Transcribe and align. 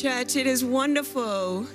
Church, 0.00 0.36
it 0.36 0.46
is 0.46 0.64
wonderful 0.64 1.66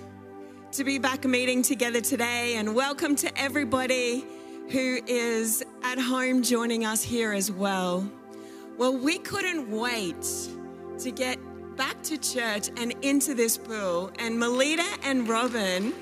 to 0.72 0.84
be 0.84 0.98
back 0.98 1.24
meeting 1.24 1.62
together 1.62 2.02
today, 2.02 2.56
and 2.56 2.74
welcome 2.74 3.16
to 3.16 3.40
everybody 3.40 4.26
who 4.72 5.00
is 5.06 5.64
at 5.84 6.00
home 6.00 6.42
joining 6.42 6.84
us 6.84 7.04
here 7.04 7.32
as 7.32 7.52
well. 7.52 8.10
Well, 8.76 8.98
we 8.98 9.20
couldn't 9.20 9.70
wait 9.70 10.16
to 10.98 11.12
get 11.12 11.38
back 11.78 12.02
to 12.04 12.18
church 12.18 12.70
and 12.76 12.96
into 13.04 13.36
this 13.36 13.56
pool, 13.56 14.12
and 14.18 14.40
Melita 14.40 14.98
and 15.04 15.30
Robin 15.30 15.94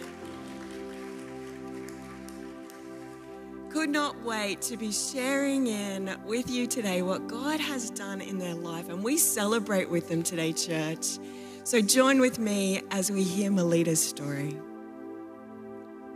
could 3.70 3.90
not 3.90 4.24
wait 4.24 4.62
to 4.62 4.78
be 4.78 4.94
sharing 4.94 5.68
in 5.68 6.18
with 6.26 6.50
you 6.50 6.66
today 6.66 7.02
what 7.02 7.28
God 7.28 7.60
has 7.60 7.90
done 7.90 8.22
in 8.22 8.40
their 8.40 8.56
life, 8.56 8.88
and 8.88 9.04
we 9.04 9.18
celebrate 9.18 9.90
with 9.90 10.08
them 10.08 10.24
today, 10.24 10.54
church. 10.54 11.20
So 11.66 11.82
join 11.82 12.20
with 12.22 12.38
me 12.38 12.84
as 12.92 13.10
we 13.10 13.24
hear 13.24 13.50
Melita's 13.50 14.00
story. 14.00 14.56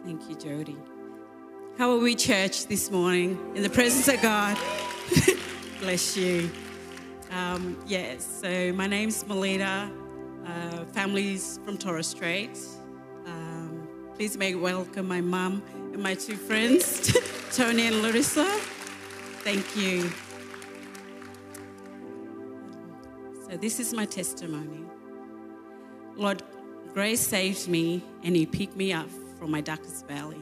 Thank 0.06 0.30
you, 0.30 0.36
Jody. 0.36 0.78
How 1.76 1.90
are 1.90 1.98
we, 1.98 2.14
church, 2.14 2.68
this 2.68 2.92
morning 2.92 3.36
in 3.56 3.64
the 3.64 3.70
presence 3.72 4.08
of 4.08 4.22
God? 4.22 4.56
Bless 5.80 6.16
you. 6.16 6.52
Um, 7.32 7.84
yes, 7.88 8.42
so 8.44 8.72
my 8.74 8.86
name's 8.86 9.26
Melita. 9.26 9.90
Uh, 10.46 10.86
family's 10.94 11.60
from 11.66 11.80
Torres 11.80 12.06
Strait. 12.06 12.56
Um, 13.26 13.88
please 14.14 14.38
make 14.38 14.62
welcome 14.62 15.08
my 15.08 15.22
mum 15.22 15.64
and 15.94 16.04
my 16.04 16.14
two 16.14 16.36
friends, 16.36 17.12
Tony 17.56 17.88
and 17.88 18.04
Larissa. 18.04 18.46
Thank 19.42 19.76
you. 19.76 20.12
So, 23.50 23.58
this 23.58 23.80
is 23.80 23.96
my 23.96 24.06
testimony. 24.06 24.86
Lord, 26.16 26.44
grace 26.94 27.26
saved 27.26 27.68
me 27.68 28.04
and 28.24 28.36
He 28.36 28.46
picked 28.46 28.76
me 28.76 28.94
up 28.94 29.10
from 29.38 29.52
my 29.52 29.62
darkest 29.62 30.08
valley. 30.08 30.42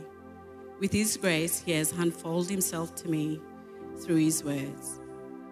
With 0.79 0.91
His 0.91 1.17
grace, 1.17 1.61
He 1.61 1.71
has 1.73 1.91
unfolded 1.91 2.49
Himself 2.49 2.95
to 2.95 3.09
me 3.09 3.39
through 3.99 4.17
His 4.17 4.43
words. 4.43 4.99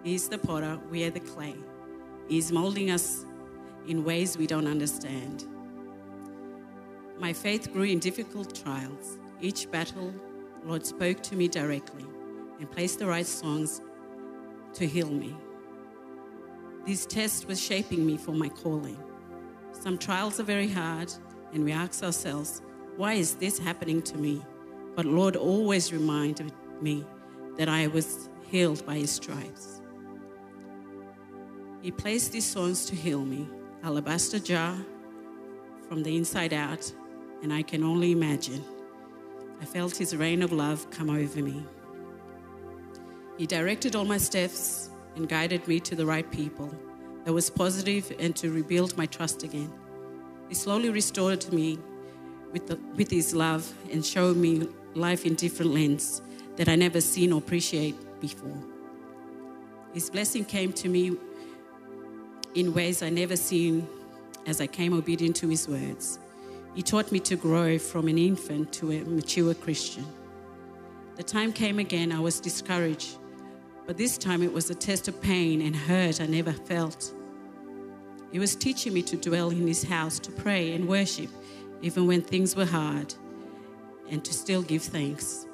He 0.02 0.14
is 0.14 0.28
the 0.28 0.38
potter, 0.38 0.78
we 0.90 1.04
are 1.04 1.10
the 1.10 1.20
clay. 1.20 1.54
He 2.28 2.38
is 2.38 2.52
molding 2.52 2.90
us 2.90 3.24
in 3.88 4.04
ways 4.04 4.36
we 4.36 4.46
don't 4.46 4.66
understand. 4.66 5.46
My 7.18 7.32
faith 7.32 7.72
grew 7.72 7.84
in 7.84 7.98
difficult 7.98 8.54
trials. 8.54 9.18
Each 9.40 9.70
battle, 9.70 10.12
Lord 10.64 10.84
spoke 10.84 11.22
to 11.24 11.36
me 11.36 11.48
directly 11.48 12.04
and 12.58 12.70
placed 12.70 12.98
the 12.98 13.06
right 13.06 13.26
songs 13.26 13.80
to 14.74 14.86
heal 14.86 15.10
me. 15.10 15.34
This 16.86 17.06
test 17.06 17.48
was 17.48 17.60
shaping 17.60 18.06
me 18.06 18.16
for 18.16 18.32
my 18.32 18.48
calling. 18.48 18.98
Some 19.80 19.98
trials 19.98 20.40
are 20.40 20.44
very 20.44 20.68
hard, 20.68 21.12
and 21.52 21.64
we 21.64 21.72
ask 21.72 22.02
ourselves, 22.02 22.62
why 22.96 23.14
is 23.14 23.34
this 23.34 23.58
happening 23.58 24.02
to 24.02 24.16
me? 24.16 24.42
But 24.94 25.06
Lord 25.06 25.36
always 25.36 25.92
reminded 25.92 26.52
me 26.80 27.04
that 27.56 27.68
I 27.68 27.86
was 27.86 28.28
healed 28.50 28.84
by 28.86 28.96
his 28.96 29.10
stripes. 29.10 29.80
He 31.82 31.90
placed 31.90 32.32
these 32.32 32.44
songs 32.44 32.86
to 32.86 32.96
heal 32.96 33.24
me, 33.24 33.48
alabaster 33.84 34.38
jar 34.38 34.76
from 35.88 36.02
the 36.02 36.16
inside 36.16 36.52
out, 36.52 36.90
and 37.42 37.52
I 37.52 37.62
can 37.62 37.84
only 37.84 38.12
imagine. 38.12 38.64
I 39.60 39.66
felt 39.66 39.96
his 39.96 40.16
rain 40.16 40.42
of 40.42 40.52
love 40.52 40.90
come 40.90 41.10
over 41.10 41.42
me. 41.42 41.64
He 43.36 43.46
directed 43.46 43.94
all 43.94 44.04
my 44.04 44.18
steps 44.18 44.90
and 45.14 45.28
guided 45.28 45.68
me 45.68 45.80
to 45.80 45.94
the 45.94 46.06
right 46.06 46.28
people 46.30 46.74
that 47.26 47.32
was 47.32 47.50
positive 47.50 48.12
and 48.20 48.36
to 48.36 48.52
rebuild 48.52 48.96
my 48.96 49.04
trust 49.04 49.42
again. 49.42 49.70
He 50.48 50.54
slowly 50.54 50.90
restored 50.90 51.52
me 51.52 51.76
with, 52.52 52.68
the, 52.68 52.78
with 52.94 53.10
his 53.10 53.34
love 53.34 53.68
and 53.90 54.06
showed 54.06 54.36
me 54.36 54.68
life 54.94 55.26
in 55.26 55.34
different 55.34 55.72
lens 55.72 56.22
that 56.54 56.68
I 56.68 56.76
never 56.76 57.00
seen 57.00 57.32
or 57.32 57.38
appreciate 57.38 57.96
before. 58.20 58.56
His 59.92 60.08
blessing 60.08 60.44
came 60.44 60.72
to 60.74 60.88
me 60.88 61.16
in 62.54 62.72
ways 62.72 63.02
I 63.02 63.10
never 63.10 63.34
seen 63.34 63.88
as 64.46 64.60
I 64.60 64.68
came 64.68 64.92
obedient 64.92 65.34
to 65.36 65.48
his 65.48 65.66
words. 65.66 66.20
He 66.76 66.82
taught 66.82 67.10
me 67.10 67.18
to 67.20 67.34
grow 67.34 67.76
from 67.76 68.06
an 68.06 68.18
infant 68.18 68.72
to 68.74 68.92
a 68.92 69.00
mature 69.02 69.52
Christian. 69.52 70.06
The 71.16 71.24
time 71.24 71.52
came 71.52 71.80
again, 71.80 72.12
I 72.12 72.20
was 72.20 72.38
discouraged, 72.38 73.16
but 73.84 73.96
this 73.96 74.16
time 74.16 74.44
it 74.44 74.52
was 74.52 74.70
a 74.70 74.76
test 74.76 75.08
of 75.08 75.20
pain 75.20 75.60
and 75.60 75.74
hurt 75.74 76.20
I 76.20 76.26
never 76.26 76.52
felt. 76.52 77.14
He 78.32 78.38
was 78.38 78.54
teaching 78.54 78.92
me 78.92 79.02
to 79.02 79.16
dwell 79.16 79.50
in 79.50 79.66
his 79.66 79.84
house, 79.84 80.18
to 80.20 80.30
pray 80.30 80.72
and 80.72 80.88
worship, 80.88 81.30
even 81.82 82.06
when 82.06 82.22
things 82.22 82.56
were 82.56 82.66
hard, 82.66 83.14
and 84.10 84.24
to 84.24 84.32
still 84.32 84.62
give 84.62 84.82
thanks. 84.82 85.46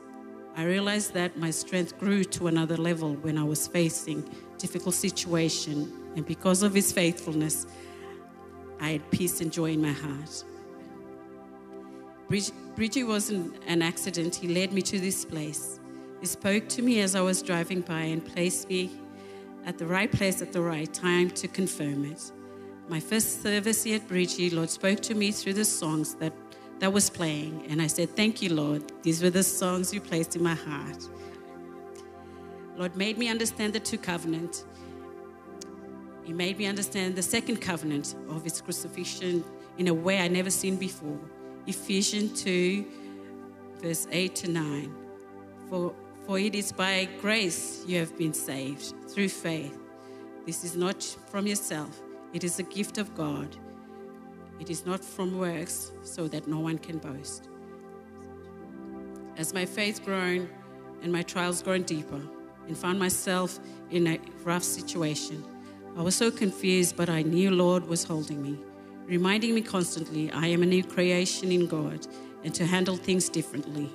I 0.56 0.64
realized 0.64 1.14
that 1.14 1.36
my 1.38 1.50
strength 1.50 1.98
grew 1.98 2.24
to 2.24 2.48
another 2.48 2.76
level 2.76 3.14
when 3.14 3.38
I 3.38 3.44
was 3.44 3.66
facing 3.66 4.28
difficult 4.58 4.94
situation, 4.94 5.92
and 6.16 6.26
because 6.26 6.62
of 6.62 6.74
his 6.74 6.92
faithfulness, 6.92 7.66
I 8.80 8.90
had 8.90 9.10
peace 9.10 9.40
and 9.40 9.52
joy 9.52 9.72
in 9.72 9.82
my 9.82 9.92
heart. 9.92 10.44
Bridgie 12.74 13.04
wasn't 13.04 13.54
an 13.66 13.82
accident. 13.82 14.34
He 14.34 14.48
led 14.48 14.72
me 14.72 14.82
to 14.82 14.98
this 14.98 15.24
place. 15.24 15.78
He 16.20 16.26
spoke 16.26 16.68
to 16.70 16.82
me 16.82 17.00
as 17.00 17.14
I 17.14 17.20
was 17.20 17.42
driving 17.42 17.82
by 17.82 18.00
and 18.00 18.24
placed 18.24 18.68
me 18.68 18.90
at 19.66 19.76
the 19.78 19.86
right 19.86 20.10
place 20.10 20.40
at 20.40 20.52
the 20.52 20.60
right 20.60 20.92
time 20.92 21.30
to 21.30 21.48
confirm 21.48 22.04
it. 22.04 22.32
My 22.92 23.00
first 23.00 23.42
service 23.42 23.84
here 23.84 23.96
at 23.96 24.06
Bridgie, 24.06 24.50
Lord 24.50 24.68
spoke 24.68 25.00
to 25.00 25.14
me 25.14 25.32
through 25.32 25.54
the 25.54 25.64
songs 25.64 26.14
that, 26.16 26.34
that 26.78 26.92
was 26.92 27.08
playing. 27.08 27.64
And 27.70 27.80
I 27.80 27.86
said, 27.86 28.14
Thank 28.14 28.42
you, 28.42 28.52
Lord. 28.52 28.82
These 29.02 29.22
were 29.22 29.30
the 29.30 29.42
songs 29.42 29.94
you 29.94 30.00
placed 30.02 30.36
in 30.36 30.42
my 30.42 30.54
heart. 30.54 31.08
Lord 32.76 32.94
made 32.94 33.16
me 33.16 33.30
understand 33.30 33.72
the 33.72 33.80
two 33.80 33.96
covenant. 33.96 34.66
He 36.24 36.34
made 36.34 36.58
me 36.58 36.66
understand 36.66 37.16
the 37.16 37.22
second 37.22 37.62
covenant 37.62 38.14
of 38.28 38.44
his 38.44 38.60
crucifixion 38.60 39.42
in 39.78 39.88
a 39.88 39.94
way 39.94 40.18
I 40.18 40.28
never 40.28 40.50
seen 40.50 40.76
before. 40.76 41.18
Ephesians 41.66 42.42
2, 42.42 42.84
verse 43.80 44.06
8 44.10 44.34
to 44.34 44.50
9. 44.50 44.94
For, 45.70 45.94
for 46.26 46.38
it 46.38 46.54
is 46.54 46.72
by 46.72 47.08
grace 47.22 47.84
you 47.86 47.98
have 48.00 48.18
been 48.18 48.34
saved 48.34 48.92
through 49.08 49.30
faith. 49.30 49.78
This 50.44 50.62
is 50.62 50.76
not 50.76 51.02
from 51.30 51.46
yourself, 51.46 51.98
it 52.32 52.44
is 52.44 52.58
a 52.58 52.62
gift 52.62 52.98
of 52.98 53.14
God. 53.14 53.56
It 54.60 54.70
is 54.70 54.86
not 54.86 55.04
from 55.04 55.38
works, 55.38 55.92
so 56.02 56.28
that 56.28 56.46
no 56.46 56.60
one 56.60 56.78
can 56.78 56.98
boast. 56.98 57.48
As 59.36 59.52
my 59.52 59.64
faith 59.64 60.04
grown 60.04 60.48
and 61.02 61.12
my 61.12 61.22
trials 61.22 61.62
grown 61.62 61.82
deeper, 61.82 62.20
and 62.68 62.78
found 62.78 62.98
myself 62.98 63.58
in 63.90 64.06
a 64.06 64.20
rough 64.44 64.62
situation, 64.62 65.44
I 65.96 66.02
was 66.02 66.14
so 66.14 66.30
confused, 66.30 66.96
but 66.96 67.10
I 67.10 67.22
knew 67.22 67.50
Lord 67.50 67.86
was 67.86 68.04
holding 68.04 68.40
me 68.42 68.58
reminding 69.06 69.54
me 69.54 69.60
constantly 69.60 70.30
I 70.32 70.46
am 70.46 70.62
a 70.62 70.66
new 70.66 70.82
creation 70.82 71.50
in 71.52 71.66
God 71.66 72.06
and 72.44 72.54
to 72.54 72.66
handle 72.66 72.96
things 72.96 73.28
differently. 73.28 73.90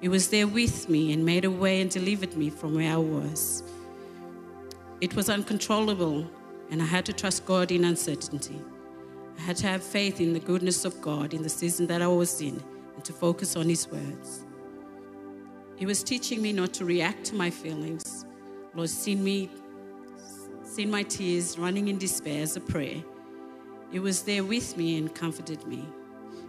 He 0.00 0.08
was 0.08 0.30
there 0.30 0.46
with 0.46 0.88
me 0.88 1.12
and 1.12 1.24
made 1.24 1.44
a 1.44 1.50
way 1.50 1.80
and 1.80 1.90
delivered 1.90 2.36
me 2.36 2.50
from 2.50 2.74
where 2.74 2.92
I 2.92 2.96
was. 2.96 3.62
It 5.00 5.14
was 5.14 5.28
uncontrollable, 5.28 6.28
and 6.70 6.82
I 6.82 6.84
had 6.84 7.06
to 7.06 7.12
trust 7.12 7.44
God 7.46 7.70
in 7.70 7.84
uncertainty. 7.84 8.60
I 9.38 9.40
had 9.42 9.56
to 9.56 9.66
have 9.66 9.82
faith 9.82 10.20
in 10.20 10.32
the 10.32 10.40
goodness 10.40 10.84
of 10.84 11.00
God 11.00 11.34
in 11.34 11.42
the 11.42 11.48
season 11.48 11.86
that 11.86 12.02
I 12.02 12.08
was 12.08 12.40
in 12.40 12.62
and 12.94 13.04
to 13.04 13.12
focus 13.12 13.56
on 13.56 13.68
His 13.68 13.88
words. 13.88 14.44
He 15.76 15.86
was 15.86 16.02
teaching 16.02 16.42
me 16.42 16.52
not 16.52 16.72
to 16.74 16.84
react 16.84 17.24
to 17.26 17.34
my 17.36 17.50
feelings. 17.50 18.24
Lord, 18.74 18.90
seen 18.90 19.22
me, 19.22 19.50
seen 20.64 20.90
my 20.90 21.04
tears 21.04 21.58
running 21.58 21.88
in 21.88 21.98
despair 21.98 22.42
as 22.42 22.56
a 22.56 22.60
prayer 22.60 23.02
he 23.90 23.98
was 23.98 24.22
there 24.22 24.44
with 24.44 24.76
me 24.76 24.98
and 24.98 25.14
comforted 25.14 25.66
me. 25.66 25.88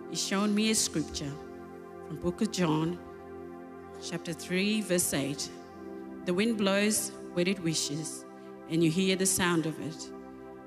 He 0.10 0.18
showed 0.18 0.50
me 0.50 0.72
a 0.72 0.76
scripture 0.76 1.32
from 2.06 2.18
book 2.18 2.42
of 2.42 2.52
John, 2.52 3.00
chapter 4.04 4.34
3, 4.34 4.82
verse 4.82 5.14
8. 5.14 5.50
The 6.26 6.34
wind 6.34 6.58
blows 6.58 7.14
where 7.34 7.48
it 7.48 7.62
wishes, 7.64 8.26
and 8.70 8.84
you 8.84 8.92
hear 8.92 9.16
the 9.16 9.26
sound 9.26 9.66
of 9.66 9.80
it, 9.80 10.10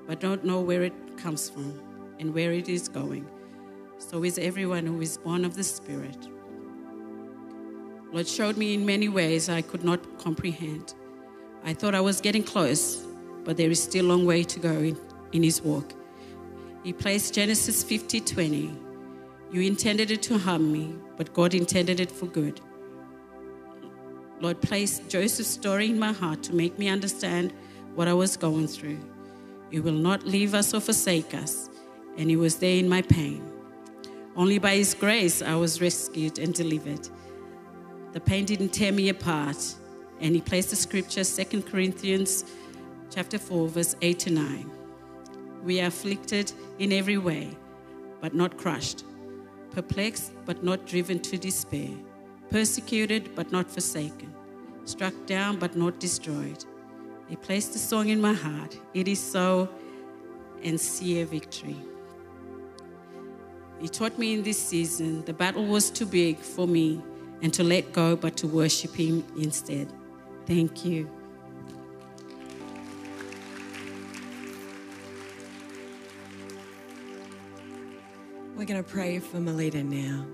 but 0.07 0.19
don't 0.19 0.43
know 0.43 0.59
where 0.59 0.83
it 0.83 0.93
comes 1.17 1.49
from 1.49 1.79
and 2.19 2.33
where 2.33 2.51
it 2.51 2.69
is 2.69 2.87
going. 2.87 3.27
So 3.97 4.23
is 4.23 4.37
everyone 4.37 4.85
who 4.85 5.01
is 5.01 5.17
born 5.17 5.45
of 5.45 5.55
the 5.55 5.63
Spirit. 5.63 6.17
Lord 8.11 8.27
showed 8.27 8.57
me 8.57 8.73
in 8.73 8.85
many 8.85 9.09
ways 9.09 9.49
I 9.49 9.61
could 9.61 9.83
not 9.83 10.19
comprehend. 10.19 10.93
I 11.63 11.73
thought 11.73 11.95
I 11.95 12.01
was 12.01 12.21
getting 12.21 12.43
close, 12.43 13.03
but 13.43 13.57
there 13.57 13.71
is 13.71 13.81
still 13.81 14.05
a 14.05 14.09
long 14.09 14.25
way 14.25 14.43
to 14.43 14.59
go 14.59 14.71
in, 14.71 14.97
in 15.31 15.41
His 15.43 15.61
walk. 15.61 15.93
He 16.83 16.91
placed 16.91 17.33
Genesis 17.33 17.83
50 17.83 18.19
20. 18.19 18.77
You 19.51 19.61
intended 19.61 20.11
it 20.11 20.21
to 20.23 20.37
harm 20.37 20.71
me, 20.71 20.95
but 21.15 21.33
God 21.33 21.53
intended 21.53 21.99
it 21.99 22.11
for 22.11 22.25
good. 22.25 22.59
Lord 24.41 24.61
placed 24.61 25.09
Joseph's 25.09 25.49
story 25.49 25.89
in 25.89 25.97
my 25.97 26.11
heart 26.11 26.43
to 26.43 26.53
make 26.53 26.77
me 26.77 26.89
understand 26.89 27.53
what 27.95 28.07
I 28.07 28.13
was 28.13 28.37
going 28.37 28.67
through. 28.67 28.99
You 29.71 29.81
will 29.83 29.91
not 29.91 30.25
leave 30.25 30.53
us 30.53 30.73
or 30.73 30.79
forsake 30.79 31.33
us, 31.33 31.69
and 32.17 32.29
He 32.29 32.35
was 32.35 32.57
there 32.57 32.77
in 32.77 32.87
my 32.87 33.01
pain. 33.01 33.43
Only 34.35 34.59
by 34.59 34.75
His 34.75 34.93
grace 34.93 35.41
I 35.41 35.55
was 35.55 35.81
rescued 35.81 36.39
and 36.39 36.53
delivered. 36.53 37.07
The 38.13 38.19
pain 38.19 38.45
didn't 38.45 38.69
tear 38.69 38.91
me 38.91 39.09
apart, 39.09 39.75
and 40.19 40.35
He 40.35 40.41
placed 40.41 40.69
the 40.69 40.75
scripture, 40.75 41.23
2 41.23 41.61
Corinthians 41.63 42.45
chapter 43.09 43.37
4, 43.37 43.67
verse 43.67 43.95
8 44.01 44.19
to 44.19 44.29
9. 44.31 44.71
We 45.63 45.81
are 45.81 45.87
afflicted 45.87 46.51
in 46.79 46.91
every 46.91 47.17
way, 47.17 47.55
but 48.21 48.33
not 48.33 48.57
crushed, 48.57 49.03
perplexed, 49.71 50.33
but 50.45 50.63
not 50.63 50.85
driven 50.85 51.19
to 51.19 51.37
despair, 51.37 51.89
persecuted, 52.49 53.35
but 53.35 53.51
not 53.51 53.69
forsaken, 53.69 54.33
struck 54.85 55.13
down, 55.25 55.57
but 55.57 55.75
not 55.75 55.99
destroyed. 55.99 56.65
He 57.27 57.35
placed 57.35 57.75
a 57.75 57.79
song 57.79 58.09
in 58.09 58.21
my 58.21 58.33
heart. 58.33 58.77
It 58.93 59.07
is 59.07 59.19
so, 59.19 59.69
and 60.63 60.79
see 60.79 61.21
a 61.21 61.25
victory. 61.25 61.77
He 63.79 63.87
taught 63.89 64.17
me 64.17 64.33
in 64.33 64.43
this 64.43 64.61
season 64.61 65.25
the 65.25 65.33
battle 65.33 65.65
was 65.65 65.89
too 65.89 66.05
big 66.05 66.37
for 66.37 66.67
me 66.67 67.01
and 67.41 67.53
to 67.53 67.63
let 67.63 67.91
go, 67.91 68.15
but 68.15 68.37
to 68.37 68.47
worship 68.47 68.95
Him 68.95 69.25
instead. 69.37 69.91
Thank 70.45 70.85
you. 70.85 71.09
We're 78.55 78.65
going 78.65 78.81
to 78.81 78.89
pray 78.89 79.19
for 79.19 79.41
Melita 79.41 79.83
now. 79.83 80.25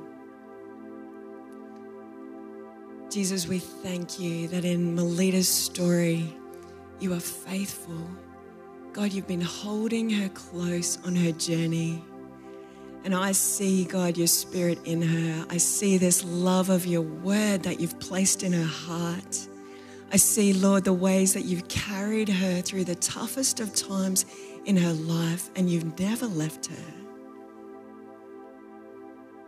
Jesus, 3.09 3.47
we 3.47 3.57
thank 3.57 4.19
you 4.19 4.47
that 4.50 4.63
in 4.63 4.94
Melita's 4.94 5.47
story, 5.47 6.35
you 7.01 7.13
are 7.13 7.19
faithful. 7.19 8.01
God, 8.93 9.13
you've 9.13 9.27
been 9.27 9.41
holding 9.41 10.09
her 10.09 10.29
close 10.29 10.97
on 11.05 11.15
her 11.15 11.31
journey. 11.31 12.03
And 13.05 13.15
I 13.15 13.31
see, 13.31 13.85
God, 13.85 14.17
your 14.17 14.27
spirit 14.27 14.79
in 14.83 15.01
her. 15.01 15.45
I 15.49 15.57
see 15.57 15.97
this 15.97 16.23
love 16.25 16.69
of 16.69 16.85
your 16.85 17.01
word 17.01 17.63
that 17.63 17.79
you've 17.79 17.99
placed 17.99 18.43
in 18.43 18.51
her 18.51 18.65
heart. 18.65 19.47
I 20.11 20.17
see, 20.17 20.53
Lord, 20.53 20.83
the 20.83 20.93
ways 20.93 21.33
that 21.33 21.45
you've 21.45 21.67
carried 21.67 22.29
her 22.29 22.61
through 22.61 22.85
the 22.85 22.95
toughest 22.95 23.59
of 23.59 23.73
times 23.73 24.25
in 24.65 24.75
her 24.75 24.93
life, 24.93 25.49
and 25.55 25.69
you've 25.69 25.99
never 25.99 26.25
left 26.25 26.67
her. 26.67 26.98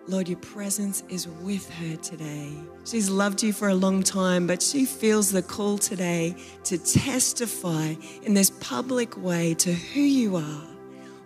Lord, 0.08 0.28
your 0.28 0.40
presence 0.40 1.04
is 1.10 1.28
with 1.28 1.70
her 1.76 1.96
today. 1.98 2.54
She's 2.86 3.10
loved 3.10 3.44
you 3.44 3.54
for 3.54 3.70
a 3.70 3.76
long 3.76 4.04
time, 4.04 4.48
but 4.48 4.62
she 4.62 4.86
feels 4.86 5.32
the 5.32 5.42
call 5.44 5.78
today 5.78 6.36
to 6.66 6.78
testify 6.78 7.96
in 8.24 8.34
this 8.34 8.50
public 8.50 9.16
way 9.18 9.54
to 9.56 9.74
who 9.74 10.02
you 10.02 10.36
are 10.36 10.68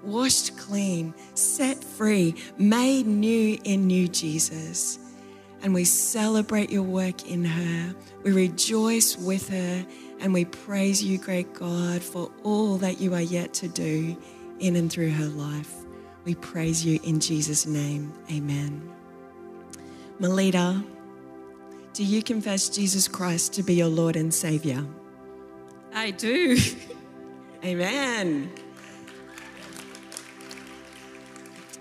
washed 0.05 0.57
clean, 0.57 1.13
set 1.33 1.83
free, 1.83 2.35
made 2.57 3.07
new 3.07 3.57
in 3.63 3.87
new 3.87 4.07
Jesus. 4.07 4.99
And 5.63 5.73
we 5.73 5.83
celebrate 5.83 6.69
your 6.69 6.83
work 6.83 7.27
in 7.27 7.43
her. 7.43 7.95
We 8.23 8.31
rejoice 8.31 9.17
with 9.17 9.49
her 9.49 9.85
and 10.19 10.33
we 10.33 10.45
praise 10.45 11.03
you, 11.03 11.17
great 11.17 11.53
God, 11.53 12.03
for 12.03 12.31
all 12.43 12.77
that 12.77 13.01
you 13.01 13.13
are 13.15 13.21
yet 13.21 13.53
to 13.55 13.67
do 13.67 14.15
in 14.59 14.75
and 14.75 14.91
through 14.91 15.11
her 15.11 15.25
life. 15.25 15.84
We 16.25 16.33
praise 16.35 16.83
you 16.83 16.99
in 17.03 17.19
Jesus' 17.19 17.67
name. 17.67 18.11
Amen. 18.31 18.91
Melita, 20.19 20.83
do 21.93 22.03
you 22.03 22.23
confess 22.23 22.67
Jesus 22.67 23.07
Christ 23.07 23.53
to 23.53 23.63
be 23.63 23.75
your 23.75 23.87
Lord 23.87 24.15
and 24.15 24.33
Savior? 24.33 24.83
I 25.93 26.11
do. 26.11 26.57
Amen. 27.63 28.51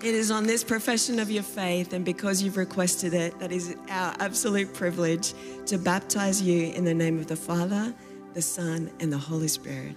It 0.03 0.13
is 0.13 0.29
on 0.29 0.45
this 0.45 0.63
profession 0.63 1.19
of 1.19 1.31
your 1.31 1.41
faith, 1.41 1.91
and 1.93 2.05
because 2.05 2.43
you've 2.43 2.57
requested 2.57 3.15
it, 3.15 3.39
that 3.39 3.51
is 3.51 3.75
our 3.89 4.15
absolute 4.19 4.71
privilege 4.73 5.33
to 5.65 5.79
baptize 5.79 6.41
you 6.41 6.71
in 6.73 6.85
the 6.85 6.93
name 6.93 7.17
of 7.17 7.25
the 7.25 7.35
Father, 7.35 7.93
the 8.35 8.41
Son, 8.41 8.91
and 8.99 9.11
the 9.11 9.17
Holy 9.17 9.47
Spirit. 9.47 9.95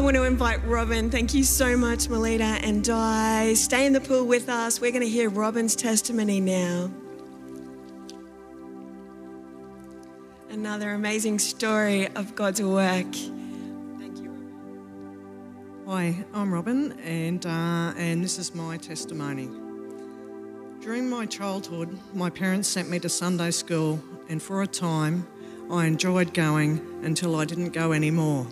I 0.00 0.02
want 0.02 0.16
to 0.16 0.24
invite 0.24 0.64
Robin. 0.64 1.10
Thank 1.10 1.34
you 1.34 1.44
so 1.44 1.76
much, 1.76 2.08
Melita 2.08 2.42
and 2.42 2.82
Di. 2.82 3.52
Stay 3.52 3.84
in 3.84 3.92
the 3.92 4.00
pool 4.00 4.24
with 4.24 4.48
us. 4.48 4.80
We're 4.80 4.92
going 4.92 5.02
to 5.02 5.08
hear 5.08 5.28
Robin's 5.28 5.76
testimony 5.76 6.40
now. 6.40 6.90
Another 10.48 10.92
amazing 10.92 11.38
story 11.38 12.08
of 12.16 12.34
God's 12.34 12.62
work. 12.62 13.12
Thank 13.12 14.22
you, 14.22 14.30
Robin. 14.30 15.84
Hi, 15.86 16.24
I'm 16.32 16.54
Robin, 16.54 16.98
and 17.00 17.44
uh, 17.44 17.92
and 17.98 18.24
this 18.24 18.38
is 18.38 18.54
my 18.54 18.78
testimony. 18.78 19.50
During 20.80 21.10
my 21.10 21.26
childhood, 21.26 21.98
my 22.14 22.30
parents 22.30 22.68
sent 22.68 22.88
me 22.88 23.00
to 23.00 23.10
Sunday 23.10 23.50
school, 23.50 24.00
and 24.30 24.42
for 24.42 24.62
a 24.62 24.66
time, 24.66 25.26
I 25.70 25.84
enjoyed 25.84 26.32
going 26.32 26.80
until 27.04 27.36
I 27.36 27.44
didn't 27.44 27.74
go 27.74 27.92
anymore. 27.92 28.46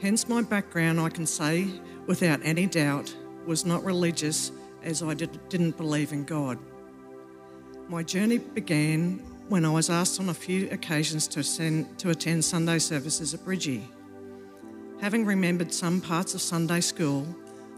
Hence, 0.00 0.28
my 0.28 0.40
background, 0.40 0.98
I 0.98 1.10
can 1.10 1.26
say 1.26 1.68
without 2.06 2.40
any 2.42 2.66
doubt, 2.66 3.14
was 3.46 3.66
not 3.66 3.84
religious, 3.84 4.50
as 4.82 5.02
I 5.02 5.14
did, 5.14 5.38
didn't 5.48 5.76
believe 5.76 6.12
in 6.12 6.24
God. 6.24 6.58
My 7.88 8.02
journey 8.02 8.38
began 8.38 9.18
when 9.48 9.64
I 9.64 9.70
was 9.70 9.90
asked 9.90 10.18
on 10.18 10.28
a 10.28 10.34
few 10.34 10.70
occasions 10.70 11.28
to, 11.28 11.42
send, 11.42 11.98
to 11.98 12.10
attend 12.10 12.44
Sunday 12.44 12.78
services 12.78 13.34
at 13.34 13.44
Bridgie. 13.44 13.86
Having 15.00 15.26
remembered 15.26 15.72
some 15.72 16.00
parts 16.00 16.34
of 16.34 16.40
Sunday 16.40 16.80
school, 16.80 17.26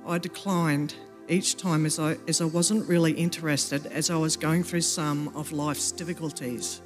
I 0.06 0.18
declined 0.18 0.94
each 1.28 1.56
time 1.56 1.86
as 1.86 1.98
I, 1.98 2.16
as 2.28 2.40
I 2.40 2.44
wasn't 2.44 2.88
really 2.88 3.12
interested 3.12 3.86
as 3.86 4.10
I 4.10 4.16
was 4.16 4.36
going 4.36 4.64
through 4.64 4.82
some 4.82 5.28
of 5.34 5.50
life's 5.50 5.92
difficulties. 5.92 6.82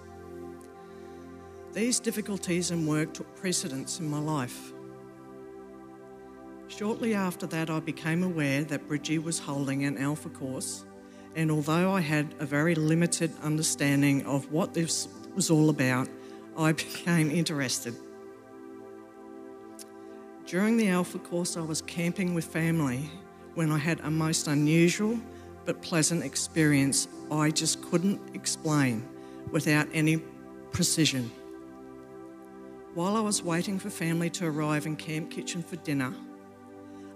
These 1.72 2.00
difficulties 2.00 2.70
and 2.70 2.86
work 2.86 3.12
took 3.12 3.34
precedence 3.36 3.98
in 3.98 4.08
my 4.08 4.18
life. 4.18 4.72
Shortly 6.68 7.14
after 7.14 7.46
that, 7.46 7.70
I 7.70 7.80
became 7.80 8.22
aware 8.22 8.64
that 8.64 8.88
Bridgie 8.88 9.18
was 9.18 9.38
holding 9.38 9.84
an 9.84 9.98
Alpha 9.98 10.28
course, 10.28 10.84
and 11.34 11.50
although 11.50 11.92
I 11.92 12.00
had 12.00 12.34
a 12.40 12.46
very 12.46 12.74
limited 12.74 13.32
understanding 13.42 14.26
of 14.26 14.50
what 14.50 14.74
this 14.74 15.08
was 15.34 15.50
all 15.50 15.70
about, 15.70 16.08
I 16.58 16.72
became 16.84 17.30
interested. 17.30 17.94
During 20.46 20.76
the 20.76 20.88
Alpha 20.88 21.18
course, 21.18 21.56
I 21.56 21.62
was 21.62 21.82
camping 21.82 22.34
with 22.34 22.44
family 22.44 23.10
when 23.54 23.70
I 23.70 23.78
had 23.78 24.00
a 24.00 24.10
most 24.10 24.46
unusual 24.48 25.18
but 25.64 25.82
pleasant 25.82 26.24
experience 26.24 27.08
I 27.30 27.50
just 27.50 27.82
couldn't 27.82 28.20
explain 28.34 29.06
without 29.50 29.88
any 29.92 30.18
precision. 30.70 31.30
While 32.94 33.16
I 33.16 33.20
was 33.20 33.42
waiting 33.42 33.78
for 33.78 33.90
family 33.90 34.30
to 34.30 34.46
arrive 34.46 34.86
in 34.86 34.96
Camp 34.96 35.30
Kitchen 35.30 35.62
for 35.62 35.76
dinner, 35.76 36.14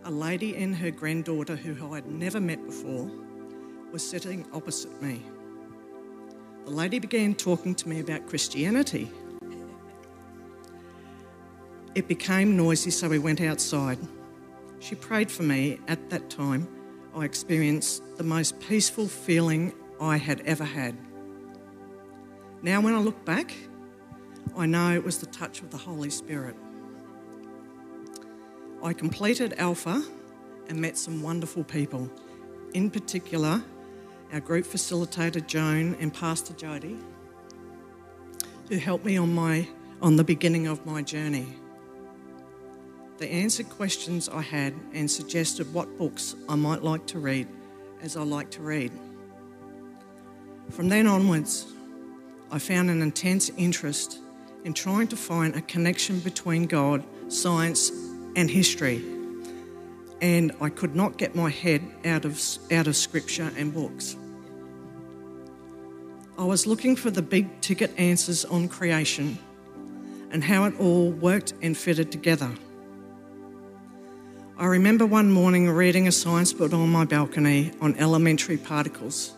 a 0.05 0.11
lady 0.11 0.57
and 0.57 0.75
her 0.77 0.91
granddaughter, 0.91 1.57
who 1.57 1.93
I 1.93 1.97
had 1.97 2.07
never 2.07 2.41
met 2.41 2.65
before, 2.65 3.11
was 3.93 4.09
sitting 4.09 4.47
opposite 4.53 5.03
me. 5.03 5.23
The 6.65 6.71
lady 6.71 6.99
began 6.99 7.35
talking 7.35 7.75
to 7.75 7.89
me 7.89 8.01
about 8.01 8.27
Christianity. 8.27 9.11
It 11.95 12.07
became 12.07 12.57
noisy, 12.57 12.91
so 12.91 13.09
we 13.09 13.19
went 13.19 13.41
outside. 13.41 13.99
She 14.79 14.95
prayed 14.95 15.31
for 15.31 15.43
me. 15.43 15.79
At 15.89 16.11
that 16.11 16.31
time, 16.31 16.69
I 17.15 17.25
experienced 17.25 18.17
the 18.17 18.25
most 18.25 18.61
peaceful 18.61 19.09
feeling 19.09 19.73
I 20.01 20.17
had 20.17 20.41
ever 20.43 20.65
had. 20.65 20.97
Now, 22.63 22.81
when 22.81 22.95
I 22.95 22.99
look 22.99 23.25
back, 23.25 23.53
I 24.57 24.67
know 24.67 24.95
it 24.95 25.05
was 25.05 25.19
the 25.19 25.27
touch 25.27 25.61
of 25.61 25.71
the 25.71 25.77
Holy 25.77 26.11
Spirit. 26.11 26.57
I 28.83 28.95
completed 28.95 29.55
Alpha 29.59 30.03
and 30.69 30.81
met 30.81 30.97
some 30.97 31.23
wonderful 31.23 31.65
people. 31.65 32.11
In 32.73 32.91
particular, 32.91 33.63
our 34.33 34.41
group 34.41 34.65
facilitator 34.65 35.47
Joan 35.47 35.97
and 36.01 36.15
Pastor 36.15 36.55
Jody, 36.55 36.97
who 38.69 38.79
helped 38.79 39.05
me 39.05 39.19
on 39.19 39.35
my 39.35 39.69
on 40.01 40.17
the 40.17 40.25
beginning 40.25 40.67
of 40.67 40.87
my 40.87 41.03
journey. 41.03 41.47
They 43.19 43.29
answered 43.29 43.69
questions 43.69 44.31
I 44.31 44.41
had 44.41 44.73
and 44.95 45.11
suggested 45.11 45.71
what 45.75 45.99
books 45.99 46.35
I 46.49 46.55
might 46.55 46.83
like 46.83 47.05
to 47.09 47.19
read 47.19 47.49
as 48.01 48.17
I 48.17 48.23
like 48.23 48.51
to 48.53 48.63
read. 48.63 48.93
From 50.71 50.89
then 50.89 51.07
onwards, 51.07 51.67
I 52.51 52.59
found 52.59 52.89
an 52.89 53.03
intense 53.03 53.51
interest 53.59 54.21
in 54.65 54.73
trying 54.73 55.09
to 55.09 55.17
find 55.17 55.55
a 55.55 55.61
connection 55.61 56.21
between 56.21 56.65
God, 56.67 57.05
science, 57.29 57.91
and 58.37 58.51
history. 58.51 59.05
And 60.21 60.53
I 60.61 60.69
could 60.69 60.95
not 60.95 61.17
get 61.17 61.35
my 61.35 61.51
head 61.51 61.83
out 62.05 62.25
of, 62.25 62.41
out 62.71 62.87
of 62.87 62.97
scripture 62.97 63.51
and 63.57 63.73
books. 63.73 64.17
I 66.39 66.45
was 66.45 66.67
looking 66.67 66.97
for 66.97 67.11
the 67.11 67.23
big 67.23 67.61
ticket 67.61 67.93
answers 67.99 68.45
on 68.45 68.69
creation 68.69 69.39
and 70.31 70.43
how 70.45 70.65
it 70.65 70.79
all 70.79 71.11
worked 71.11 71.55
and 71.63 71.77
fitted 71.77 72.13
together. 72.13 72.51
I 74.57 74.67
remember 74.67 75.07
one 75.07 75.31
morning 75.33 75.71
reading 75.71 76.07
a 76.07 76.13
science 76.13 76.53
book 76.53 76.73
on 76.73 76.89
my 76.91 77.05
balcony 77.05 77.73
on 77.81 77.97
elementary 77.97 78.59
particles. 78.59 79.35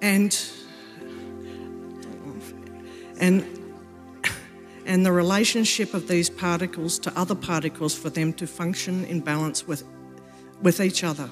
And 0.00 0.38
and 3.20 3.63
and 4.86 5.04
the 5.04 5.12
relationship 5.12 5.94
of 5.94 6.08
these 6.08 6.28
particles 6.28 6.98
to 7.00 7.18
other 7.18 7.34
particles 7.34 7.94
for 7.96 8.10
them 8.10 8.32
to 8.34 8.46
function 8.46 9.04
in 9.06 9.20
balance 9.20 9.66
with, 9.66 9.84
with 10.62 10.80
each 10.80 11.04
other. 11.04 11.28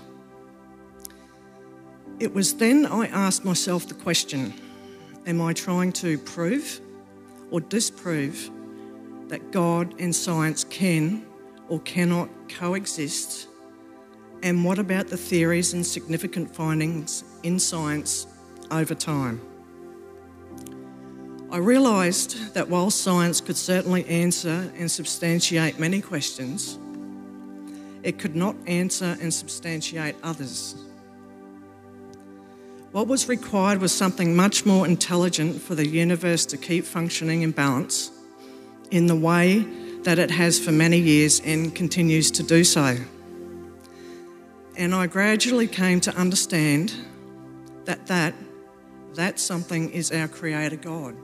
It 2.18 2.32
was 2.34 2.54
then 2.54 2.86
I 2.86 3.06
asked 3.08 3.44
myself 3.44 3.88
the 3.88 3.94
question 3.94 4.54
Am 5.26 5.40
I 5.40 5.52
trying 5.52 5.92
to 5.92 6.18
prove 6.18 6.80
or 7.50 7.60
disprove 7.60 8.50
that 9.28 9.52
God 9.52 9.94
and 10.00 10.14
science 10.14 10.64
can 10.64 11.24
or 11.68 11.80
cannot 11.80 12.28
coexist? 12.48 13.48
And 14.42 14.64
what 14.64 14.78
about 14.78 15.06
the 15.06 15.16
theories 15.16 15.72
and 15.72 15.86
significant 15.86 16.54
findings 16.54 17.22
in 17.44 17.58
science 17.58 18.26
over 18.70 18.94
time? 18.94 19.40
I 21.52 21.58
realised 21.58 22.54
that 22.54 22.70
while 22.70 22.90
science 22.90 23.42
could 23.42 23.58
certainly 23.58 24.06
answer 24.06 24.72
and 24.78 24.90
substantiate 24.90 25.78
many 25.78 26.00
questions, 26.00 26.78
it 28.02 28.18
could 28.18 28.34
not 28.34 28.56
answer 28.66 29.18
and 29.20 29.32
substantiate 29.32 30.16
others. 30.22 30.74
What 32.92 33.06
was 33.06 33.28
required 33.28 33.82
was 33.82 33.92
something 33.92 34.34
much 34.34 34.64
more 34.64 34.86
intelligent 34.86 35.60
for 35.60 35.74
the 35.74 35.86
universe 35.86 36.46
to 36.46 36.56
keep 36.56 36.86
functioning 36.86 37.42
in 37.42 37.50
balance 37.50 38.10
in 38.90 39.06
the 39.06 39.16
way 39.16 39.58
that 40.04 40.18
it 40.18 40.30
has 40.30 40.58
for 40.58 40.72
many 40.72 40.98
years 40.98 41.38
and 41.44 41.74
continues 41.74 42.30
to 42.30 42.42
do 42.42 42.64
so. 42.64 42.96
And 44.78 44.94
I 44.94 45.06
gradually 45.06 45.66
came 45.66 46.00
to 46.00 46.16
understand 46.16 46.94
that 47.84 48.06
that, 48.06 48.32
that 49.16 49.38
something 49.38 49.90
is 49.90 50.10
our 50.12 50.28
Creator 50.28 50.76
God. 50.76 51.14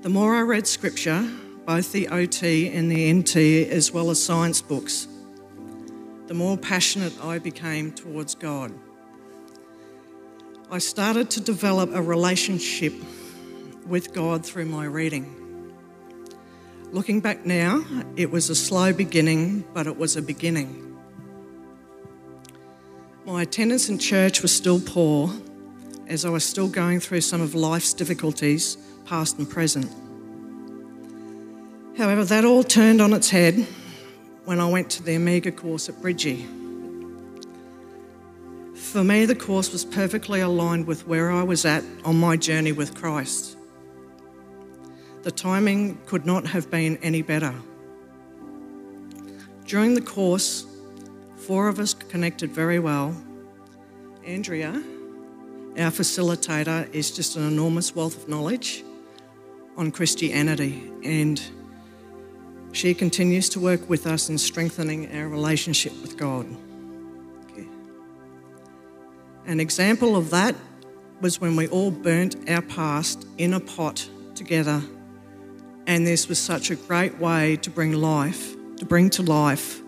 The 0.00 0.08
more 0.08 0.36
I 0.36 0.42
read 0.42 0.68
scripture, 0.68 1.28
both 1.66 1.90
the 1.90 2.06
OT 2.06 2.70
and 2.70 2.88
the 2.88 3.12
NT, 3.12 3.36
as 3.72 3.90
well 3.90 4.10
as 4.10 4.22
science 4.22 4.62
books, 4.62 5.08
the 6.28 6.34
more 6.34 6.56
passionate 6.56 7.12
I 7.20 7.40
became 7.40 7.90
towards 7.90 8.36
God. 8.36 8.72
I 10.70 10.78
started 10.78 11.30
to 11.30 11.40
develop 11.40 11.92
a 11.92 12.00
relationship 12.00 12.92
with 13.88 14.12
God 14.12 14.46
through 14.46 14.66
my 14.66 14.84
reading. 14.84 15.34
Looking 16.92 17.18
back 17.18 17.44
now, 17.44 17.84
it 18.14 18.30
was 18.30 18.50
a 18.50 18.54
slow 18.54 18.92
beginning, 18.92 19.64
but 19.74 19.88
it 19.88 19.98
was 19.98 20.16
a 20.16 20.22
beginning. 20.22 20.96
My 23.26 23.42
attendance 23.42 23.88
in 23.88 23.98
church 23.98 24.42
was 24.42 24.54
still 24.54 24.80
poor, 24.80 25.32
as 26.06 26.24
I 26.24 26.30
was 26.30 26.44
still 26.44 26.68
going 26.68 27.00
through 27.00 27.22
some 27.22 27.40
of 27.40 27.56
life's 27.56 27.92
difficulties, 27.92 28.78
past 29.08 29.38
and 29.38 29.48
present. 29.48 29.90
However, 31.96 32.24
that 32.26 32.44
all 32.44 32.62
turned 32.62 33.00
on 33.00 33.12
its 33.12 33.30
head 33.30 33.66
when 34.44 34.60
I 34.60 34.68
went 34.68 34.90
to 34.90 35.02
the 35.02 35.16
Omega 35.16 35.50
course 35.50 35.88
at 35.88 36.00
Bridgie. 36.00 36.46
For 38.74 39.02
me, 39.02 39.24
the 39.24 39.34
course 39.34 39.72
was 39.72 39.84
perfectly 39.84 40.40
aligned 40.40 40.86
with 40.86 41.06
where 41.06 41.30
I 41.30 41.42
was 41.42 41.64
at 41.64 41.82
on 42.04 42.20
my 42.20 42.36
journey 42.36 42.72
with 42.72 42.94
Christ. 42.94 43.56
The 45.22 45.30
timing 45.30 45.98
could 46.06 46.24
not 46.24 46.46
have 46.46 46.70
been 46.70 46.98
any 46.98 47.22
better. 47.22 47.54
During 49.64 49.94
the 49.94 50.00
course, 50.00 50.66
four 51.36 51.68
of 51.68 51.78
us 51.78 51.94
connected 51.94 52.50
very 52.50 52.78
well. 52.78 53.14
Andrea, 54.24 54.82
our 55.78 55.90
facilitator, 55.90 56.92
is 56.94 57.10
just 57.10 57.36
an 57.36 57.46
enormous 57.46 57.94
wealth 57.94 58.16
of 58.16 58.28
knowledge 58.28 58.84
on 59.78 59.92
Christianity, 59.92 60.90
and 61.04 61.40
she 62.72 62.92
continues 62.92 63.48
to 63.50 63.60
work 63.60 63.88
with 63.88 64.06
us 64.06 64.28
in 64.28 64.36
strengthening 64.36 65.16
our 65.16 65.28
relationship 65.28 65.92
with 66.02 66.18
God. 66.18 66.46
An 69.46 69.60
example 69.60 70.16
of 70.16 70.28
that 70.30 70.54
was 71.22 71.40
when 71.40 71.56
we 71.56 71.68
all 71.68 71.90
burnt 71.90 72.36
our 72.50 72.60
past 72.60 73.26
in 73.38 73.54
a 73.54 73.60
pot 73.60 74.06
together. 74.34 74.82
And 75.86 76.06
this 76.06 76.28
was 76.28 76.38
such 76.38 76.70
a 76.70 76.76
great 76.76 77.18
way 77.18 77.56
to 77.56 77.70
bring 77.70 77.92
life, 77.92 78.54
to 78.76 78.84
bring 78.84 79.08
to 79.10 79.22
life 79.22 79.80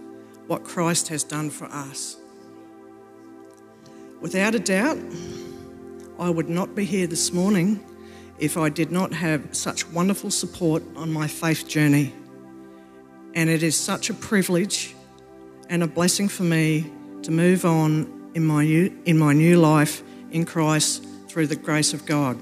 what 0.47 0.65
Christ 0.65 1.09
has 1.09 1.23
done 1.25 1.51
for 1.51 1.67
us. 1.67 2.17
Without 4.21 4.55
a 4.55 4.59
doubt, 4.59 4.99
I 6.19 6.31
would 6.31 6.49
not 6.49 6.75
be 6.75 6.85
here 6.85 7.07
this 7.07 7.33
morning 7.33 7.85
if 8.41 8.57
I 8.57 8.71
did 8.71 8.91
not 8.91 9.13
have 9.13 9.55
such 9.55 9.87
wonderful 9.91 10.31
support 10.31 10.83
on 10.97 11.13
my 11.13 11.29
faith 11.29 11.69
journey. 11.69 12.15
And 13.35 13.51
it 13.51 13.63
is 13.63 13.77
such 13.77 14.09
a 14.09 14.15
privilege 14.15 14.95
and 15.69 15.83
a 15.83 15.87
blessing 15.87 16.29
for 16.29 16.43
me 16.43 16.91
to 17.23 17.31
move 17.31 17.65
on 17.65 18.31
in 18.35 18.45
my, 18.45 18.65
new, 18.65 18.99
in 19.05 19.19
my 19.19 19.35
new 19.35 19.59
life 19.59 20.03
in 20.33 20.47
Christ 20.47 21.05
through 21.29 21.49
the 21.49 21.57
grace 21.57 21.93
of 21.93 22.07
God. 22.07 22.39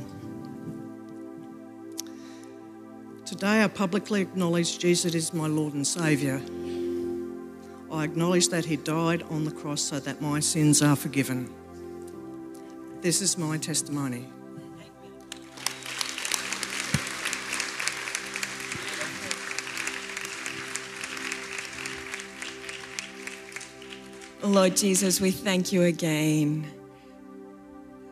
Today, 3.27 3.63
I 3.63 3.69
publicly 3.69 4.23
acknowledge 4.23 4.79
Jesus 4.79 5.15
is 5.15 5.35
my 5.35 5.49
Lord 5.49 5.75
and 5.75 5.87
Saviour. 5.87 6.41
I 7.91 8.05
acknowledge 8.05 8.49
that 8.49 8.65
He 8.65 8.77
died 8.77 9.25
on 9.31 9.45
the 9.45 9.51
cross 9.51 9.83
so 9.83 10.01
that 10.01 10.23
my 10.23 10.41
sins 10.41 10.81
are 10.81 10.97
forgiven. 10.97 11.53
This 13.03 13.21
is 13.21 13.37
my 13.37 13.59
testimony. 13.59 14.27
Lord 24.43 24.77
Jesus, 24.77 25.21
we 25.21 25.33
thank 25.33 25.73
you 25.73 25.83
again 25.83 26.67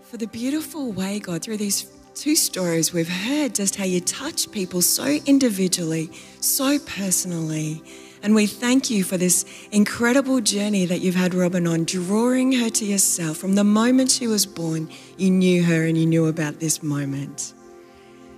for 0.03 0.17
the 0.17 0.27
beautiful 0.27 0.93
way, 0.93 1.21
God, 1.21 1.43
through 1.43 1.59
these 1.59 1.93
two 2.15 2.35
stories 2.35 2.93
we've 2.93 3.09
heard 3.09 3.55
just 3.55 3.77
how 3.77 3.85
you 3.85 4.01
touch 4.01 4.51
people 4.51 4.81
so 4.81 5.05
individually, 5.27 6.11
so 6.41 6.79
personally. 6.81 7.83
And 8.23 8.35
we 8.35 8.47
thank 8.47 8.91
you 8.91 9.05
for 9.05 9.17
this 9.17 9.45
incredible 9.71 10.41
journey 10.41 10.87
that 10.87 11.01
you've 11.01 11.15
had 11.15 11.35
Robin 11.35 11.67
on, 11.67 11.85
drawing 11.85 12.53
her 12.53 12.71
to 12.71 12.85
yourself. 12.85 13.37
From 13.37 13.55
the 13.55 13.65
moment 13.65 14.11
she 14.11 14.27
was 14.27 14.47
born, 14.47 14.89
you 15.17 15.31
knew 15.31 15.63
her 15.63 15.85
and 15.85 15.97
you 15.99 16.07
knew 16.07 16.27
about 16.27 16.59
this 16.59 16.83
moment. 16.83 17.53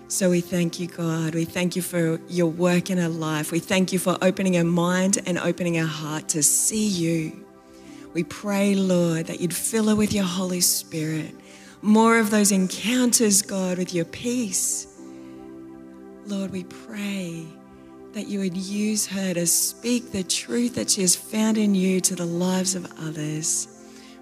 So 0.09 0.31
we 0.31 0.41
thank 0.41 0.81
you, 0.81 0.89
God. 0.89 1.35
We 1.35 1.45
thank 1.45 1.77
you 1.77 1.83
for 1.83 2.21
your 2.29 2.49
work 2.49 2.91
in 2.91 2.99
her 2.99 3.09
life. 3.09 3.53
We 3.53 3.61
thank 3.61 3.93
you 3.93 3.99
for 3.99 4.19
opening 4.21 4.55
her 4.55 4.65
mind 4.65 5.19
and 5.27 5.39
opening 5.39 5.77
her 5.77 5.87
heart 5.87 6.29
to 6.31 6.43
see 6.43 6.87
you. 6.87 7.48
We 8.19 8.25
pray, 8.25 8.75
Lord, 8.75 9.27
that 9.27 9.39
you'd 9.39 9.55
fill 9.55 9.87
her 9.87 9.95
with 9.95 10.13
your 10.13 10.25
Holy 10.25 10.61
Spirit. 10.61 11.37
More 11.83 12.19
of 12.19 12.31
those 12.31 12.51
encounters, 12.51 13.43
God, 13.43 13.79
with 13.79 13.95
your 13.95 14.07
peace. 14.07 14.89
Lord, 16.27 16.51
we 16.51 16.65
pray 16.65 17.47
that 18.15 18.27
you 18.27 18.41
would 18.41 18.57
use 18.57 19.07
her 19.07 19.35
to 19.35 19.47
speak 19.47 20.11
the 20.11 20.25
truth 20.25 20.75
that 20.75 20.91
she 20.91 21.03
has 21.03 21.15
found 21.15 21.59
in 21.59 21.77
you 21.77 22.01
to 22.01 22.17
the 22.17 22.27
lives 22.27 22.75
of 22.75 22.93
others. 22.99 23.69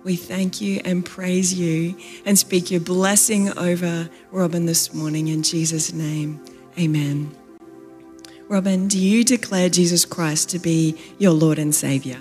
We 0.05 0.15
thank 0.15 0.61
you 0.61 0.83
and 0.85 1.03
praise 1.03 1.59
you 1.59 1.97
and 2.27 2.39
speak 2.39 2.71
your 2.71 2.83
blessing 2.83 3.57
over 3.57 4.11
Robin 4.31 4.67
this 4.67 4.93
morning 4.93 5.29
in 5.29 5.43
Jesus' 5.43 5.95
name. 5.95 6.45
Amen. 6.79 7.35
Robin, 8.47 8.89
do 8.89 8.99
you 8.99 9.25
declare 9.25 9.71
Jesus 9.71 10.05
Christ 10.05 10.51
to 10.51 10.59
be 10.59 11.01
your 11.17 11.33
Lord 11.33 11.59
and 11.59 11.75
Savior? 11.75 12.19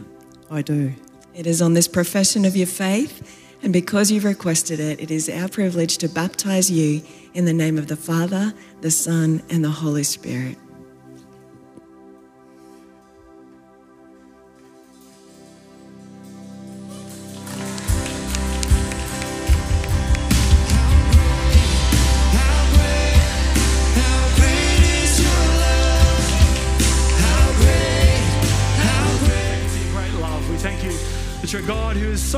I 0.49 0.61
do. 0.61 0.93
It 1.35 1.45
is 1.45 1.61
on 1.61 1.73
this 1.73 1.87
profession 1.89 2.45
of 2.45 2.55
your 2.55 2.67
faith, 2.67 3.57
and 3.61 3.73
because 3.73 4.09
you've 4.09 4.23
requested 4.23 4.79
it, 4.79 5.01
it 5.01 5.11
is 5.11 5.27
our 5.27 5.49
privilege 5.49 5.97
to 5.97 6.07
baptize 6.07 6.71
you 6.71 7.01
in 7.33 7.43
the 7.43 7.53
name 7.53 7.77
of 7.77 7.87
the 7.87 7.97
Father, 7.97 8.53
the 8.79 8.91
Son, 8.91 9.43
and 9.49 9.63
the 9.63 9.69
Holy 9.69 10.03
Spirit. 10.03 10.57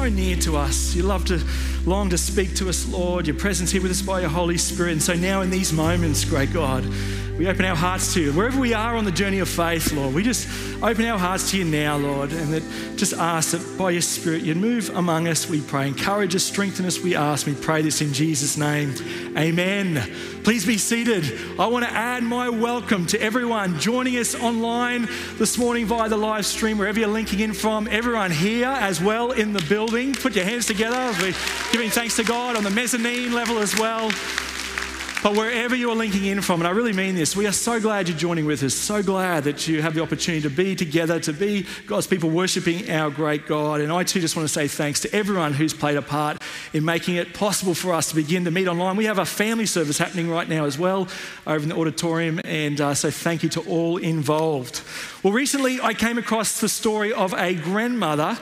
God, 0.08 0.17
to 0.42 0.58
us. 0.58 0.96
You 0.96 1.04
love 1.04 1.26
to 1.26 1.42
long 1.86 2.10
to 2.10 2.18
speak 2.18 2.54
to 2.56 2.68
us, 2.70 2.88
Lord. 2.88 3.28
Your 3.28 3.36
presence 3.38 3.72
here 3.72 3.82
with 3.82 3.92
us 3.92 4.02
by 4.02 4.20
your 4.20 4.30
Holy 4.30 4.58
Spirit. 4.58 4.92
And 4.92 5.02
so 5.02 5.14
now, 5.14 5.42
in 5.42 5.50
these 5.50 5.72
moments, 5.72 6.26
great 6.26 6.52
God, 6.52 6.86
we 7.38 7.48
open 7.48 7.66
our 7.66 7.76
hearts 7.76 8.16
to 8.16 8.22
you. 8.22 8.34
Wherever 8.34 8.60
we 8.60 8.74
are 8.74 8.96
on 8.96 9.06
the 9.06 9.12
journey 9.12 9.40
of 9.40 9.48
faith, 9.48 9.94
Lord, 9.94 10.14
we 10.16 10.24
just 10.24 10.50
open 10.82 11.06
our 11.06 11.20
hearts 11.20 11.52
to 11.52 11.58
you 11.58 11.66
now, 11.66 11.96
Lord, 11.96 12.32
and 12.32 12.52
that 12.52 12.64
just 12.98 13.14
ask 13.14 13.52
that 13.52 13.78
by 13.78 13.92
your 13.92 14.02
Spirit 14.02 14.42
you'd 14.42 14.58
move 14.58 14.90
among 14.96 15.28
us, 15.28 15.48
we 15.48 15.62
pray. 15.62 15.88
Encourage 15.88 16.36
us, 16.36 16.44
strengthen 16.44 16.86
us, 16.86 17.00
we 17.00 17.16
ask. 17.16 17.46
We 17.46 17.54
pray 17.54 17.84
this 17.84 18.02
in 18.02 18.12
Jesus' 18.12 18.58
name. 18.58 18.94
Amen. 19.38 20.02
Please 20.44 20.66
be 20.66 20.78
seated. 20.78 21.60
I 21.60 21.68
want 21.68 21.86
to 21.86 21.92
add 21.92 22.24
my 22.24 22.50
welcome 22.50 23.06
to 23.08 23.22
everyone 23.22 23.80
joining 23.80 24.18
us 24.18 24.34
online 24.34 25.08
this 25.36 25.58
morning 25.60 25.86
via 25.86 26.10
the 26.10 26.18
live 26.18 26.46
stream, 26.46 26.80
wherever 26.80 27.00
you're 27.00 27.08
linking 27.08 27.42
in 27.42 27.54
from. 27.54 27.88
Everyone 27.88 28.32
here 28.32 28.68
as 28.68 29.00
well 29.00 29.32
in 29.32 29.54
the 29.54 29.64
building. 29.70 30.14
Put 30.28 30.36
your 30.36 30.44
hands 30.44 30.66
together. 30.66 31.16
We're 31.22 31.34
giving 31.72 31.90
thanks 31.90 32.18
to 32.18 32.24
God 32.26 32.58
on 32.58 32.66
the 32.66 32.70
mezzanine 32.70 33.32
level 33.32 33.60
as 33.60 33.80
well. 33.80 34.12
But 35.24 35.38
wherever 35.38 35.74
you're 35.74 35.96
linking 35.96 36.26
in 36.26 36.42
from, 36.42 36.60
and 36.60 36.68
I 36.68 36.72
really 36.72 36.92
mean 36.92 37.16
this, 37.16 37.34
we 37.34 37.48
are 37.48 37.54
so 37.54 37.80
glad 37.80 38.10
you're 38.10 38.18
joining 38.18 38.46
with 38.46 38.62
us. 38.62 38.74
So 38.74 39.02
glad 39.02 39.46
that 39.46 39.70
you 39.70 39.82
have 39.82 39.94
the 39.94 40.02
opportunity 40.02 40.42
to 40.42 40.50
be 40.50 40.76
together, 40.76 41.18
to 41.22 41.32
be 41.32 41.66
God's 41.86 42.08
people 42.08 42.30
worshiping 42.30 42.92
our 42.92 43.10
great 43.10 43.48
God. 43.48 43.80
And 43.80 43.90
I 43.90 44.04
too 44.04 44.20
just 44.20 44.36
want 44.36 44.50
to 44.50 44.54
say 44.54 44.68
thanks 44.68 45.00
to 45.02 45.16
everyone 45.16 45.54
who's 45.54 45.74
played 45.74 45.96
a 45.96 46.02
part 46.02 46.42
in 46.74 46.84
making 46.84 47.16
it 47.16 47.34
possible 47.34 47.74
for 47.74 47.94
us 47.94 48.10
to 48.10 48.16
begin 48.16 48.44
to 48.44 48.52
meet 48.52 48.68
online. 48.68 48.98
We 48.98 49.06
have 49.06 49.20
a 49.20 49.26
family 49.26 49.66
service 49.66 49.98
happening 49.98 50.30
right 50.30 50.50
now 50.50 50.66
as 50.66 50.78
well 50.78 51.08
over 51.48 51.64
in 51.64 51.70
the 51.70 51.78
auditorium. 51.78 52.42
And 52.44 52.82
uh, 52.82 52.96
so 52.96 53.10
thank 53.12 53.44
you 53.44 53.50
to 53.52 53.62
all 53.62 53.96
involved. 53.96 54.82
Well, 55.24 55.32
recently 55.32 55.80
I 55.80 55.94
came 55.94 56.18
across 56.18 56.60
the 56.60 56.68
story 56.68 57.14
of 57.14 57.34
a 57.34 57.54
grandmother, 57.54 58.38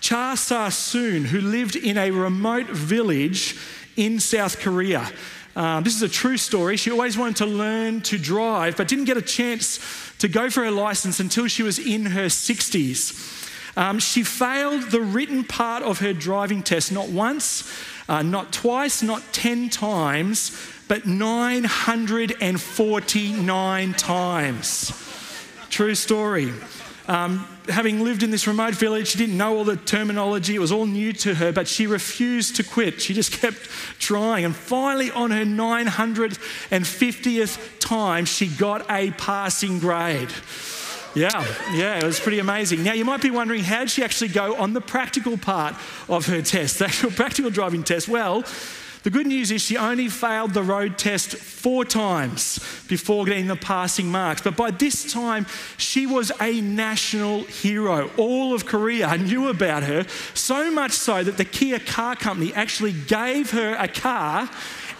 Cha 0.00 0.34
Sa 0.34 0.70
Soon, 0.70 1.26
who 1.26 1.40
lived 1.40 1.76
in 1.76 1.98
a 1.98 2.10
remote 2.10 2.66
village 2.66 3.56
in 3.96 4.18
South 4.18 4.58
Korea. 4.60 5.10
Um, 5.54 5.84
this 5.84 5.94
is 5.94 6.02
a 6.02 6.08
true 6.08 6.36
story. 6.36 6.76
She 6.76 6.90
always 6.90 7.16
wanted 7.18 7.36
to 7.36 7.46
learn 7.46 8.00
to 8.02 8.18
drive, 8.18 8.76
but 8.76 8.88
didn't 8.88 9.04
get 9.04 9.16
a 9.16 9.22
chance 9.22 9.78
to 10.18 10.28
go 10.28 10.48
for 10.48 10.64
her 10.64 10.70
license 10.70 11.18
until 11.20 11.48
she 11.48 11.62
was 11.62 11.78
in 11.78 12.06
her 12.06 12.26
60s. 12.26 13.36
Um, 13.76 13.98
she 13.98 14.22
failed 14.22 14.90
the 14.90 15.00
written 15.00 15.44
part 15.44 15.82
of 15.82 16.00
her 16.00 16.12
driving 16.12 16.62
test 16.62 16.92
not 16.92 17.08
once, 17.08 17.64
uh, 18.08 18.22
not 18.22 18.52
twice, 18.52 19.02
not 19.02 19.22
10 19.32 19.70
times, 19.70 20.52
but 20.88 21.06
949 21.06 23.94
times. 23.94 24.92
True 25.70 25.94
story. 25.94 26.52
Um, 27.06 27.46
having 27.68 28.02
lived 28.02 28.22
in 28.22 28.30
this 28.30 28.46
remote 28.46 28.74
village, 28.74 29.08
she 29.08 29.18
didn't 29.18 29.36
know 29.36 29.54
all 29.56 29.64
the 29.64 29.76
terminology. 29.76 30.54
It 30.54 30.60
was 30.60 30.72
all 30.72 30.86
new 30.86 31.12
to 31.14 31.34
her, 31.34 31.52
but 31.52 31.68
she 31.68 31.86
refused 31.86 32.56
to 32.56 32.64
quit. 32.64 33.00
She 33.00 33.14
just 33.14 33.32
kept 33.32 33.58
trying. 33.98 34.44
And 34.44 34.56
finally, 34.56 35.10
on 35.10 35.30
her 35.30 35.44
950th 35.44 37.80
time, 37.80 38.24
she 38.24 38.46
got 38.46 38.90
a 38.90 39.10
passing 39.12 39.78
grade. 39.78 40.30
Yeah, 41.14 41.44
yeah, 41.72 41.98
it 41.98 42.04
was 42.04 42.20
pretty 42.20 42.38
amazing. 42.38 42.84
Now, 42.84 42.92
you 42.92 43.04
might 43.04 43.20
be 43.20 43.30
wondering, 43.30 43.64
how 43.64 43.80
did 43.80 43.90
she 43.90 44.04
actually 44.04 44.28
go 44.28 44.54
on 44.56 44.74
the 44.74 44.80
practical 44.80 45.36
part 45.36 45.74
of 46.08 46.26
her 46.26 46.40
test, 46.40 46.78
the 46.78 46.84
actual 46.84 47.10
practical 47.16 47.50
driving 47.50 47.82
test? 47.82 48.08
Well, 48.08 48.44
the 49.02 49.10
good 49.10 49.26
news 49.26 49.50
is 49.50 49.62
she 49.62 49.78
only 49.78 50.08
failed 50.08 50.52
the 50.52 50.62
road 50.62 50.98
test 50.98 51.34
four 51.36 51.86
times 51.86 52.58
before 52.86 53.24
getting 53.24 53.46
the 53.46 53.56
passing 53.56 54.10
marks. 54.10 54.42
But 54.42 54.56
by 54.56 54.70
this 54.72 55.10
time, 55.10 55.46
she 55.78 56.06
was 56.06 56.30
a 56.40 56.60
national 56.60 57.44
hero. 57.44 58.10
All 58.18 58.52
of 58.52 58.66
Korea 58.66 59.16
knew 59.18 59.48
about 59.48 59.84
her, 59.84 60.06
so 60.34 60.70
much 60.70 60.92
so 60.92 61.22
that 61.22 61.38
the 61.38 61.46
Kia 61.46 61.78
Car 61.78 62.14
Company 62.14 62.52
actually 62.52 62.92
gave 62.92 63.52
her 63.52 63.74
a 63.78 63.88
car 63.88 64.50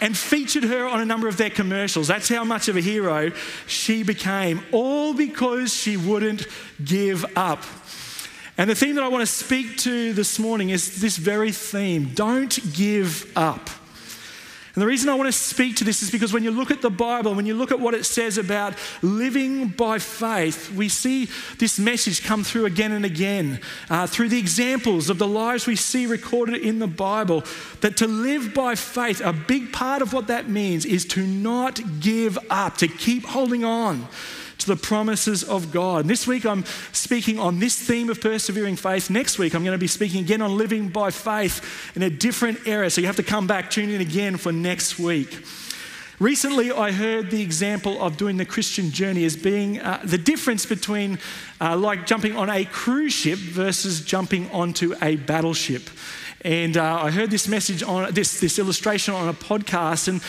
and 0.01 0.17
featured 0.17 0.63
her 0.63 0.87
on 0.87 0.99
a 0.99 1.05
number 1.05 1.27
of 1.27 1.37
their 1.37 1.51
commercials. 1.51 2.07
That's 2.07 2.27
how 2.27 2.43
much 2.43 2.67
of 2.67 2.75
a 2.75 2.81
hero 2.81 3.31
she 3.67 4.01
became, 4.01 4.63
all 4.71 5.13
because 5.13 5.75
she 5.75 5.95
wouldn't 5.95 6.47
give 6.83 7.23
up. 7.37 7.63
And 8.57 8.67
the 8.69 8.75
theme 8.75 8.95
that 8.95 9.03
I 9.03 9.07
want 9.07 9.21
to 9.21 9.31
speak 9.31 9.77
to 9.79 10.13
this 10.13 10.39
morning 10.39 10.71
is 10.71 10.99
this 10.99 11.17
very 11.17 11.51
theme 11.51 12.11
don't 12.15 12.59
give 12.73 13.31
up. 13.35 13.69
And 14.73 14.81
the 14.81 14.87
reason 14.87 15.09
I 15.09 15.15
want 15.15 15.27
to 15.27 15.37
speak 15.37 15.75
to 15.77 15.83
this 15.83 16.01
is 16.01 16.09
because 16.09 16.31
when 16.31 16.43
you 16.43 16.51
look 16.51 16.71
at 16.71 16.81
the 16.81 16.89
Bible, 16.89 17.33
when 17.33 17.45
you 17.45 17.55
look 17.55 17.71
at 17.71 17.79
what 17.79 17.93
it 17.93 18.05
says 18.05 18.37
about 18.37 18.73
living 19.01 19.67
by 19.67 19.99
faith, 19.99 20.71
we 20.71 20.87
see 20.87 21.27
this 21.57 21.77
message 21.77 22.23
come 22.23 22.45
through 22.45 22.65
again 22.65 22.93
and 22.93 23.03
again 23.03 23.59
uh, 23.89 24.07
through 24.07 24.29
the 24.29 24.39
examples 24.39 25.09
of 25.09 25.17
the 25.17 25.27
lives 25.27 25.67
we 25.67 25.75
see 25.75 26.05
recorded 26.05 26.61
in 26.61 26.79
the 26.79 26.87
Bible. 26.87 27.43
That 27.81 27.97
to 27.97 28.07
live 28.07 28.53
by 28.53 28.75
faith, 28.75 29.19
a 29.19 29.33
big 29.33 29.73
part 29.73 30.01
of 30.01 30.13
what 30.13 30.27
that 30.27 30.47
means 30.47 30.85
is 30.85 31.03
to 31.07 31.27
not 31.27 31.81
give 31.99 32.39
up, 32.49 32.77
to 32.77 32.87
keep 32.87 33.25
holding 33.25 33.65
on 33.65 34.07
to 34.63 34.67
the 34.67 34.75
promises 34.75 35.43
of 35.43 35.71
God. 35.71 36.07
This 36.07 36.27
week 36.27 36.45
I'm 36.45 36.65
speaking 36.91 37.39
on 37.39 37.59
this 37.59 37.79
theme 37.79 38.09
of 38.09 38.21
persevering 38.21 38.75
faith. 38.75 39.09
Next 39.09 39.37
week 39.37 39.53
I'm 39.53 39.63
going 39.63 39.75
to 39.75 39.79
be 39.79 39.87
speaking 39.87 40.21
again 40.23 40.41
on 40.41 40.57
living 40.57 40.89
by 40.89 41.11
faith 41.11 41.93
in 41.95 42.03
a 42.03 42.09
different 42.09 42.67
area. 42.67 42.89
So 42.89 43.01
you 43.01 43.07
have 43.07 43.15
to 43.17 43.23
come 43.23 43.47
back, 43.47 43.69
tune 43.69 43.89
in 43.89 44.01
again 44.01 44.37
for 44.37 44.51
next 44.51 44.99
week. 44.99 45.43
Recently, 46.21 46.71
I 46.71 46.91
heard 46.91 47.31
the 47.31 47.41
example 47.41 47.99
of 47.99 48.15
doing 48.15 48.37
the 48.37 48.45
Christian 48.45 48.91
journey 48.91 49.23
as 49.23 49.35
being 49.35 49.79
uh, 49.79 50.01
the 50.03 50.19
difference 50.19 50.67
between 50.67 51.17
uh, 51.59 51.75
like 51.75 52.05
jumping 52.05 52.35
on 52.37 52.47
a 52.47 52.63
cruise 52.63 53.13
ship 53.13 53.39
versus 53.39 54.01
jumping 54.01 54.47
onto 54.51 54.93
a 55.01 55.15
battleship. 55.15 55.89
And 56.43 56.77
uh, 56.77 57.01
I 57.03 57.09
heard 57.09 57.31
this 57.31 57.47
message 57.47 57.81
on 57.81 58.13
this, 58.13 58.39
this 58.39 58.59
illustration 58.59 59.15
on 59.15 59.29
a 59.29 59.33
podcast, 59.33 60.07
and 60.07 60.21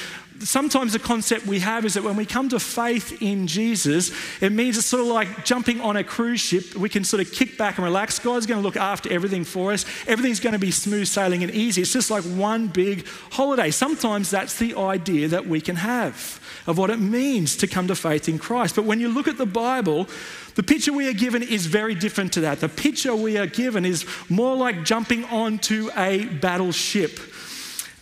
sometimes 0.44 0.92
the 0.92 0.98
concept 0.98 1.46
we 1.46 1.60
have 1.60 1.84
is 1.84 1.94
that 1.94 2.02
when 2.02 2.16
we 2.16 2.26
come 2.26 2.48
to 2.50 2.60
faith 2.60 3.22
in 3.22 3.46
Jesus, 3.46 4.10
it 4.40 4.52
means 4.52 4.76
it's 4.76 4.86
sort 4.86 5.02
of 5.02 5.08
like 5.08 5.44
jumping 5.44 5.80
on 5.80 5.96
a 5.96 6.04
cruise 6.04 6.40
ship. 6.40 6.74
We 6.74 6.88
can 6.88 7.04
sort 7.04 7.22
of 7.22 7.32
kick 7.32 7.56
back 7.56 7.78
and 7.78 7.84
relax. 7.84 8.18
God's 8.18 8.46
going 8.46 8.60
to 8.60 8.64
look 8.64 8.76
after 8.76 9.12
everything 9.12 9.44
for 9.44 9.72
us. 9.72 9.84
Everything's 10.06 10.40
going 10.40 10.52
to 10.52 10.58
be 10.58 10.70
smooth 10.70 11.06
sailing 11.06 11.42
and 11.42 11.52
easy. 11.52 11.82
It's 11.82 11.92
just 11.92 12.10
like 12.10 12.24
one 12.24 12.68
big 12.68 13.06
holiday. 13.30 13.70
Sometimes 13.70 14.30
that's 14.30 14.58
the 14.58 14.74
idea 14.76 15.28
that 15.28 15.46
we 15.46 15.60
can 15.60 15.76
have 15.76 16.40
of 16.66 16.78
what 16.78 16.90
it 16.90 17.00
means 17.00 17.56
to 17.56 17.66
come 17.66 17.88
to 17.88 17.94
faith 17.94 18.28
in 18.28 18.38
Christ. 18.38 18.76
But 18.76 18.84
when 18.84 19.00
you 19.00 19.08
look 19.08 19.28
at 19.28 19.38
the 19.38 19.46
Bible, 19.46 20.08
the 20.54 20.62
picture 20.62 20.92
we 20.92 21.08
are 21.08 21.14
given 21.14 21.42
is 21.42 21.66
very 21.66 21.94
different 21.94 22.32
to 22.34 22.40
that. 22.42 22.60
The 22.60 22.68
picture 22.68 23.14
we 23.16 23.38
are 23.38 23.46
given 23.46 23.84
is 23.84 24.06
more 24.28 24.56
like 24.56 24.84
jumping 24.84 25.24
onto 25.24 25.90
a 25.96 26.26
battleship. 26.26 27.18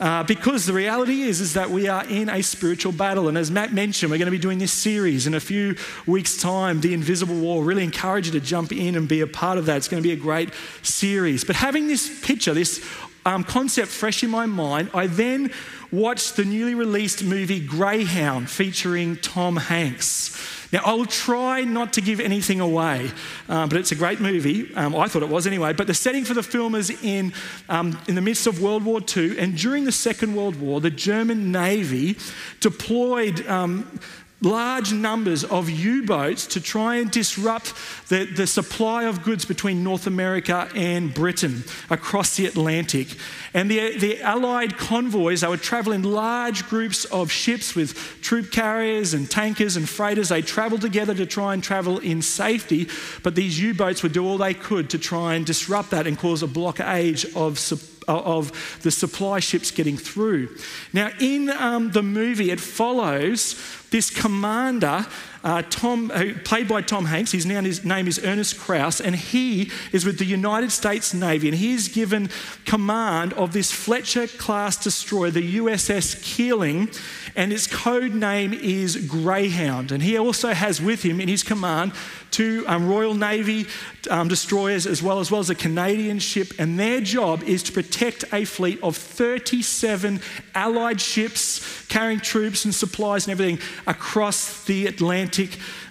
Uh, 0.00 0.22
because 0.22 0.64
the 0.64 0.72
reality 0.72 1.20
is, 1.20 1.42
is 1.42 1.52
that 1.52 1.68
we 1.68 1.86
are 1.86 2.06
in 2.06 2.30
a 2.30 2.42
spiritual 2.42 2.90
battle. 2.90 3.28
And 3.28 3.36
as 3.36 3.50
Matt 3.50 3.74
mentioned, 3.74 4.10
we're 4.10 4.16
going 4.16 4.26
to 4.26 4.32
be 4.32 4.38
doing 4.38 4.58
this 4.58 4.72
series 4.72 5.26
in 5.26 5.34
a 5.34 5.40
few 5.40 5.76
weeks' 6.06 6.38
time, 6.38 6.80
The 6.80 6.94
Invisible 6.94 7.38
War. 7.38 7.62
Really 7.62 7.84
encourage 7.84 8.24
you 8.24 8.32
to 8.32 8.40
jump 8.40 8.72
in 8.72 8.96
and 8.96 9.06
be 9.06 9.20
a 9.20 9.26
part 9.26 9.58
of 9.58 9.66
that. 9.66 9.76
It's 9.76 9.88
going 9.88 10.02
to 10.02 10.08
be 10.08 10.14
a 10.14 10.16
great 10.16 10.50
series. 10.82 11.44
But 11.44 11.56
having 11.56 11.86
this 11.86 12.24
picture, 12.24 12.54
this 12.54 12.82
um, 13.26 13.44
concept 13.44 13.88
fresh 13.88 14.24
in 14.24 14.30
my 14.30 14.46
mind, 14.46 14.88
I 14.94 15.06
then 15.06 15.52
watched 15.92 16.36
the 16.36 16.46
newly 16.46 16.74
released 16.74 17.22
movie 17.22 17.60
Greyhound 17.60 18.48
featuring 18.48 19.16
Tom 19.16 19.56
Hanks. 19.56 20.34
Now, 20.72 20.82
I 20.84 20.92
will 20.92 21.06
try 21.06 21.64
not 21.64 21.92
to 21.94 22.00
give 22.00 22.20
anything 22.20 22.60
away, 22.60 23.10
um, 23.48 23.68
but 23.68 23.78
it's 23.78 23.90
a 23.90 23.96
great 23.96 24.20
movie. 24.20 24.72
Um, 24.74 24.94
I 24.94 25.08
thought 25.08 25.22
it 25.22 25.28
was 25.28 25.46
anyway. 25.46 25.72
But 25.72 25.88
the 25.88 25.94
setting 25.94 26.24
for 26.24 26.34
the 26.34 26.42
film 26.42 26.74
is 26.74 26.90
in, 27.02 27.32
um, 27.68 27.98
in 28.06 28.14
the 28.14 28.20
midst 28.20 28.46
of 28.46 28.62
World 28.62 28.84
War 28.84 29.00
II, 29.16 29.38
and 29.38 29.56
during 29.56 29.84
the 29.84 29.92
Second 29.92 30.36
World 30.36 30.60
War, 30.60 30.80
the 30.80 30.90
German 30.90 31.50
Navy 31.50 32.16
deployed 32.60 33.46
um, 33.48 34.00
large 34.42 34.92
numbers 34.92 35.44
of 35.44 35.68
U 35.68 36.02
boats 36.04 36.46
to 36.48 36.60
try 36.60 36.96
and 36.96 37.10
disrupt 37.10 37.74
the, 38.08 38.24
the 38.24 38.46
supply 38.46 39.04
of 39.04 39.22
goods 39.22 39.44
between 39.44 39.84
North 39.84 40.06
America 40.06 40.68
and 40.74 41.12
Britain 41.12 41.64
across 41.90 42.36
the 42.36 42.46
Atlantic. 42.46 43.08
And 43.52 43.70
the, 43.70 43.98
the 43.98 44.20
Allied 44.22 44.78
convoys, 44.78 45.42
they 45.42 45.48
would 45.48 45.62
travel 45.62 45.92
in 45.92 46.02
large 46.02 46.66
groups 46.68 47.04
of 47.06 47.30
ships 47.30 47.74
with 47.74 47.94
troop 48.22 48.50
carriers 48.50 49.12
and 49.12 49.30
tankers 49.30 49.76
and 49.76 49.88
freighters. 49.88 50.30
They 50.30 50.42
traveled 50.42 50.80
together 50.80 51.14
to 51.14 51.26
try 51.26 51.52
and 51.52 51.62
travel 51.62 51.98
in 51.98 52.22
safety, 52.22 52.88
but 53.22 53.34
these 53.34 53.60
U 53.60 53.74
boats 53.74 54.02
would 54.02 54.12
do 54.12 54.26
all 54.26 54.38
they 54.38 54.54
could 54.54 54.90
to 54.90 54.98
try 54.98 55.34
and 55.34 55.44
disrupt 55.44 55.90
that 55.90 56.06
and 56.06 56.18
cause 56.18 56.42
a 56.42 56.46
blockade 56.46 57.24
of 57.36 57.58
supply 57.58 57.90
of 58.08 58.80
the 58.82 58.90
supply 58.90 59.40
ships 59.40 59.70
getting 59.70 59.96
through. 59.96 60.48
Now, 60.92 61.10
in 61.20 61.50
um, 61.50 61.92
the 61.92 62.02
movie, 62.02 62.50
it 62.50 62.60
follows 62.60 63.52
this 63.90 64.10
commander, 64.10 65.04
uh, 65.42 65.62
Tom, 65.70 66.10
played 66.44 66.68
by 66.68 66.82
Tom 66.82 67.06
Hanks, 67.06 67.32
his, 67.32 67.44
his 67.44 67.84
name 67.84 68.06
is 68.06 68.20
Ernest 68.22 68.58
Krause, 68.58 69.00
and 69.00 69.16
he 69.16 69.70
is 69.90 70.04
with 70.04 70.18
the 70.18 70.26
United 70.26 70.70
States 70.70 71.14
Navy, 71.14 71.48
and 71.48 71.56
he's 71.56 71.88
given 71.88 72.28
command 72.66 73.32
of 73.34 73.52
this 73.52 73.72
Fletcher 73.72 74.26
class 74.26 74.76
destroyer, 74.82 75.30
the 75.30 75.56
USS 75.56 76.22
Keeling, 76.22 76.90
and 77.36 77.52
its 77.52 77.66
code 77.66 78.12
name 78.12 78.52
is 78.52 78.96
Greyhound. 79.08 79.92
And 79.92 80.02
he 80.02 80.18
also 80.18 80.52
has 80.52 80.80
with 80.80 81.02
him 81.02 81.20
in 81.20 81.28
his 81.28 81.42
command 81.42 81.92
two 82.30 82.64
um, 82.68 82.88
Royal 82.88 83.14
Navy 83.14 83.66
um, 84.10 84.28
destroyers 84.28 84.86
as 84.86 85.02
well, 85.02 85.20
as 85.20 85.30
well 85.30 85.40
as 85.40 85.50
a 85.50 85.54
Canadian 85.54 86.18
ship, 86.18 86.52
and 86.58 86.78
their 86.78 87.00
job 87.00 87.42
is 87.44 87.62
to 87.64 87.72
protect 87.72 88.24
a 88.32 88.44
fleet 88.44 88.80
of 88.82 88.96
37 88.96 90.20
Allied 90.54 91.00
ships 91.00 91.86
carrying 91.88 92.20
troops 92.20 92.64
and 92.64 92.74
supplies 92.74 93.26
and 93.26 93.32
everything 93.32 93.58
across 93.86 94.64
the 94.64 94.86
Atlantic 94.86 95.29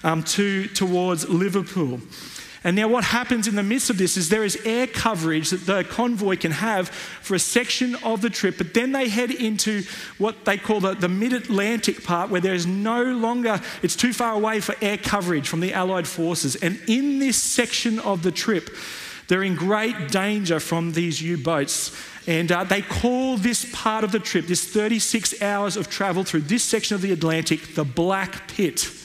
um, 0.04 0.23
to, 0.23 0.67
towards 0.67 1.28
Liverpool. 1.28 1.99
And 2.63 2.75
now, 2.75 2.89
what 2.89 3.06
happens 3.06 3.47
in 3.47 3.56
the 3.56 3.63
midst 3.63 3.89
of 3.89 3.97
this 3.97 4.17
is 4.17 4.28
there 4.28 4.43
is 4.43 4.60
air 4.65 4.86
coverage 4.86 5.49
that 5.52 5.65
the 5.65 5.86
convoy 5.86 6.36
can 6.36 6.52
have 6.52 6.89
for 6.89 7.36
a 7.36 7.39
section 7.39 7.95
of 8.04 8.21
the 8.21 8.30
trip, 8.30 8.58
but 8.58 8.73
then 8.73 8.91
they 8.91 9.08
head 9.08 9.32
into 9.32 9.84
what 10.17 10.43
they 10.43 10.58
call 10.58 10.82
the, 10.82 10.93
the 10.93 11.08
mid 11.08 11.32
Atlantic 11.32 12.04
part 12.04 12.30
where 12.30 12.41
there 12.41 12.54
is 12.54 12.65
no 12.65 13.02
longer, 13.02 13.62
it's 13.82 13.95
too 13.95 14.12
far 14.12 14.34
away 14.34 14.60
for 14.60 14.75
air 14.82 14.97
coverage 14.97 15.47
from 15.47 15.62
the 15.62 15.73
Allied 15.73 16.08
forces. 16.08 16.58
And 16.58 16.82
in 16.88 17.19
this 17.19 17.38
section 17.38 17.97
of 17.99 18.23
the 18.23 18.32
trip, 18.32 18.69
they're 19.30 19.43
in 19.43 19.56
great 19.56 20.10
danger 20.10 20.60
from 20.60 20.91
these 20.91 21.21
U 21.21 21.38
boats. 21.38 21.95
And 22.28 22.52
uh, 22.52 22.65
they 22.65 22.82
call 22.82 23.38
this 23.38 23.71
part 23.71 24.04
of 24.04 24.12
the 24.12 24.19
trip, 24.19 24.47
this 24.47 24.67
36 24.67 25.41
hours 25.41 25.78
of 25.78 25.89
travel 25.89 26.25
through 26.25 26.41
this 26.41 26.63
section 26.63 26.93
of 26.95 27.02
the 27.02 27.13
Atlantic, 27.13 27.75
the 27.75 27.86
Black 27.86 28.49
Pit. 28.49 28.99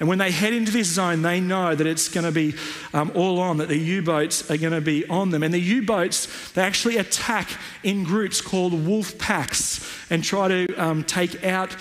And 0.00 0.08
when 0.08 0.18
they 0.18 0.30
head 0.30 0.52
into 0.52 0.72
this 0.72 0.88
zone, 0.88 1.22
they 1.22 1.40
know 1.40 1.74
that 1.74 1.86
it's 1.86 2.08
going 2.08 2.24
to 2.24 2.32
be 2.32 2.54
um, 2.92 3.12
all 3.14 3.40
on, 3.40 3.58
that 3.58 3.68
the 3.68 3.78
U 3.78 4.02
boats 4.02 4.50
are 4.50 4.56
going 4.56 4.72
to 4.72 4.80
be 4.80 5.06
on 5.06 5.30
them. 5.30 5.42
And 5.42 5.54
the 5.54 5.60
U 5.60 5.82
boats, 5.82 6.52
they 6.52 6.62
actually 6.62 6.96
attack 6.96 7.50
in 7.82 8.04
groups 8.04 8.40
called 8.40 8.86
wolf 8.86 9.18
packs 9.18 9.88
and 10.10 10.24
try 10.24 10.48
to 10.48 10.74
um, 10.76 11.04
take 11.04 11.44
out 11.44 11.76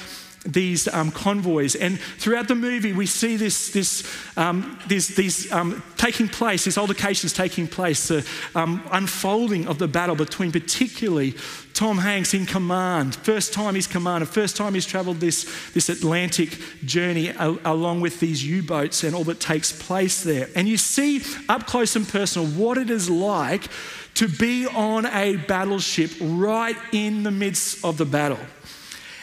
these 0.46 0.88
um, 0.88 1.12
convoys. 1.12 1.76
And 1.76 2.00
throughout 2.00 2.48
the 2.48 2.56
movie, 2.56 2.94
we 2.94 3.06
see 3.06 3.38
this, 3.38 3.70
this, 3.70 4.04
um, 4.38 4.78
this 4.88 5.08
these 5.08 5.52
um, 5.52 5.82
taking 5.98 6.28
place, 6.28 6.66
these 6.66 6.78
altercations 6.78 7.34
taking 7.34 7.68
place, 7.68 8.08
the 8.08 8.28
um, 8.56 8.84
unfolding 8.92 9.68
of 9.68 9.80
the 9.80 9.88
battle 9.88 10.16
between 10.16 10.52
particularly 10.52 11.36
Tom 11.74 11.98
Hanks 11.98 12.34
in 12.34 12.46
command, 12.46 13.16
first 13.16 13.54
time 13.54 13.76
he's 13.76 13.88
commanded, 13.88 14.30
first 14.30 14.56
time 14.56 14.74
he's 14.74 14.86
traveled 14.86 15.20
this, 15.20 15.72
this 15.74 15.90
Atlantic 15.90 16.60
journey 16.86 17.30
a, 17.30 17.58
along 17.66 18.02
with 18.02 18.20
these 18.20 18.46
U 18.46 18.62
boats 18.62 19.04
and 19.04 19.16
all 19.16 19.24
that 19.24 19.40
takes 19.40 19.72
place 19.72 20.24
there. 20.24 20.50
And 20.56 20.68
you 20.68 20.78
see 20.78 21.22
up 21.50 21.66
close 21.66 21.96
and 21.96 22.08
personal 22.08 22.48
what 22.50 22.78
it 22.78 22.90
is 22.90 23.10
like 23.10 23.70
to 24.16 24.28
be 24.28 24.68
on 24.68 25.06
a 25.08 25.38
battleship 25.38 26.12
right 26.22 26.78
in 26.92 27.24
the 27.24 27.32
midst 27.32 27.84
of 27.84 27.98
the 27.98 28.06
battle. 28.06 28.40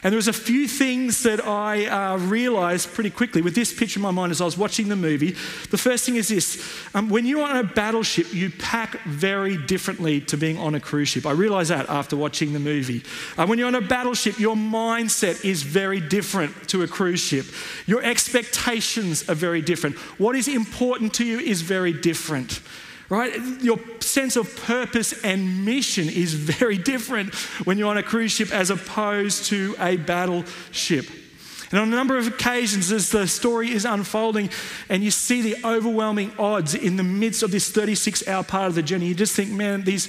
And 0.03 0.13
there 0.13 0.17
was 0.17 0.29
a 0.29 0.33
few 0.33 0.67
things 0.67 1.23
that 1.25 1.45
I 1.45 1.87
uh, 1.87 2.17
realized 2.19 2.93
pretty 2.95 3.11
quickly 3.11 3.43
with 3.43 3.55
this 3.55 3.73
picture 3.73 3.99
in 3.99 4.03
my 4.03 4.11
mind 4.11 4.33
as 4.33 4.41
I 4.41 4.47
was 4.47 4.57
watching 4.57 4.89
the 4.89 4.97
movie. 4.97 5.33
The 5.71 5.77
first 5.77 6.07
thing 6.07 6.17
is 6.17 6.29
this 6.29 6.67
um, 6.95 7.11
when 7.11 7.27
you're 7.27 7.47
on 7.47 7.57
a 7.57 7.65
battleship, 7.65 8.33
you 8.33 8.51
pack 8.51 9.03
very 9.03 9.59
differently 9.59 10.21
to 10.23 10.39
being 10.39 10.59
on 10.59 10.75
a 10.75 10.81
cruise 10.81 11.09
ship. 11.09 11.27
I 11.27 11.33
realized 11.33 11.71
that 11.71 11.91
after 11.91 12.17
watching 12.17 12.55
the 12.55 12.59
movie. 12.59 13.03
Uh, 13.37 13.47
when 13.47 13.59
you're 13.59 13.69
on 13.69 13.75
a 13.75 13.81
battleship, 13.81 14.39
your 14.39 14.57
mindset 14.57 15.45
is 15.45 15.63
very 15.63 16.01
different 16.01 16.69
to 16.69 16.83
a 16.83 16.89
cruise 16.89 17.21
ship. 17.21 17.45
Your 17.87 18.03
expectations 18.03 19.29
are 19.29 19.35
very 19.35 19.61
different. 19.61 19.97
What 20.19 20.35
is 20.35 20.49
important 20.49 21.13
to 21.15 21.27
you 21.27 21.41
is 21.41 21.61
very 21.61 21.93
different 21.93 22.61
right? 23.11 23.37
Your 23.61 23.79
sense 24.01 24.37
of 24.37 24.57
purpose 24.64 25.12
and 25.25 25.64
mission 25.64 26.09
is 26.09 26.33
very 26.33 26.79
different 26.79 27.35
when 27.66 27.77
you're 27.77 27.90
on 27.90 27.99
a 27.99 28.03
cruise 28.03 28.33
ship 28.33 28.51
as 28.53 28.70
opposed 28.70 29.46
to 29.46 29.75
a 29.79 29.96
battleship. 29.96 31.07
And 31.70 31.79
on 31.79 31.92
a 31.92 31.96
number 31.96 32.16
of 32.16 32.27
occasions, 32.27 32.90
as 32.90 33.11
the 33.11 33.29
story 33.29 33.70
is 33.70 33.85
unfolding 33.85 34.51
and 34.88 35.05
you 35.05 35.11
see 35.11 35.40
the 35.42 35.57
overwhelming 35.64 36.33
odds 36.38 36.75
in 36.75 36.96
the 36.96 37.05
midst 37.05 37.42
of 37.42 37.53
this 37.53 37.70
36 37.70 38.27
hour 38.27 38.42
part 38.42 38.68
of 38.68 38.75
the 38.75 38.83
journey, 38.83 39.07
you 39.07 39.14
just 39.14 39.37
think, 39.37 39.51
man, 39.51 39.83
these, 39.83 40.09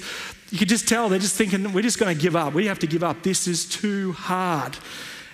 you 0.50 0.58
could 0.58 0.68
just 0.68 0.88
tell 0.88 1.08
they're 1.08 1.20
just 1.20 1.36
thinking, 1.36 1.72
we're 1.72 1.82
just 1.82 1.98
going 1.98 2.16
to 2.16 2.20
give 2.20 2.34
up. 2.34 2.52
We 2.52 2.66
have 2.66 2.80
to 2.80 2.88
give 2.88 3.04
up. 3.04 3.22
This 3.22 3.46
is 3.46 3.64
too 3.64 4.12
hard. 4.12 4.76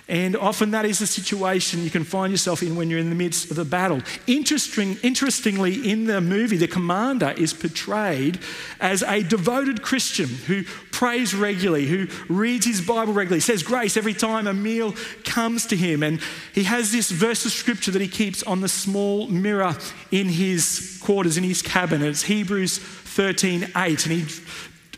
And 0.09 0.35
often 0.35 0.71
that 0.71 0.85
is 0.85 0.97
the 0.97 1.05
situation 1.05 1.83
you 1.83 1.91
can 1.91 2.03
find 2.03 2.31
yourself 2.31 2.63
in 2.63 2.75
when 2.75 2.89
you're 2.89 2.99
in 2.99 3.09
the 3.09 3.15
midst 3.15 3.51
of 3.51 3.59
a 3.59 3.63
battle. 3.63 4.01
Interesting, 4.25 4.97
interestingly, 5.03 5.87
in 5.87 6.05
the 6.05 6.19
movie, 6.19 6.57
the 6.57 6.67
commander 6.67 7.35
is 7.37 7.53
portrayed 7.53 8.39
as 8.79 9.03
a 9.03 9.21
devoted 9.21 9.83
Christian 9.83 10.27
who 10.27 10.63
prays 10.91 11.35
regularly, 11.35 11.85
who 11.85 12.07
reads 12.27 12.65
his 12.65 12.81
Bible 12.81 13.13
regularly, 13.13 13.39
says 13.39 13.61
grace 13.61 13.97
every 13.97 14.15
time 14.15 14.47
a 14.47 14.53
meal 14.53 14.95
comes 15.25 15.67
to 15.67 15.77
him. 15.77 16.01
And 16.01 16.19
he 16.55 16.63
has 16.63 16.91
this 16.91 17.11
verse 17.11 17.45
of 17.45 17.51
scripture 17.51 17.91
that 17.91 18.01
he 18.01 18.07
keeps 18.07 18.41
on 18.41 18.61
the 18.61 18.67
small 18.67 19.27
mirror 19.27 19.77
in 20.09 20.27
his 20.27 20.97
quarters, 21.03 21.37
in 21.37 21.43
his 21.43 21.61
cabin. 21.61 22.01
It's 22.01 22.23
Hebrews 22.23 22.79
13 22.79 23.73
8. 23.75 24.05
And 24.07 24.21
he 24.21 24.25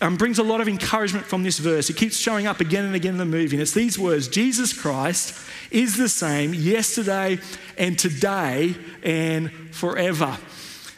um, 0.02 0.18
brings 0.18 0.40
a 0.40 0.44
lot 0.44 0.60
of 0.62 0.68
encouragement 0.68 1.26
from 1.26 1.44
this 1.44 1.60
verse. 1.60 1.90
It 1.90 1.96
keeps 1.96 2.18
showing 2.18 2.48
up 2.48 2.60
again 2.60 2.86
and 2.86 2.96
again 2.96 3.14
in 3.14 3.18
the 3.18 3.26
movie. 3.26 3.56
And 3.56 3.62
it's 3.62 3.74
these 3.74 3.98
words 3.98 4.28
Jesus 4.28 4.74
Christ 4.74 5.40
is 5.70 5.96
the 5.96 6.10
same 6.10 6.54
yesterday 6.54 7.40
and 7.78 7.98
today 7.98 8.76
and 9.04 9.52
forever. 9.72 10.38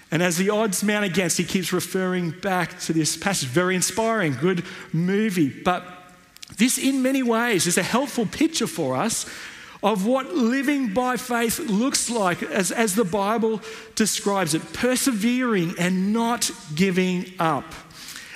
And 0.09 0.21
as 0.21 0.37
the 0.37 0.51
odds 0.51 0.83
mount 0.83 1.05
against, 1.05 1.37
he 1.37 1.43
keeps 1.43 1.73
referring 1.73 2.31
back 2.31 2.79
to 2.81 2.93
this 2.93 3.17
passage. 3.17 3.49
Very 3.49 3.75
inspiring, 3.75 4.35
good 4.39 4.63
movie. 4.93 5.49
But 5.49 5.83
this, 6.57 6.77
in 6.77 7.01
many 7.01 7.23
ways, 7.23 7.67
is 7.67 7.77
a 7.77 7.83
helpful 7.83 8.25
picture 8.25 8.67
for 8.67 8.95
us 8.95 9.25
of 9.81 10.05
what 10.05 10.33
living 10.33 10.93
by 10.93 11.17
faith 11.17 11.59
looks 11.59 12.09
like 12.09 12.41
as, 12.43 12.71
as 12.71 12.95
the 12.95 13.03
Bible 13.03 13.59
describes 13.95 14.53
it 14.53 14.61
persevering 14.71 15.73
and 15.77 16.13
not 16.13 16.49
giving 16.73 17.25
up. 17.39 17.65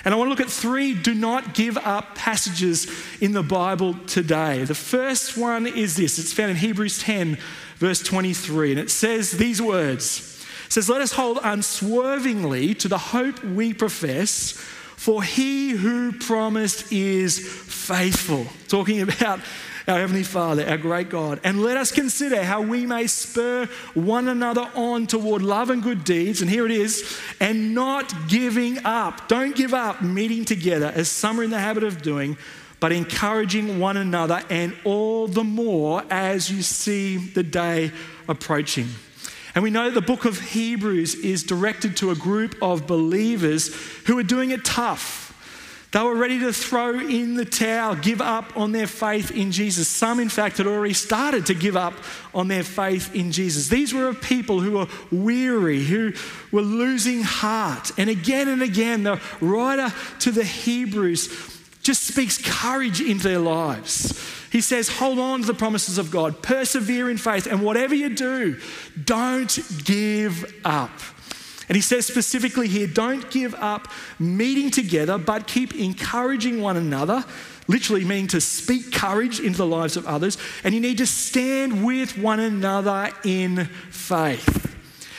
And 0.04 0.14
I 0.14 0.16
want 0.16 0.26
to 0.26 0.30
look 0.30 0.40
at 0.40 0.50
three 0.50 0.94
do 0.94 1.14
not 1.14 1.54
give 1.54 1.76
up 1.76 2.14
passages 2.14 2.90
in 3.20 3.32
the 3.32 3.42
Bible 3.42 3.94
today. 4.06 4.64
The 4.64 4.74
first 4.74 5.36
one 5.36 5.66
is 5.66 5.96
this 5.96 6.18
it's 6.18 6.32
found 6.32 6.50
in 6.50 6.56
Hebrews 6.56 6.98
10, 7.00 7.38
verse 7.76 8.02
23, 8.02 8.72
and 8.72 8.80
it 8.80 8.90
says 8.90 9.32
these 9.32 9.60
words 9.60 10.44
It 10.66 10.72
says, 10.72 10.88
Let 10.88 11.00
us 11.00 11.12
hold 11.12 11.38
unswervingly 11.42 12.74
to 12.76 12.88
the 12.88 12.98
hope 12.98 13.42
we 13.42 13.74
profess, 13.74 14.52
for 14.52 15.22
he 15.22 15.70
who 15.70 16.12
promised 16.12 16.92
is 16.92 17.38
faithful. 17.38 18.46
Talking 18.68 19.02
about 19.02 19.40
our 19.88 19.98
Heavenly 19.98 20.22
Father, 20.22 20.68
our 20.68 20.76
great 20.76 21.08
God. 21.08 21.40
And 21.42 21.62
let 21.62 21.76
us 21.76 21.90
consider 21.90 22.42
how 22.42 22.60
we 22.60 22.84
may 22.84 23.06
spur 23.06 23.66
one 23.94 24.28
another 24.28 24.70
on 24.74 25.06
toward 25.06 25.42
love 25.42 25.70
and 25.70 25.82
good 25.82 26.04
deeds. 26.04 26.42
And 26.42 26.50
here 26.50 26.66
it 26.66 26.72
is, 26.72 27.18
and 27.40 27.74
not 27.74 28.12
giving 28.28 28.84
up. 28.84 29.28
Don't 29.28 29.56
give 29.56 29.72
up 29.72 30.02
meeting 30.02 30.44
together 30.44 30.92
as 30.94 31.08
some 31.08 31.40
are 31.40 31.42
in 31.42 31.50
the 31.50 31.58
habit 31.58 31.84
of 31.84 32.02
doing, 32.02 32.36
but 32.80 32.92
encouraging 32.92 33.78
one 33.78 33.96
another, 33.96 34.42
and 34.50 34.76
all 34.84 35.26
the 35.26 35.44
more 35.44 36.04
as 36.10 36.50
you 36.50 36.62
see 36.62 37.16
the 37.16 37.42
day 37.42 37.90
approaching. 38.28 38.88
And 39.54 39.64
we 39.64 39.70
know 39.70 39.86
that 39.86 39.94
the 39.94 40.02
book 40.02 40.24
of 40.24 40.38
Hebrews 40.38 41.16
is 41.16 41.42
directed 41.42 41.96
to 41.96 42.10
a 42.10 42.14
group 42.14 42.54
of 42.62 42.86
believers 42.86 43.74
who 44.06 44.18
are 44.18 44.22
doing 44.22 44.50
it 44.50 44.64
tough 44.64 45.27
they 45.90 46.02
were 46.02 46.16
ready 46.16 46.38
to 46.40 46.52
throw 46.52 46.98
in 46.98 47.34
the 47.34 47.46
towel, 47.46 47.94
give 47.94 48.20
up 48.20 48.54
on 48.58 48.72
their 48.72 48.86
faith 48.86 49.30
in 49.30 49.52
Jesus. 49.52 49.88
Some, 49.88 50.20
in 50.20 50.28
fact, 50.28 50.58
had 50.58 50.66
already 50.66 50.92
started 50.92 51.46
to 51.46 51.54
give 51.54 51.76
up 51.76 51.94
on 52.34 52.48
their 52.48 52.62
faith 52.62 53.14
in 53.14 53.32
Jesus. 53.32 53.68
These 53.68 53.94
were 53.94 54.08
of 54.08 54.20
people 54.20 54.60
who 54.60 54.72
were 54.72 54.86
weary, 55.10 55.82
who 55.82 56.12
were 56.52 56.60
losing 56.60 57.22
heart. 57.22 57.90
And 57.96 58.10
again 58.10 58.48
and 58.48 58.60
again, 58.60 59.02
the 59.02 59.18
writer 59.40 59.94
to 60.20 60.30
the 60.30 60.44
Hebrews 60.44 61.28
just 61.82 62.04
speaks 62.04 62.36
courage 62.36 63.00
into 63.00 63.26
their 63.26 63.38
lives. 63.38 64.20
He 64.52 64.60
says, 64.60 64.90
Hold 64.90 65.18
on 65.18 65.40
to 65.40 65.46
the 65.46 65.54
promises 65.54 65.96
of 65.96 66.10
God, 66.10 66.42
persevere 66.42 67.08
in 67.08 67.16
faith, 67.16 67.46
and 67.46 67.62
whatever 67.62 67.94
you 67.94 68.14
do, 68.14 68.60
don't 69.02 69.58
give 69.84 70.54
up. 70.66 70.90
And 71.68 71.76
he 71.76 71.82
says 71.82 72.06
specifically 72.06 72.68
here 72.68 72.86
don't 72.86 73.30
give 73.30 73.54
up 73.54 73.88
meeting 74.18 74.70
together, 74.70 75.18
but 75.18 75.46
keep 75.46 75.74
encouraging 75.74 76.60
one 76.60 76.76
another, 76.76 77.24
literally 77.66 78.04
meaning 78.04 78.28
to 78.28 78.40
speak 78.40 78.92
courage 78.92 79.38
into 79.38 79.58
the 79.58 79.66
lives 79.66 79.96
of 79.96 80.06
others. 80.06 80.38
And 80.64 80.74
you 80.74 80.80
need 80.80 80.98
to 80.98 81.06
stand 81.06 81.84
with 81.84 82.16
one 82.16 82.40
another 82.40 83.10
in 83.24 83.66
faith. 83.90 84.76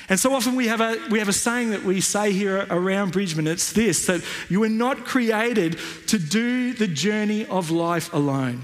And 0.10 0.20
so 0.20 0.34
often 0.34 0.56
we 0.56 0.68
have, 0.68 0.82
a, 0.82 0.98
we 1.12 1.20
have 1.20 1.30
a 1.30 1.34
saying 1.34 1.70
that 1.70 1.84
we 1.84 2.02
say 2.02 2.32
here 2.32 2.66
around 2.72 3.12
Bridgeman. 3.12 3.46
It's 3.46 3.72
this 3.72 4.08
that 4.08 4.24
you 4.50 4.62
were 4.62 4.70
not 4.70 5.06
created 5.06 5.78
to 6.08 6.18
do 6.18 6.74
the 6.74 6.88
journey 6.88 7.46
of 7.46 7.70
life 7.70 8.12
alone. 8.12 8.64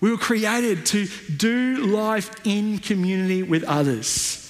We 0.00 0.10
were 0.10 0.16
created 0.16 0.86
to 0.86 1.06
do 1.36 1.84
life 1.84 2.30
in 2.44 2.78
community 2.78 3.42
with 3.42 3.64
others. 3.64 4.47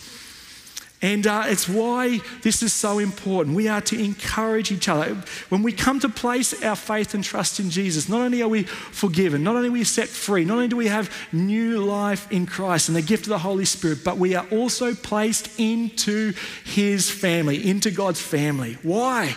And 1.00 1.28
uh, 1.28 1.44
it's 1.46 1.68
why 1.68 2.20
this 2.42 2.60
is 2.60 2.72
so 2.72 2.98
important. 2.98 3.54
We 3.54 3.68
are 3.68 3.80
to 3.82 4.02
encourage 4.02 4.72
each 4.72 4.88
other. 4.88 5.14
When 5.48 5.62
we 5.62 5.72
come 5.72 6.00
to 6.00 6.08
place 6.08 6.60
our 6.64 6.74
faith 6.74 7.14
and 7.14 7.22
trust 7.22 7.60
in 7.60 7.70
Jesus, 7.70 8.08
not 8.08 8.20
only 8.20 8.42
are 8.42 8.48
we 8.48 8.64
forgiven, 8.64 9.44
not 9.44 9.54
only 9.54 9.68
are 9.68 9.72
we 9.72 9.84
set 9.84 10.08
free, 10.08 10.44
not 10.44 10.54
only 10.54 10.66
do 10.66 10.76
we 10.76 10.88
have 10.88 11.14
new 11.30 11.78
life 11.84 12.30
in 12.32 12.46
Christ 12.46 12.88
and 12.88 12.96
the 12.96 13.02
gift 13.02 13.24
of 13.24 13.28
the 13.28 13.38
Holy 13.38 13.64
Spirit, 13.64 14.02
but 14.04 14.18
we 14.18 14.34
are 14.34 14.46
also 14.50 14.92
placed 14.92 15.60
into 15.60 16.32
His 16.64 17.08
family, 17.08 17.68
into 17.68 17.92
God's 17.92 18.20
family. 18.20 18.76
Why? 18.82 19.36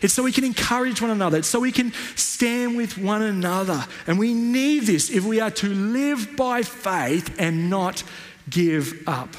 It's 0.00 0.14
so 0.14 0.22
we 0.22 0.32
can 0.32 0.44
encourage 0.44 1.02
one 1.02 1.10
another. 1.10 1.38
It's 1.38 1.48
so 1.48 1.60
we 1.60 1.72
can 1.72 1.92
stand 2.16 2.74
with 2.76 2.96
one 2.96 3.22
another. 3.22 3.84
And 4.06 4.18
we 4.18 4.32
need 4.32 4.84
this 4.84 5.10
if 5.10 5.24
we 5.24 5.40
are 5.40 5.50
to 5.50 5.68
live 5.68 6.36
by 6.36 6.62
faith 6.62 7.36
and 7.38 7.68
not 7.68 8.02
give 8.48 9.06
up. 9.06 9.36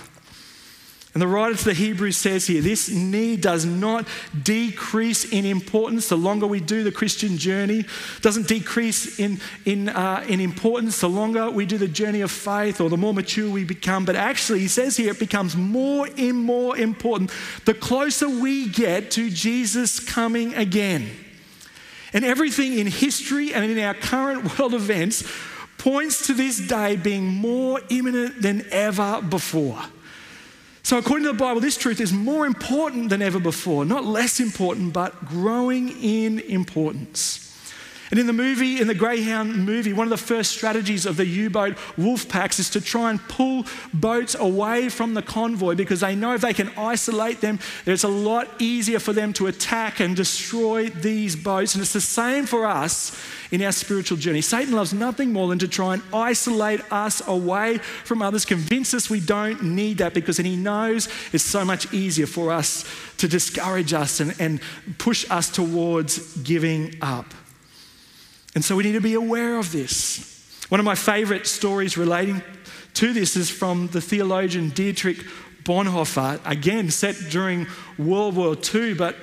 And 1.13 1.21
the 1.21 1.27
writer 1.27 1.55
to 1.55 1.65
the 1.65 1.73
Hebrews 1.75 2.17
says 2.17 2.47
here 2.47 2.61
this 2.61 2.89
need 2.89 3.41
does 3.41 3.65
not 3.65 4.07
decrease 4.41 5.31
in 5.31 5.45
importance 5.45 6.09
the 6.09 6.17
longer 6.17 6.47
we 6.47 6.59
do 6.59 6.83
the 6.83 6.91
Christian 6.91 7.37
journey, 7.37 7.85
doesn't 8.21 8.47
decrease 8.47 9.19
in, 9.19 9.39
in, 9.65 9.89
uh, 9.89 10.25
in 10.27 10.39
importance 10.39 11.01
the 11.01 11.09
longer 11.09 11.51
we 11.51 11.67
do 11.67 11.77
the 11.77 11.87
journey 11.87 12.21
of 12.21 12.31
faith 12.31 12.81
or 12.81 12.89
the 12.89 12.97
more 12.97 13.13
mature 13.13 13.47
we 13.47 13.63
become. 13.63 14.05
But 14.05 14.15
actually, 14.15 14.59
he 14.59 14.67
says 14.67 14.97
here 14.97 15.11
it 15.11 15.19
becomes 15.19 15.55
more 15.55 16.09
and 16.17 16.43
more 16.43 16.75
important 16.75 17.31
the 17.65 17.75
closer 17.75 18.27
we 18.27 18.69
get 18.69 19.11
to 19.11 19.29
Jesus 19.29 19.99
coming 19.99 20.55
again. 20.55 21.11
And 22.11 22.25
everything 22.25 22.79
in 22.79 22.87
history 22.87 23.53
and 23.53 23.63
in 23.65 23.77
our 23.77 23.93
current 23.93 24.57
world 24.59 24.73
events 24.73 25.23
points 25.77 26.25
to 26.27 26.33
this 26.33 26.57
day 26.57 26.95
being 26.95 27.25
more 27.25 27.81
imminent 27.89 28.41
than 28.41 28.65
ever 28.71 29.21
before. 29.21 29.79
So, 30.85 30.97
according 30.97 31.25
to 31.27 31.31
the 31.31 31.37
Bible, 31.37 31.61
this 31.61 31.77
truth 31.77 32.01
is 32.01 32.11
more 32.11 32.45
important 32.45 33.09
than 33.09 33.21
ever 33.21 33.39
before. 33.39 33.85
Not 33.85 34.03
less 34.03 34.41
important, 34.41 34.91
but 34.91 35.25
growing 35.25 35.89
in 36.03 36.39
importance. 36.39 37.52
And 38.13 38.19
in 38.19 38.27
the 38.27 38.31
movie, 38.31 38.79
in 38.79 38.85
the 38.85 38.93
Greyhound 38.93 39.65
movie, 39.65 39.91
one 39.91 40.05
of 40.05 40.11
the 40.11 40.23
first 40.23 40.51
strategies 40.51 41.07
of 41.07 41.17
the 41.17 41.25
U 41.25 41.49
boat 41.49 41.75
wolf 41.97 42.29
packs 42.29 42.59
is 42.59 42.69
to 42.69 42.79
try 42.79 43.09
and 43.09 43.19
pull 43.27 43.65
boats 43.91 44.35
away 44.35 44.89
from 44.89 45.15
the 45.15 45.23
convoy 45.23 45.73
because 45.73 46.01
they 46.01 46.13
know 46.13 46.35
if 46.35 46.41
they 46.41 46.53
can 46.53 46.69
isolate 46.77 47.41
them, 47.41 47.57
it's 47.87 48.03
a 48.03 48.07
lot 48.07 48.47
easier 48.61 48.99
for 48.99 49.13
them 49.13 49.33
to 49.33 49.47
attack 49.47 49.99
and 49.99 50.15
destroy 50.15 50.89
these 50.89 51.35
boats. 51.35 51.73
And 51.73 51.81
it's 51.81 51.93
the 51.93 52.01
same 52.01 52.45
for 52.45 52.67
us 52.67 53.19
in 53.49 53.63
our 53.63 53.71
spiritual 53.71 54.19
journey. 54.19 54.41
Satan 54.41 54.75
loves 54.75 54.93
nothing 54.93 55.33
more 55.33 55.47
than 55.47 55.57
to 55.57 55.67
try 55.67 55.95
and 55.95 56.03
isolate 56.13 56.81
us 56.93 57.27
away 57.27 57.79
from 57.79 58.21
others, 58.21 58.45
convince 58.45 58.93
us 58.93 59.09
we 59.09 59.21
don't 59.21 59.63
need 59.63 59.97
that 59.97 60.13
because 60.13 60.37
then 60.37 60.45
he 60.45 60.55
knows 60.55 61.09
it's 61.31 61.43
so 61.43 61.65
much 61.65 61.91
easier 61.91 62.27
for 62.27 62.51
us 62.51 62.85
to 63.17 63.27
discourage 63.27 63.91
us 63.91 64.19
and, 64.19 64.35
and 64.39 64.61
push 64.99 65.25
us 65.31 65.49
towards 65.49 66.37
giving 66.43 66.93
up. 67.01 67.25
And 68.55 68.63
so 68.63 68.75
we 68.75 68.83
need 68.83 68.93
to 68.93 69.01
be 69.01 69.15
aware 69.15 69.57
of 69.57 69.71
this. 69.71 70.29
One 70.69 70.79
of 70.79 70.85
my 70.85 70.95
favorite 70.95 71.47
stories 71.47 71.97
relating 71.97 72.41
to 72.95 73.13
this 73.13 73.35
is 73.35 73.49
from 73.49 73.87
the 73.87 74.01
theologian 74.01 74.69
Dietrich 74.69 75.17
Bonhoeffer, 75.63 76.39
again 76.45 76.91
set 76.91 77.15
during 77.29 77.67
World 77.97 78.35
War 78.35 78.55
II, 78.73 78.95
but 78.95 79.15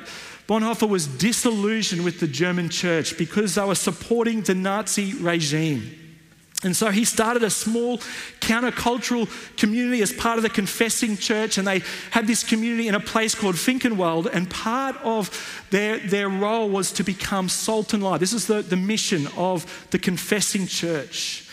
Bonhoeffer 0.49 0.89
was 0.89 1.07
disillusioned 1.07 2.05
with 2.05 2.19
the 2.19 2.27
German 2.27 2.71
church 2.71 3.17
because 3.17 3.55
they 3.55 3.65
were 3.65 3.75
supporting 3.75 4.43
the 4.43 4.55
Nazi 4.55 5.15
regime. 5.15 6.00
And 6.63 6.77
so 6.77 6.91
he 6.91 7.05
started 7.05 7.43
a 7.43 7.51
small 7.51 7.99
countercultural 8.41 9.29
community 9.57 10.03
as 10.03 10.13
part 10.13 10.37
of 10.37 10.43
the 10.43 10.51
confessing 10.51 11.17
church, 11.17 11.57
and 11.57 11.67
they 11.67 11.83
had 12.11 12.27
this 12.27 12.45
community 12.45 12.87
in 12.87 12.95
a 12.95 13.01
place 13.01 13.35
called 13.35 13.55
Finkenwald. 13.55 14.27
And 14.27 14.51
part 14.51 14.97
of 15.03 15.65
their, 15.71 15.99
their 15.99 16.29
role 16.29 16.69
was 16.69 16.93
to 16.93 17.03
become 17.03 17.49
salt 17.49 17.95
and 17.95 18.03
light. 18.03 18.21
This 18.21 18.35
is 18.35 18.47
the, 18.47 18.61
the 18.61 18.77
mission 18.77 19.27
of 19.37 19.89
the 19.91 19.99
confessing 19.99 20.67
church. 20.67 21.47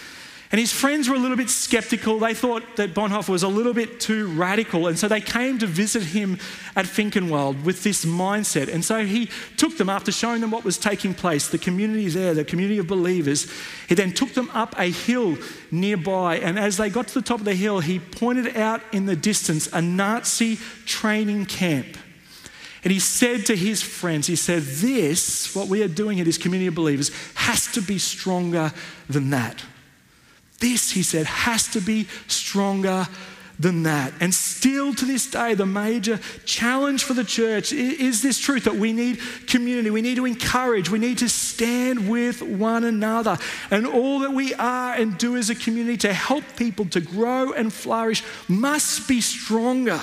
And 0.50 0.62
his 0.62 0.72
friends 0.72 1.10
were 1.10 1.16
a 1.16 1.20
little 1.20 1.36
bit 1.36 1.50
skeptical. 1.50 2.20
They 2.20 2.34
thought 2.34 2.78
that 2.78 2.94
Bonhoeffer 2.94 3.30
was 3.30 3.44
a 3.44 3.50
little 3.50 3.74
bit 3.74 4.00
too 4.00 4.28
radical. 4.28 4.88
And 4.88 4.98
so 4.98 5.10
they 5.10 5.20
came 5.20 5.60
to 5.60 5.68
visit 5.68 6.04
him 6.04 6.40
at 6.74 6.86
Finkenwald 6.86 7.66
with 7.66 7.84
this 7.84 8.06
mindset. 8.06 8.74
And 8.74 8.84
so 8.86 9.06
he 9.06 9.30
took 9.58 9.78
them, 9.78 9.90
after 9.90 10.10
showing 10.10 10.40
them 10.40 10.52
what 10.52 10.64
was 10.64 10.78
taking 10.78 11.14
place, 11.14 11.50
the 11.50 11.58
community 11.58 12.08
there, 12.08 12.34
the 12.34 12.46
community 12.46 12.78
of 12.78 12.88
believers, 12.88 13.52
he 13.90 13.96
then 13.96 14.14
took 14.14 14.34
them 14.36 14.50
up 14.54 14.74
a 14.78 14.90
hill 14.90 15.38
nearby. 15.70 16.38
And 16.38 16.58
as 16.58 16.78
they 16.78 16.90
got 16.90 17.10
to 17.10 17.16
the 17.16 17.22
top 17.22 17.40
of 17.40 17.46
the 17.46 17.54
hill, 17.54 17.82
he 17.82 18.00
pointed 18.00 18.56
out 18.56 18.82
in 18.94 19.06
the 19.06 19.18
distance 19.18 19.68
a 19.74 19.82
Nazi 19.82 20.60
training 20.86 21.48
camp. 21.48 21.98
And 22.86 22.94
he 22.94 23.00
said 23.00 23.46
to 23.48 23.56
his 23.56 23.82
friends, 23.82 24.28
he 24.28 24.38
said, 24.38 24.62
This, 24.62 25.54
what 25.54 25.68
we 25.68 25.84
are 25.84 25.90
doing 25.90 26.16
here, 26.16 26.26
this 26.26 26.38
community 26.38 26.68
of 26.68 26.76
believers, 26.76 27.12
has 27.34 27.70
to 27.74 27.82
be 27.82 27.98
stronger 27.98 28.72
than 29.10 29.32
that. 29.32 29.62
He 30.92 31.04
said, 31.04 31.26
has 31.26 31.68
to 31.70 31.82
be 31.82 32.08
stronger 32.28 33.08
than 33.60 33.84
that. 33.84 34.14
And 34.20 34.34
still 34.34 34.94
to 34.94 35.06
this 35.06 35.30
day, 35.30 35.54
the 35.54 35.66
major 35.66 36.20
challenge 36.46 37.04
for 37.04 37.14
the 37.14 37.24
church 37.24 37.74
is 37.74 38.22
this 38.22 38.40
truth 38.40 38.66
that 38.66 38.76
we 38.76 38.94
need 38.94 39.20
community, 39.48 39.90
we 39.90 40.02
need 40.02 40.16
to 40.16 40.26
encourage, 40.26 40.90
we 40.90 41.00
need 41.00 41.18
to 41.20 41.30
stand 41.30 42.10
with 42.10 42.42
one 42.42 42.84
another. 42.84 43.38
And 43.72 43.88
all 43.88 44.20
that 44.20 44.32
we 44.32 44.54
are 44.56 44.94
and 44.94 45.18
do 45.18 45.36
as 45.36 45.50
a 45.50 45.56
community 45.56 45.98
to 45.98 46.14
help 46.14 46.44
people 46.56 46.86
to 46.86 47.02
grow 47.02 47.54
and 47.54 47.74
flourish 47.74 48.24
must 48.48 49.08
be 49.08 49.22
stronger. 49.22 50.00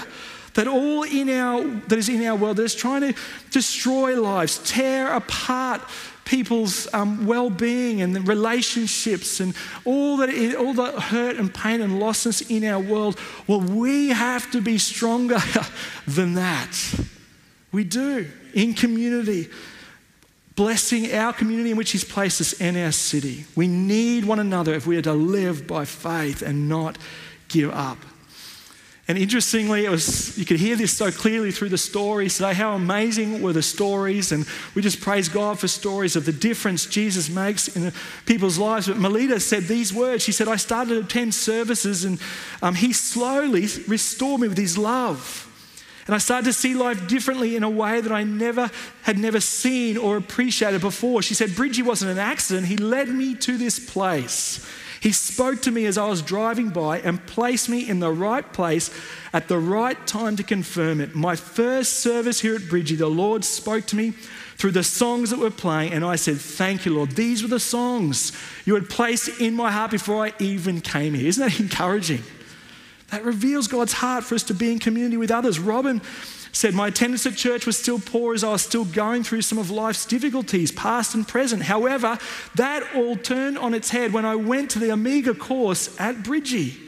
That 0.54 0.68
all 0.68 1.02
in 1.02 1.28
our 1.30 1.64
that 1.88 1.98
is 1.98 2.08
in 2.08 2.24
our 2.24 2.36
world 2.36 2.58
that 2.58 2.64
is 2.64 2.76
trying 2.76 3.12
to 3.12 3.20
destroy 3.50 4.20
lives, 4.20 4.58
tear 4.58 5.12
apart 5.12 5.80
people's 6.24 6.92
um, 6.94 7.26
well-being 7.26 8.00
and 8.00 8.14
the 8.14 8.20
relationships 8.22 9.40
and 9.40 9.54
all 9.84 10.16
that 10.18 10.54
all 10.56 10.72
the 10.72 11.00
hurt 11.00 11.36
and 11.36 11.52
pain 11.52 11.80
and 11.80 12.00
losses 12.00 12.40
in 12.50 12.64
our 12.64 12.80
world. 12.80 13.18
Well 13.46 13.60
we 13.60 14.08
have 14.08 14.50
to 14.52 14.60
be 14.60 14.78
stronger 14.78 15.38
than 16.06 16.34
that. 16.34 16.76
We 17.72 17.84
do 17.84 18.26
in 18.54 18.74
community 18.74 19.48
blessing 20.56 21.12
our 21.12 21.32
community 21.32 21.72
in 21.72 21.76
which 21.76 21.90
he's 21.90 22.04
placed 22.04 22.40
us 22.40 22.52
in 22.54 22.76
our 22.76 22.92
city. 22.92 23.44
We 23.56 23.66
need 23.66 24.24
one 24.24 24.38
another 24.38 24.74
if 24.74 24.86
we 24.86 24.96
are 24.96 25.02
to 25.02 25.12
live 25.12 25.66
by 25.66 25.84
faith 25.84 26.42
and 26.42 26.68
not 26.68 26.96
give 27.48 27.70
up 27.72 27.98
and 29.06 29.18
interestingly, 29.18 29.84
it 29.84 29.90
was, 29.90 30.36
you 30.38 30.46
could 30.46 30.58
hear 30.58 30.76
this 30.76 30.96
so 30.96 31.10
clearly 31.10 31.50
through 31.50 31.68
the 31.68 31.76
stories 31.76 32.36
today. 32.36 32.54
How 32.54 32.74
amazing 32.74 33.42
were 33.42 33.52
the 33.52 33.62
stories. 33.62 34.32
And 34.32 34.46
we 34.74 34.80
just 34.80 35.02
praise 35.02 35.28
God 35.28 35.58
for 35.58 35.68
stories 35.68 36.16
of 36.16 36.24
the 36.24 36.32
difference 36.32 36.86
Jesus 36.86 37.28
makes 37.28 37.68
in 37.76 37.92
people's 38.24 38.56
lives. 38.56 38.88
But 38.88 38.96
Melita 38.96 39.40
said 39.40 39.64
these 39.64 39.92
words. 39.92 40.24
She 40.24 40.32
said, 40.32 40.48
I 40.48 40.56
started 40.56 40.94
to 40.94 41.00
attend 41.00 41.34
services 41.34 42.06
and 42.06 42.18
um, 42.62 42.74
he 42.74 42.94
slowly 42.94 43.66
restored 43.86 44.40
me 44.40 44.48
with 44.48 44.56
his 44.56 44.78
love. 44.78 45.50
And 46.06 46.14
I 46.14 46.18
started 46.18 46.46
to 46.46 46.54
see 46.54 46.74
life 46.74 47.06
differently 47.06 47.56
in 47.56 47.62
a 47.62 47.70
way 47.70 48.00
that 48.00 48.12
I 48.12 48.24
never 48.24 48.70
had 49.02 49.18
never 49.18 49.40
seen 49.40 49.98
or 49.98 50.16
appreciated 50.16 50.80
before. 50.80 51.20
She 51.20 51.34
said, 51.34 51.54
Bridgie 51.54 51.82
wasn't 51.82 52.10
an 52.10 52.18
accident. 52.18 52.66
He 52.66 52.78
led 52.78 53.08
me 53.08 53.34
to 53.36 53.58
this 53.58 53.78
place. 53.78 54.66
He 55.04 55.12
spoke 55.12 55.60
to 55.60 55.70
me 55.70 55.84
as 55.84 55.98
I 55.98 56.08
was 56.08 56.22
driving 56.22 56.70
by 56.70 56.98
and 57.00 57.24
placed 57.26 57.68
me 57.68 57.86
in 57.86 58.00
the 58.00 58.10
right 58.10 58.50
place 58.54 58.90
at 59.34 59.48
the 59.48 59.58
right 59.58 59.98
time 60.06 60.34
to 60.36 60.42
confirm 60.42 60.98
it. 60.98 61.14
My 61.14 61.36
first 61.36 62.00
service 62.00 62.40
here 62.40 62.54
at 62.54 62.70
Bridgie, 62.70 62.96
the 62.96 63.06
Lord 63.06 63.44
spoke 63.44 63.84
to 63.88 63.96
me 63.96 64.12
through 64.56 64.70
the 64.70 64.82
songs 64.82 65.28
that 65.28 65.38
were 65.38 65.50
playing, 65.50 65.92
and 65.92 66.06
I 66.06 66.16
said, 66.16 66.38
Thank 66.38 66.86
you, 66.86 66.94
Lord. 66.94 67.10
These 67.10 67.42
were 67.42 67.50
the 67.50 67.60
songs 67.60 68.32
you 68.64 68.72
had 68.76 68.88
placed 68.88 69.42
in 69.42 69.52
my 69.52 69.70
heart 69.70 69.90
before 69.90 70.24
I 70.24 70.32
even 70.38 70.80
came 70.80 71.12
here. 71.12 71.28
Isn't 71.28 71.46
that 71.50 71.60
encouraging? 71.60 72.22
That 73.10 73.26
reveals 73.26 73.68
God's 73.68 73.92
heart 73.92 74.24
for 74.24 74.36
us 74.36 74.42
to 74.44 74.54
be 74.54 74.72
in 74.72 74.78
community 74.78 75.18
with 75.18 75.30
others. 75.30 75.58
Robin 75.60 76.00
said, 76.54 76.72
My 76.72 76.88
attendance 76.88 77.26
at 77.26 77.36
church 77.36 77.66
was 77.66 77.76
still 77.76 77.98
poor 77.98 78.34
as 78.34 78.44
I 78.44 78.52
was 78.52 78.62
still 78.62 78.84
going 78.84 79.24
through 79.24 79.42
some 79.42 79.58
of 79.58 79.70
life's 79.70 80.06
difficulties, 80.06 80.72
past 80.72 81.14
and 81.14 81.26
present. 81.26 81.64
However, 81.64 82.18
that 82.54 82.94
all 82.94 83.16
turned 83.16 83.58
on 83.58 83.74
its 83.74 83.90
head 83.90 84.12
when 84.12 84.24
I 84.24 84.36
went 84.36 84.70
to 84.70 84.78
the 84.78 84.92
Omega 84.92 85.34
course 85.34 85.98
at 86.00 86.22
Bridgie. 86.22 86.80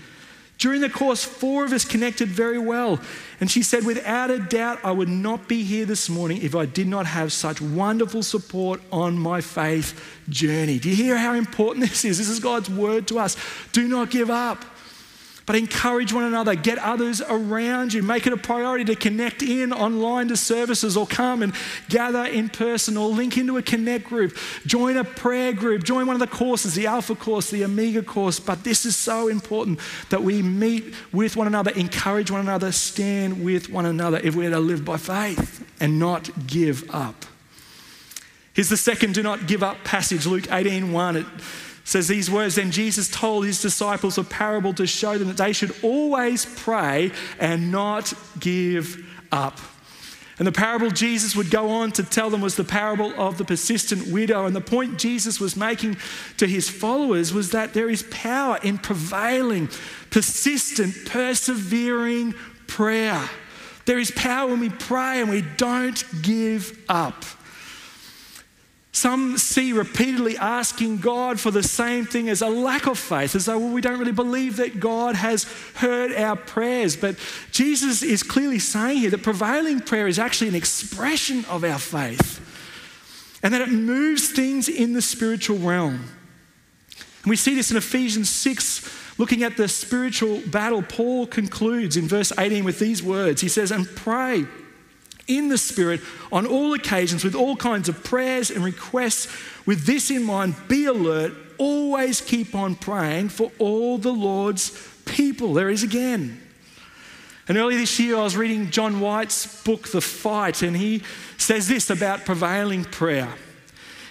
During 0.58 0.80
the 0.80 0.88
course, 0.88 1.22
four 1.22 1.66
of 1.66 1.72
us 1.72 1.84
connected 1.84 2.28
very 2.28 2.58
well. 2.58 2.98
And 3.40 3.50
she 3.50 3.62
said, 3.62 3.84
Without 3.84 4.30
a 4.30 4.38
doubt, 4.38 4.78
I 4.82 4.90
would 4.90 5.08
not 5.08 5.48
be 5.48 5.64
here 5.64 5.84
this 5.84 6.08
morning 6.08 6.40
if 6.40 6.54
I 6.54 6.64
did 6.64 6.86
not 6.86 7.04
have 7.04 7.32
such 7.32 7.60
wonderful 7.60 8.22
support 8.22 8.80
on 8.90 9.18
my 9.18 9.42
faith 9.42 10.00
journey. 10.30 10.78
Do 10.78 10.88
you 10.88 10.96
hear 10.96 11.18
how 11.18 11.34
important 11.34 11.86
this 11.88 12.06
is? 12.06 12.16
This 12.16 12.30
is 12.30 12.40
God's 12.40 12.70
word 12.70 13.06
to 13.08 13.18
us. 13.18 13.36
Do 13.72 13.86
not 13.86 14.10
give 14.10 14.30
up. 14.30 14.64
But 15.46 15.54
encourage 15.54 16.12
one 16.12 16.24
another, 16.24 16.56
get 16.56 16.76
others 16.78 17.22
around 17.22 17.92
you, 17.92 18.02
make 18.02 18.26
it 18.26 18.32
a 18.32 18.36
priority 18.36 18.84
to 18.86 18.96
connect 18.96 19.44
in 19.44 19.72
online 19.72 20.26
to 20.28 20.36
services 20.36 20.96
or 20.96 21.06
come 21.06 21.40
and 21.40 21.54
gather 21.88 22.24
in 22.24 22.48
person 22.48 22.96
or 22.96 23.08
link 23.08 23.38
into 23.38 23.56
a 23.56 23.62
connect 23.62 24.06
group, 24.06 24.36
join 24.66 24.96
a 24.96 25.04
prayer 25.04 25.52
group, 25.52 25.84
join 25.84 26.08
one 26.08 26.16
of 26.16 26.20
the 26.20 26.26
courses, 26.26 26.74
the 26.74 26.88
Alpha 26.88 27.14
course, 27.14 27.48
the 27.50 27.64
Omega 27.64 28.02
course. 28.02 28.40
But 28.40 28.64
this 28.64 28.84
is 28.84 28.96
so 28.96 29.28
important 29.28 29.78
that 30.10 30.24
we 30.24 30.42
meet 30.42 30.92
with 31.12 31.36
one 31.36 31.46
another, 31.46 31.70
encourage 31.70 32.28
one 32.28 32.40
another, 32.40 32.72
stand 32.72 33.44
with 33.44 33.70
one 33.70 33.86
another 33.86 34.18
if 34.18 34.34
we're 34.34 34.50
to 34.50 34.58
live 34.58 34.84
by 34.84 34.96
faith 34.96 35.64
and 35.78 36.00
not 36.00 36.48
give 36.48 36.92
up. 36.92 37.24
Here's 38.52 38.68
the 38.68 38.76
second 38.76 39.14
do 39.14 39.22
not 39.22 39.46
give 39.46 39.62
up 39.62 39.84
passage, 39.84 40.26
Luke 40.26 40.50
18 40.50 40.90
1. 40.90 41.16
It 41.16 41.26
says 41.86 42.08
these 42.08 42.28
words 42.28 42.56
Then 42.56 42.72
Jesus 42.72 43.08
told 43.08 43.46
his 43.46 43.62
disciples 43.62 44.18
a 44.18 44.24
parable 44.24 44.74
to 44.74 44.86
show 44.86 45.16
them 45.16 45.28
that 45.28 45.36
they 45.36 45.52
should 45.52 45.74
always 45.82 46.44
pray 46.44 47.12
and 47.38 47.70
not 47.70 48.12
give 48.38 49.06
up. 49.32 49.58
And 50.38 50.46
the 50.46 50.52
parable 50.52 50.90
Jesus 50.90 51.34
would 51.34 51.50
go 51.50 51.70
on 51.70 51.92
to 51.92 52.02
tell 52.02 52.28
them 52.28 52.42
was 52.42 52.56
the 52.56 52.64
parable 52.64 53.14
of 53.16 53.38
the 53.38 53.44
persistent 53.44 54.08
widow. 54.08 54.44
And 54.44 54.54
the 54.54 54.60
point 54.60 54.98
Jesus 54.98 55.40
was 55.40 55.56
making 55.56 55.96
to 56.36 56.46
his 56.46 56.68
followers 56.68 57.32
was 57.32 57.52
that 57.52 57.72
there 57.72 57.88
is 57.88 58.02
power 58.10 58.58
in 58.62 58.76
prevailing, 58.76 59.70
persistent, 60.10 60.94
persevering 61.06 62.34
prayer. 62.66 63.30
There 63.86 63.98
is 63.98 64.10
power 64.10 64.50
when 64.50 64.60
we 64.60 64.68
pray 64.68 65.20
and 65.20 65.30
we 65.30 65.42
don't 65.56 66.04
give 66.20 66.76
up. 66.88 67.24
Some 68.96 69.36
see 69.36 69.74
repeatedly 69.74 70.38
asking 70.38 71.00
God 71.00 71.38
for 71.38 71.50
the 71.50 71.62
same 71.62 72.06
thing 72.06 72.30
as 72.30 72.40
a 72.40 72.48
lack 72.48 72.86
of 72.86 72.98
faith, 72.98 73.34
as 73.34 73.44
though 73.44 73.58
well, 73.58 73.68
we 73.68 73.82
don't 73.82 73.98
really 73.98 74.10
believe 74.10 74.56
that 74.56 74.80
God 74.80 75.16
has 75.16 75.44
heard 75.74 76.14
our 76.14 76.34
prayers. 76.34 76.96
But 76.96 77.16
Jesus 77.50 78.02
is 78.02 78.22
clearly 78.22 78.58
saying 78.58 78.96
here 78.96 79.10
that 79.10 79.22
prevailing 79.22 79.80
prayer 79.80 80.06
is 80.06 80.18
actually 80.18 80.48
an 80.48 80.54
expression 80.54 81.44
of 81.50 81.62
our 81.62 81.78
faith 81.78 82.40
and 83.42 83.52
that 83.52 83.60
it 83.60 83.68
moves 83.68 84.30
things 84.30 84.66
in 84.66 84.94
the 84.94 85.02
spiritual 85.02 85.58
realm. 85.58 85.96
And 87.22 87.26
we 87.26 87.36
see 87.36 87.54
this 87.54 87.70
in 87.70 87.76
Ephesians 87.76 88.30
6, 88.30 89.18
looking 89.18 89.42
at 89.42 89.58
the 89.58 89.68
spiritual 89.68 90.40
battle. 90.46 90.80
Paul 90.80 91.26
concludes 91.26 91.98
in 91.98 92.08
verse 92.08 92.32
18 92.38 92.64
with 92.64 92.78
these 92.78 93.02
words 93.02 93.42
He 93.42 93.50
says, 93.50 93.70
And 93.70 93.86
pray 93.94 94.46
in 95.26 95.48
the 95.48 95.58
Spirit 95.58 96.00
on 96.32 96.46
all 96.46 96.74
occasions 96.74 97.24
with 97.24 97.34
all 97.34 97.56
kinds 97.56 97.88
of 97.88 98.04
prayers 98.04 98.50
and 98.50 98.64
requests. 98.64 99.28
With 99.66 99.84
this 99.84 100.10
in 100.10 100.22
mind, 100.22 100.54
be 100.68 100.86
alert, 100.86 101.32
always 101.58 102.20
keep 102.20 102.54
on 102.54 102.74
praying 102.74 103.30
for 103.30 103.50
all 103.58 103.98
the 103.98 104.12
Lord's 104.12 104.70
people. 105.04 105.54
There 105.54 105.70
is 105.70 105.82
again. 105.82 106.40
And 107.48 107.56
earlier 107.56 107.78
this 107.78 107.98
year, 108.00 108.16
I 108.16 108.22
was 108.22 108.36
reading 108.36 108.70
John 108.70 109.00
White's 109.00 109.62
book, 109.62 109.88
The 109.88 110.00
Fight, 110.00 110.62
and 110.62 110.76
he 110.76 111.02
says 111.38 111.68
this 111.68 111.90
about 111.90 112.24
prevailing 112.24 112.84
prayer. 112.84 113.32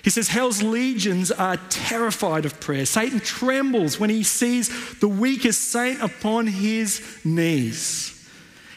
He 0.03 0.09
says, 0.09 0.29
Hell's 0.29 0.61
legions 0.61 1.31
are 1.31 1.57
terrified 1.69 2.45
of 2.45 2.59
prayer. 2.59 2.85
Satan 2.85 3.19
trembles 3.19 3.99
when 3.99 4.09
he 4.09 4.23
sees 4.23 4.99
the 4.99 5.07
weakest 5.07 5.71
saint 5.71 6.01
upon 6.01 6.47
his 6.47 7.19
knees. 7.25 8.14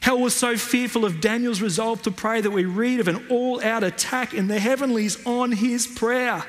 Hell 0.01 0.21
was 0.21 0.35
so 0.35 0.57
fearful 0.57 1.05
of 1.05 1.21
Daniel's 1.21 1.61
resolve 1.61 2.03
to 2.03 2.11
pray 2.11 2.41
that 2.41 2.51
we 2.51 2.65
read 2.65 3.01
of 3.01 3.09
an 3.09 3.27
all 3.29 3.63
out 3.63 3.83
attack 3.83 4.33
in 4.33 4.49
the 4.49 4.59
heavenlies 4.59 5.25
on 5.27 5.53
his 5.53 5.87
prayer. 5.87 6.45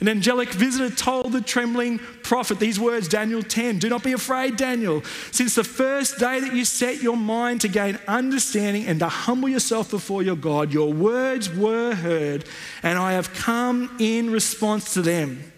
An 0.00 0.08
angelic 0.08 0.50
visitor 0.52 0.94
told 0.94 1.32
the 1.32 1.40
trembling 1.40 1.98
prophet 2.22 2.58
these 2.58 2.80
words, 2.80 3.08
Daniel 3.08 3.42
10 3.42 3.78
Do 3.78 3.88
not 3.88 4.02
be 4.02 4.12
afraid, 4.12 4.56
Daniel. 4.56 5.02
Since 5.30 5.54
the 5.54 5.64
first 5.64 6.18
day 6.18 6.40
that 6.40 6.54
you 6.54 6.64
set 6.64 7.02
your 7.02 7.16
mind 7.16 7.60
to 7.62 7.68
gain 7.68 7.98
understanding 8.08 8.86
and 8.86 8.98
to 9.00 9.08
humble 9.08 9.48
yourself 9.48 9.90
before 9.90 10.22
your 10.22 10.36
God, 10.36 10.72
your 10.72 10.92
words 10.92 11.48
were 11.48 11.94
heard, 11.94 12.44
and 12.82 12.98
I 12.98 13.12
have 13.12 13.32
come 13.34 13.96
in 13.98 14.30
response 14.30 14.94
to 14.94 15.02
them. 15.02 15.53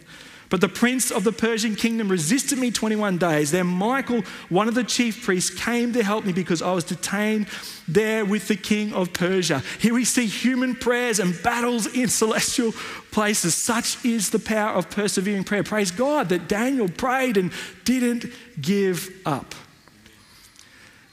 But 0.49 0.61
the 0.61 0.69
prince 0.69 1.11
of 1.11 1.25
the 1.25 1.33
Persian 1.33 1.75
kingdom 1.75 2.09
resisted 2.09 2.59
me 2.59 2.71
21 2.71 3.19
days. 3.19 3.51
Then 3.51 3.67
Michael, 3.67 4.23
one 4.49 4.69
of 4.69 4.75
the 4.75 4.85
chief 4.85 5.25
priests, 5.25 5.51
came 5.51 5.93
to 5.93 6.03
help 6.03 6.25
me 6.25 6.33
because 6.33 6.63
I 6.63 6.73
was 6.73 6.85
detained 6.85 7.49
there 7.89 8.25
with 8.25 8.49
the 8.49 8.57
king 8.57 8.93
of 8.93 9.13
Persia. 9.13 9.63
Here 9.81 9.95
we 9.95 10.05
see 10.05 10.27
human 10.27 10.75
prayers 10.75 11.19
and 11.19 11.41
battles 11.43 11.87
in 11.87 12.09
celestial 12.09 12.73
places. 13.11 13.55
Such 13.55 14.05
is 14.05 14.31
the 14.31 14.39
power 14.39 14.75
of 14.75 14.91
persevering 14.91 15.45
prayer. 15.45 15.65
Praise 15.65 15.91
God 15.91 16.29
that 16.29 16.49
Daniel 16.49 16.89
prayed 16.89 17.37
and 17.37 17.53
didn't 17.85 18.27
give 18.61 19.11
up. 19.25 19.55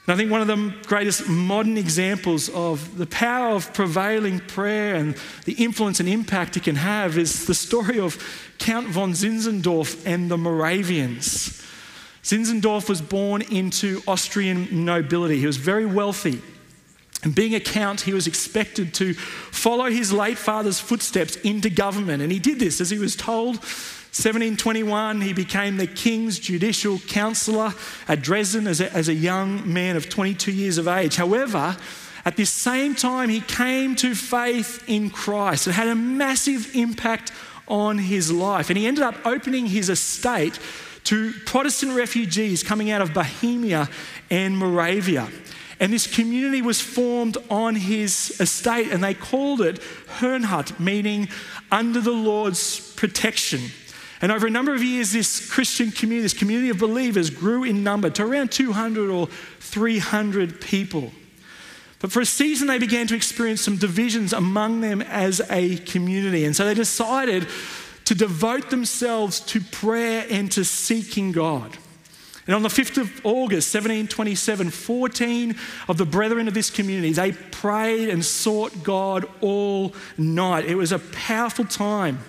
And 0.06 0.14
I 0.14 0.16
think 0.16 0.30
one 0.30 0.42
of 0.42 0.46
the 0.46 0.74
greatest 0.86 1.28
modern 1.28 1.78
examples 1.78 2.50
of 2.50 2.98
the 2.98 3.06
power 3.06 3.54
of 3.54 3.72
prevailing 3.72 4.40
prayer 4.40 4.96
and 4.96 5.16
the 5.46 5.54
influence 5.54 5.98
and 5.98 6.08
impact 6.08 6.58
it 6.58 6.64
can 6.64 6.76
have 6.76 7.16
is 7.16 7.46
the 7.46 7.54
story 7.54 7.98
of 7.98 8.18
Count 8.58 8.88
von 8.88 9.12
Zinzendorf 9.12 10.06
and 10.06 10.30
the 10.30 10.36
Moravians. 10.36 11.62
Zinzendorf 12.22 12.88
was 12.88 13.00
born 13.00 13.42
into 13.42 14.02
Austrian 14.06 14.84
nobility. 14.84 15.38
He 15.38 15.46
was 15.46 15.56
very 15.56 15.86
wealthy. 15.86 16.42
And 17.22 17.34
being 17.34 17.54
a 17.54 17.60
count, 17.60 18.02
he 18.02 18.12
was 18.12 18.26
expected 18.26 18.92
to 18.94 19.14
follow 19.14 19.86
his 19.86 20.12
late 20.12 20.36
father's 20.36 20.78
footsteps 20.78 21.36
into 21.36 21.70
government. 21.70 22.22
And 22.22 22.30
he 22.30 22.38
did 22.38 22.58
this 22.58 22.82
as 22.82 22.90
he 22.90 22.98
was 22.98 23.16
told 23.16 23.64
1721, 24.14 25.22
he 25.22 25.32
became 25.32 25.76
the 25.76 25.88
king's 25.88 26.38
judicial 26.38 27.00
counselor 27.00 27.74
at 28.06 28.22
Dresden 28.22 28.68
as 28.68 28.80
a, 28.80 28.92
as 28.92 29.08
a 29.08 29.14
young 29.14 29.72
man 29.72 29.96
of 29.96 30.08
22 30.08 30.52
years 30.52 30.78
of 30.78 30.86
age. 30.86 31.16
However, 31.16 31.76
at 32.24 32.36
this 32.36 32.48
same 32.48 32.94
time, 32.94 33.28
he 33.28 33.40
came 33.40 33.96
to 33.96 34.14
faith 34.14 34.84
in 34.86 35.10
Christ. 35.10 35.66
It 35.66 35.72
had 35.72 35.88
a 35.88 35.96
massive 35.96 36.76
impact 36.76 37.32
on 37.66 37.98
his 37.98 38.30
life. 38.30 38.70
And 38.70 38.78
he 38.78 38.86
ended 38.86 39.02
up 39.02 39.16
opening 39.26 39.66
his 39.66 39.90
estate 39.90 40.60
to 41.04 41.32
Protestant 41.44 41.96
refugees 41.96 42.62
coming 42.62 42.92
out 42.92 43.02
of 43.02 43.12
Bohemia 43.12 43.88
and 44.30 44.56
Moravia. 44.56 45.28
And 45.80 45.92
this 45.92 46.06
community 46.06 46.62
was 46.62 46.80
formed 46.80 47.36
on 47.50 47.74
his 47.74 48.40
estate, 48.40 48.92
and 48.92 49.02
they 49.02 49.12
called 49.12 49.60
it 49.60 49.80
Herrnhut, 50.18 50.78
meaning 50.78 51.28
under 51.72 52.00
the 52.00 52.12
Lord's 52.12 52.92
protection. 52.94 53.60
And 54.24 54.32
over 54.32 54.46
a 54.46 54.50
number 54.50 54.72
of 54.72 54.82
years, 54.82 55.12
this 55.12 55.50
Christian 55.50 55.90
community, 55.90 56.22
this 56.22 56.32
community 56.32 56.70
of 56.70 56.78
believers, 56.78 57.28
grew 57.28 57.62
in 57.62 57.84
number 57.84 58.08
to 58.08 58.22
around 58.22 58.50
200 58.50 59.10
or 59.10 59.26
300 59.26 60.62
people. 60.62 61.12
But 61.98 62.10
for 62.10 62.22
a 62.22 62.24
season, 62.24 62.66
they 62.66 62.78
began 62.78 63.06
to 63.08 63.14
experience 63.14 63.60
some 63.60 63.76
divisions 63.76 64.32
among 64.32 64.80
them 64.80 65.02
as 65.02 65.42
a 65.50 65.76
community. 65.76 66.46
And 66.46 66.56
so 66.56 66.64
they 66.64 66.72
decided 66.72 67.46
to 68.06 68.14
devote 68.14 68.70
themselves 68.70 69.40
to 69.40 69.60
prayer 69.60 70.24
and 70.30 70.50
to 70.52 70.64
seeking 70.64 71.30
God. 71.30 71.76
And 72.46 72.56
on 72.56 72.62
the 72.62 72.70
5th 72.70 72.96
of 72.96 73.26
August, 73.26 73.74
1727, 73.74 74.70
14 74.70 75.54
of 75.86 75.98
the 75.98 76.06
brethren 76.06 76.48
of 76.48 76.54
this 76.54 76.70
community, 76.70 77.12
they 77.12 77.32
prayed 77.32 78.08
and 78.08 78.24
sought 78.24 78.82
God 78.82 79.26
all 79.42 79.94
night. 80.16 80.64
It 80.64 80.76
was 80.76 80.92
a 80.92 80.98
powerful 80.98 81.66
time. 81.66 82.20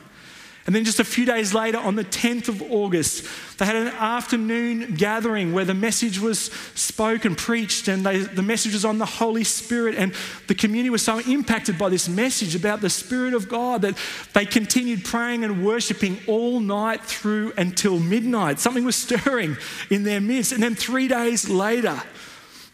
And 0.66 0.76
then 0.76 0.84
just 0.84 1.00
a 1.00 1.04
few 1.04 1.26
days 1.26 1.54
later, 1.54 1.78
on 1.78 1.96
the 1.96 2.04
10th 2.04 2.48
of 2.48 2.60
August, 2.72 3.28
they 3.60 3.66
had 3.66 3.76
an 3.76 3.90
afternoon 3.90 4.96
gathering 4.96 5.54
where 5.54 5.64
the 5.64 5.76
message 5.76 6.20
was 6.20 6.46
spoken, 6.74 7.36
preached, 7.36 7.88
and 7.88 8.04
they, 8.04 8.18
the 8.20 8.42
message 8.42 8.74
was 8.74 8.84
on 8.84 8.98
the 8.98 9.06
Holy 9.06 9.44
Spirit. 9.44 9.94
And 9.96 10.12
the 10.48 10.56
community 10.56 10.90
was 10.90 11.04
so 11.04 11.20
impacted 11.20 11.78
by 11.78 11.90
this 11.90 12.10
message 12.10 12.56
about 12.56 12.82
the 12.82 12.90
Spirit 12.90 13.36
of 13.36 13.48
God 13.48 13.84
that 13.84 13.96
they 14.34 14.46
continued 14.46 15.06
praying 15.06 15.44
and 15.44 15.64
worshiping 15.64 16.18
all 16.26 16.60
night 16.60 17.04
through 17.04 17.54
until 17.58 18.00
midnight. 18.00 18.58
Something 18.58 18.86
was 18.86 18.96
stirring 18.96 19.58
in 19.92 20.04
their 20.04 20.20
midst. 20.20 20.52
And 20.52 20.64
then 20.64 20.74
three 20.74 21.08
days 21.08 21.48
later, 21.48 22.02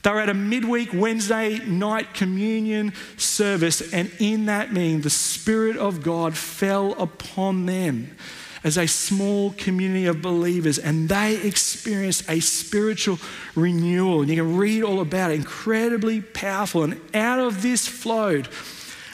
they 0.03 0.11
were 0.11 0.19
at 0.19 0.29
a 0.29 0.33
midweek 0.33 0.89
Wednesday 0.93 1.59
night 1.59 2.13
communion 2.13 2.93
service, 3.17 3.93
and 3.93 4.11
in 4.19 4.45
that 4.45 4.73
meeting, 4.73 5.01
the 5.01 5.09
Spirit 5.09 5.77
of 5.77 6.01
God 6.01 6.35
fell 6.35 6.93
upon 6.93 7.65
them 7.65 8.15
as 8.63 8.77
a 8.77 8.87
small 8.87 9.51
community 9.51 10.05
of 10.05 10.21
believers, 10.21 10.77
and 10.77 11.09
they 11.09 11.41
experienced 11.41 12.29
a 12.29 12.39
spiritual 12.39 13.19
renewal. 13.55 14.21
And 14.21 14.29
you 14.29 14.35
can 14.35 14.55
read 14.55 14.83
all 14.83 14.99
about 14.99 15.31
it, 15.31 15.35
incredibly 15.35 16.21
powerful. 16.21 16.83
And 16.83 17.01
out 17.15 17.39
of 17.39 17.61
this 17.61 17.87
flowed 17.87 18.47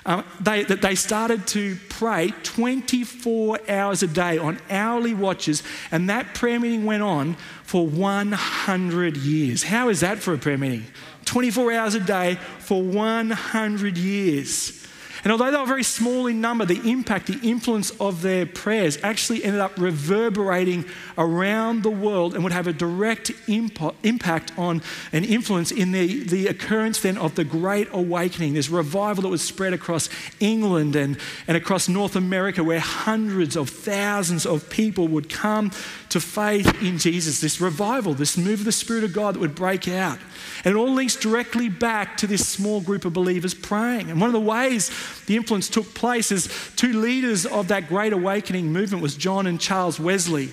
um, 0.08 0.24
they, 0.40 0.64
they 0.64 0.96
started 0.96 1.46
to 1.48 1.76
pray 1.90 2.34
24 2.44 3.60
hours 3.70 4.04
a 4.04 4.08
day 4.08 4.38
on 4.38 4.58
hourly 4.70 5.14
watches, 5.14 5.64
and 5.92 6.10
that 6.10 6.34
prayer 6.34 6.60
meeting 6.62 6.86
went 6.86 7.04
on 7.04 7.36
for 7.64 7.86
100 7.86 9.18
years. 9.18 9.64
How 9.64 9.90
is 9.90 10.00
that 10.00 10.20
for 10.20 10.34
a 10.34 10.38
prayer 10.38 10.58
meeting? 10.58 10.86
24 11.26 11.74
hours 11.74 11.94
a 11.94 12.00
day 12.00 12.36
for 12.60 12.82
100 12.82 13.98
years. 13.98 14.87
And 15.28 15.34
although 15.34 15.52
they 15.52 15.58
were 15.58 15.66
very 15.66 15.84
small 15.84 16.28
in 16.28 16.40
number, 16.40 16.64
the 16.64 16.90
impact, 16.90 17.28
the 17.28 17.38
influence 17.44 17.90
of 18.00 18.22
their 18.22 18.46
prayers 18.46 18.98
actually 19.04 19.44
ended 19.44 19.60
up 19.60 19.78
reverberating 19.78 20.86
around 21.18 21.84
the 21.84 21.90
world 21.90 22.34
and 22.34 22.46
would 22.46 22.54
have 22.54 22.66
a 22.66 22.72
direct 22.72 23.34
impact 23.50 24.58
on 24.58 24.82
and 25.12 25.26
influence 25.26 25.70
in 25.70 25.92
the, 25.92 26.24
the 26.24 26.48
occurrence 26.48 27.02
then 27.02 27.18
of 27.18 27.36
the 27.36 27.44
Great 27.44 27.90
Awakening, 27.92 28.54
this 28.54 28.70
revival 28.70 29.24
that 29.24 29.28
was 29.28 29.42
spread 29.42 29.74
across 29.74 30.08
England 30.40 30.96
and, 30.96 31.18
and 31.46 31.58
across 31.58 31.90
North 31.90 32.16
America, 32.16 32.64
where 32.64 32.80
hundreds 32.80 33.58
of 33.58 33.70
thousands 33.70 34.46
of 34.46 34.70
people 34.70 35.10
would 35.10 35.30
come 35.30 35.72
to 36.10 36.20
faith 36.20 36.82
in 36.82 36.98
Jesus. 36.98 37.42
This 37.42 37.60
revival, 37.60 38.14
this 38.14 38.38
move 38.38 38.60
of 38.60 38.66
the 38.66 38.72
Spirit 38.72 39.04
of 39.04 39.14
God 39.14 39.36
that 39.36 39.40
would 39.40 39.56
break 39.56 39.88
out. 39.88 40.20
And 40.64 40.74
it 40.74 40.78
all 40.78 40.92
links 40.92 41.16
directly 41.16 41.70
back 41.70 42.18
to 42.18 42.28
this 42.28 42.48
small 42.48 42.82
group 42.82 43.06
of 43.06 43.14
believers 43.14 43.54
praying. 43.54 44.10
And 44.10 44.20
one 44.20 44.30
of 44.30 44.34
the 44.34 44.40
ways 44.40 44.92
the 45.26 45.36
influence 45.36 45.70
took 45.70 45.94
place 45.94 46.32
is 46.32 46.50
two 46.76 47.00
leaders 47.00 47.46
of 47.46 47.68
that 47.70 47.88
great 47.88 48.14
awakening 48.14 48.72
movement 48.72 49.04
was 49.04 49.16
John 49.16 49.48
and 49.48 49.60
Charles 49.60 50.00
Wesley. 50.00 50.52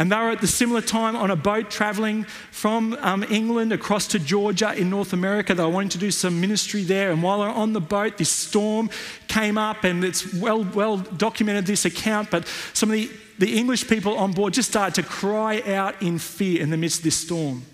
And 0.00 0.10
they 0.10 0.16
were 0.16 0.30
at 0.30 0.40
the 0.40 0.46
similar 0.46 0.80
time 0.80 1.14
on 1.14 1.30
a 1.30 1.36
boat 1.36 1.70
traveling 1.70 2.24
from 2.52 2.94
um, 3.02 3.22
England 3.24 3.70
across 3.70 4.06
to 4.08 4.18
Georgia 4.18 4.72
in 4.72 4.88
North 4.88 5.12
America. 5.12 5.54
They 5.54 5.62
were 5.62 5.68
wanting 5.68 5.90
to 5.90 5.98
do 5.98 6.10
some 6.10 6.40
ministry 6.40 6.84
there. 6.84 7.12
And 7.12 7.22
while 7.22 7.40
they're 7.40 7.50
on 7.50 7.74
the 7.74 7.82
boat, 7.82 8.16
this 8.16 8.30
storm 8.30 8.88
came 9.28 9.58
up, 9.58 9.84
and 9.84 10.02
it's 10.02 10.32
well, 10.32 10.64
well 10.64 10.96
documented 10.96 11.66
this 11.66 11.84
account. 11.84 12.30
But 12.30 12.48
some 12.72 12.88
of 12.88 12.94
the, 12.94 13.10
the 13.38 13.58
English 13.58 13.88
people 13.88 14.16
on 14.16 14.32
board 14.32 14.54
just 14.54 14.70
started 14.70 14.94
to 15.02 15.06
cry 15.06 15.60
out 15.66 16.00
in 16.00 16.18
fear 16.18 16.62
in 16.62 16.70
the 16.70 16.78
midst 16.78 17.00
of 17.00 17.04
this 17.04 17.16
storm. 17.16 17.66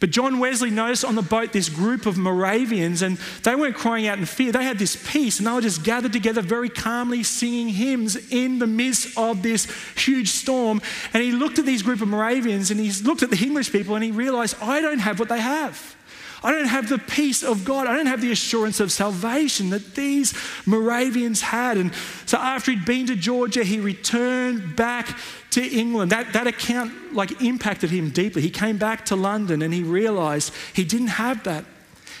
But 0.00 0.10
John 0.10 0.38
Wesley 0.38 0.70
noticed 0.70 1.04
on 1.04 1.14
the 1.14 1.22
boat 1.22 1.52
this 1.52 1.68
group 1.68 2.06
of 2.06 2.16
Moravians, 2.16 3.02
and 3.02 3.18
they 3.42 3.54
weren't 3.54 3.76
crying 3.76 4.06
out 4.06 4.18
in 4.18 4.24
fear. 4.24 4.50
They 4.50 4.64
had 4.64 4.78
this 4.78 4.96
peace, 5.10 5.38
and 5.38 5.46
they 5.46 5.52
were 5.52 5.60
just 5.60 5.84
gathered 5.84 6.12
together 6.12 6.40
very 6.40 6.70
calmly 6.70 7.22
singing 7.22 7.68
hymns 7.68 8.16
in 8.30 8.58
the 8.58 8.66
midst 8.66 9.16
of 9.18 9.42
this 9.42 9.68
huge 9.96 10.28
storm. 10.28 10.80
And 11.12 11.22
he 11.22 11.32
looked 11.32 11.58
at 11.58 11.66
these 11.66 11.82
group 11.82 12.00
of 12.00 12.08
Moravians 12.08 12.70
and 12.70 12.80
he 12.80 12.90
looked 13.02 13.22
at 13.22 13.30
the 13.30 13.44
English 13.44 13.70
people 13.70 13.94
and 13.94 14.02
he 14.02 14.10
realized, 14.10 14.56
I 14.62 14.80
don't 14.80 14.98
have 15.00 15.18
what 15.18 15.28
they 15.28 15.40
have. 15.40 15.96
I 16.42 16.52
don't 16.52 16.68
have 16.68 16.88
the 16.88 16.98
peace 16.98 17.42
of 17.42 17.64
God. 17.64 17.86
I 17.86 17.94
don't 17.94 18.06
have 18.06 18.22
the 18.22 18.32
assurance 18.32 18.80
of 18.80 18.90
salvation 18.90 19.70
that 19.70 19.94
these 19.94 20.34
Moravians 20.66 21.42
had. 21.42 21.76
And 21.76 21.92
so 22.24 22.38
after 22.38 22.70
he'd 22.70 22.84
been 22.84 23.06
to 23.06 23.16
Georgia, 23.16 23.62
he 23.62 23.78
returned 23.78 24.74
back 24.74 25.18
to 25.50 25.62
England. 25.62 26.12
That, 26.12 26.32
that 26.32 26.46
account 26.46 27.14
like 27.14 27.42
impacted 27.42 27.90
him 27.90 28.10
deeply. 28.10 28.40
He 28.42 28.50
came 28.50 28.78
back 28.78 29.04
to 29.06 29.16
London 29.16 29.62
and 29.62 29.74
he 29.74 29.82
realized 29.82 30.54
he 30.72 30.84
didn't 30.84 31.08
have 31.08 31.44
that. 31.44 31.64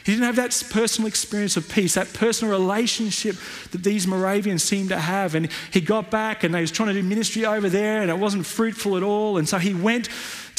He 0.04 0.12
didn't 0.12 0.24
have 0.24 0.36
that 0.36 0.64
personal 0.70 1.08
experience 1.08 1.56
of 1.56 1.68
peace, 1.68 1.94
that 1.94 2.12
personal 2.14 2.58
relationship 2.58 3.36
that 3.72 3.84
these 3.84 4.06
Moravians 4.06 4.62
seemed 4.62 4.88
to 4.88 4.98
have. 4.98 5.34
And 5.34 5.50
he 5.72 5.80
got 5.80 6.10
back 6.10 6.42
and 6.42 6.54
he 6.54 6.60
was 6.60 6.70
trying 6.70 6.88
to 6.88 6.94
do 6.94 7.02
ministry 7.02 7.44
over 7.44 7.68
there 7.68 8.00
and 8.00 8.10
it 8.10 8.18
wasn't 8.18 8.46
fruitful 8.46 8.96
at 8.96 9.02
all. 9.02 9.36
And 9.36 9.48
so 9.48 9.58
he 9.58 9.74
went 9.74 10.08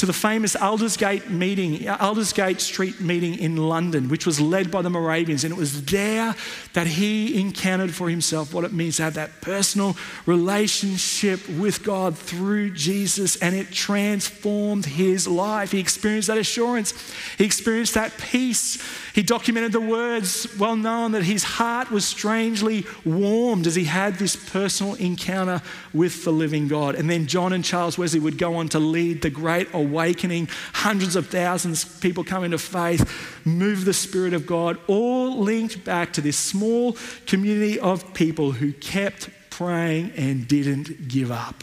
to 0.02 0.06
the 0.06 0.12
famous 0.12 0.56
Aldersgate 0.56 1.30
meeting, 1.30 1.86
Aldersgate 1.86 2.60
Street 2.60 3.00
meeting 3.00 3.38
in 3.38 3.56
London, 3.56 4.08
which 4.08 4.26
was 4.26 4.40
led 4.40 4.68
by 4.68 4.82
the 4.82 4.90
Moravians. 4.90 5.44
And 5.44 5.52
it 5.52 5.56
was 5.56 5.84
there 5.84 6.34
that 6.72 6.88
he 6.88 7.40
encountered 7.40 7.94
for 7.94 8.10
himself 8.10 8.52
what 8.52 8.64
it 8.64 8.72
means 8.72 8.96
to 8.96 9.04
have 9.04 9.14
that 9.14 9.40
personal 9.42 9.96
relationship 10.26 11.48
with 11.50 11.84
God 11.84 12.18
through 12.18 12.70
Jesus. 12.70 13.36
And 13.36 13.54
it 13.54 13.70
transformed 13.70 14.86
his 14.86 15.28
life. 15.28 15.70
He 15.70 15.78
experienced 15.78 16.26
that 16.26 16.38
assurance, 16.38 17.14
he 17.38 17.44
experienced 17.44 17.94
that 17.94 18.18
peace. 18.18 18.82
He 19.14 19.22
documented 19.22 19.72
the 19.72 19.80
words, 19.80 20.48
well 20.58 20.74
known, 20.74 21.12
that 21.12 21.22
his 21.22 21.44
heart 21.44 21.90
was 21.90 22.04
strangely 22.04 22.86
warmed 23.04 23.66
as 23.66 23.74
he 23.74 23.84
had 23.84 24.14
this 24.14 24.34
personal 24.34 24.94
encounter 24.94 25.60
with 25.92 26.24
the 26.24 26.32
living 26.32 26.66
God. 26.66 26.94
And 26.94 27.08
then 27.10 27.26
John 27.26 27.52
and 27.52 27.62
Charles 27.62 27.98
Wesley 27.98 28.20
would 28.20 28.38
go 28.38 28.54
on 28.56 28.68
to 28.70 28.78
lead 28.78 29.20
the 29.20 29.28
great 29.28 29.68
awakening, 29.74 29.91
hundreds 30.72 31.16
of 31.16 31.28
thousands 31.28 31.84
of 31.84 32.00
people 32.00 32.24
come 32.24 32.44
into 32.44 32.58
faith, 32.58 33.40
move 33.44 33.84
the 33.84 33.92
Spirit 33.92 34.32
of 34.32 34.46
God, 34.46 34.78
all 34.86 35.38
linked 35.38 35.84
back 35.84 36.12
to 36.14 36.20
this 36.20 36.36
small 36.36 36.96
community 37.26 37.78
of 37.78 38.14
people 38.14 38.52
who 38.52 38.72
kept 38.72 39.30
praying 39.50 40.12
and 40.16 40.48
didn't 40.48 41.08
give 41.08 41.30
up. 41.30 41.62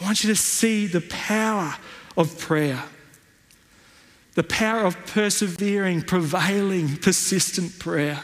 I 0.00 0.04
want 0.04 0.24
you 0.24 0.28
to 0.30 0.36
see 0.36 0.86
the 0.86 1.00
power 1.00 1.74
of 2.16 2.38
prayer, 2.38 2.82
the 4.34 4.42
power 4.42 4.84
of 4.84 4.96
persevering, 5.06 6.02
prevailing, 6.02 6.96
persistent 6.96 7.78
prayer. 7.78 8.22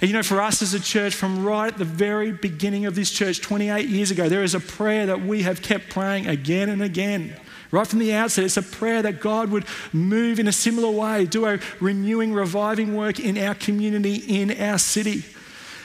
And 0.00 0.10
you 0.10 0.16
know, 0.16 0.22
for 0.22 0.40
us 0.40 0.60
as 0.60 0.74
a 0.74 0.80
church, 0.80 1.14
from 1.14 1.44
right 1.44 1.72
at 1.72 1.78
the 1.78 1.84
very 1.84 2.32
beginning 2.32 2.86
of 2.86 2.94
this 2.94 3.10
church 3.10 3.40
28 3.40 3.88
years 3.88 4.10
ago, 4.10 4.28
there 4.28 4.42
is 4.42 4.54
a 4.54 4.60
prayer 4.60 5.06
that 5.06 5.22
we 5.22 5.42
have 5.42 5.62
kept 5.62 5.88
praying 5.90 6.26
again 6.26 6.68
and 6.68 6.82
again. 6.82 7.34
Right 7.74 7.88
from 7.88 7.98
the 7.98 8.14
outset, 8.14 8.44
it's 8.44 8.56
a 8.56 8.62
prayer 8.62 9.02
that 9.02 9.20
God 9.20 9.50
would 9.50 9.64
move 9.92 10.38
in 10.38 10.46
a 10.46 10.52
similar 10.52 10.90
way, 10.90 11.24
do 11.26 11.44
a 11.44 11.58
renewing, 11.80 12.32
reviving 12.32 12.94
work 12.94 13.18
in 13.18 13.36
our 13.36 13.56
community, 13.56 14.14
in 14.14 14.52
our 14.62 14.78
city. 14.78 15.24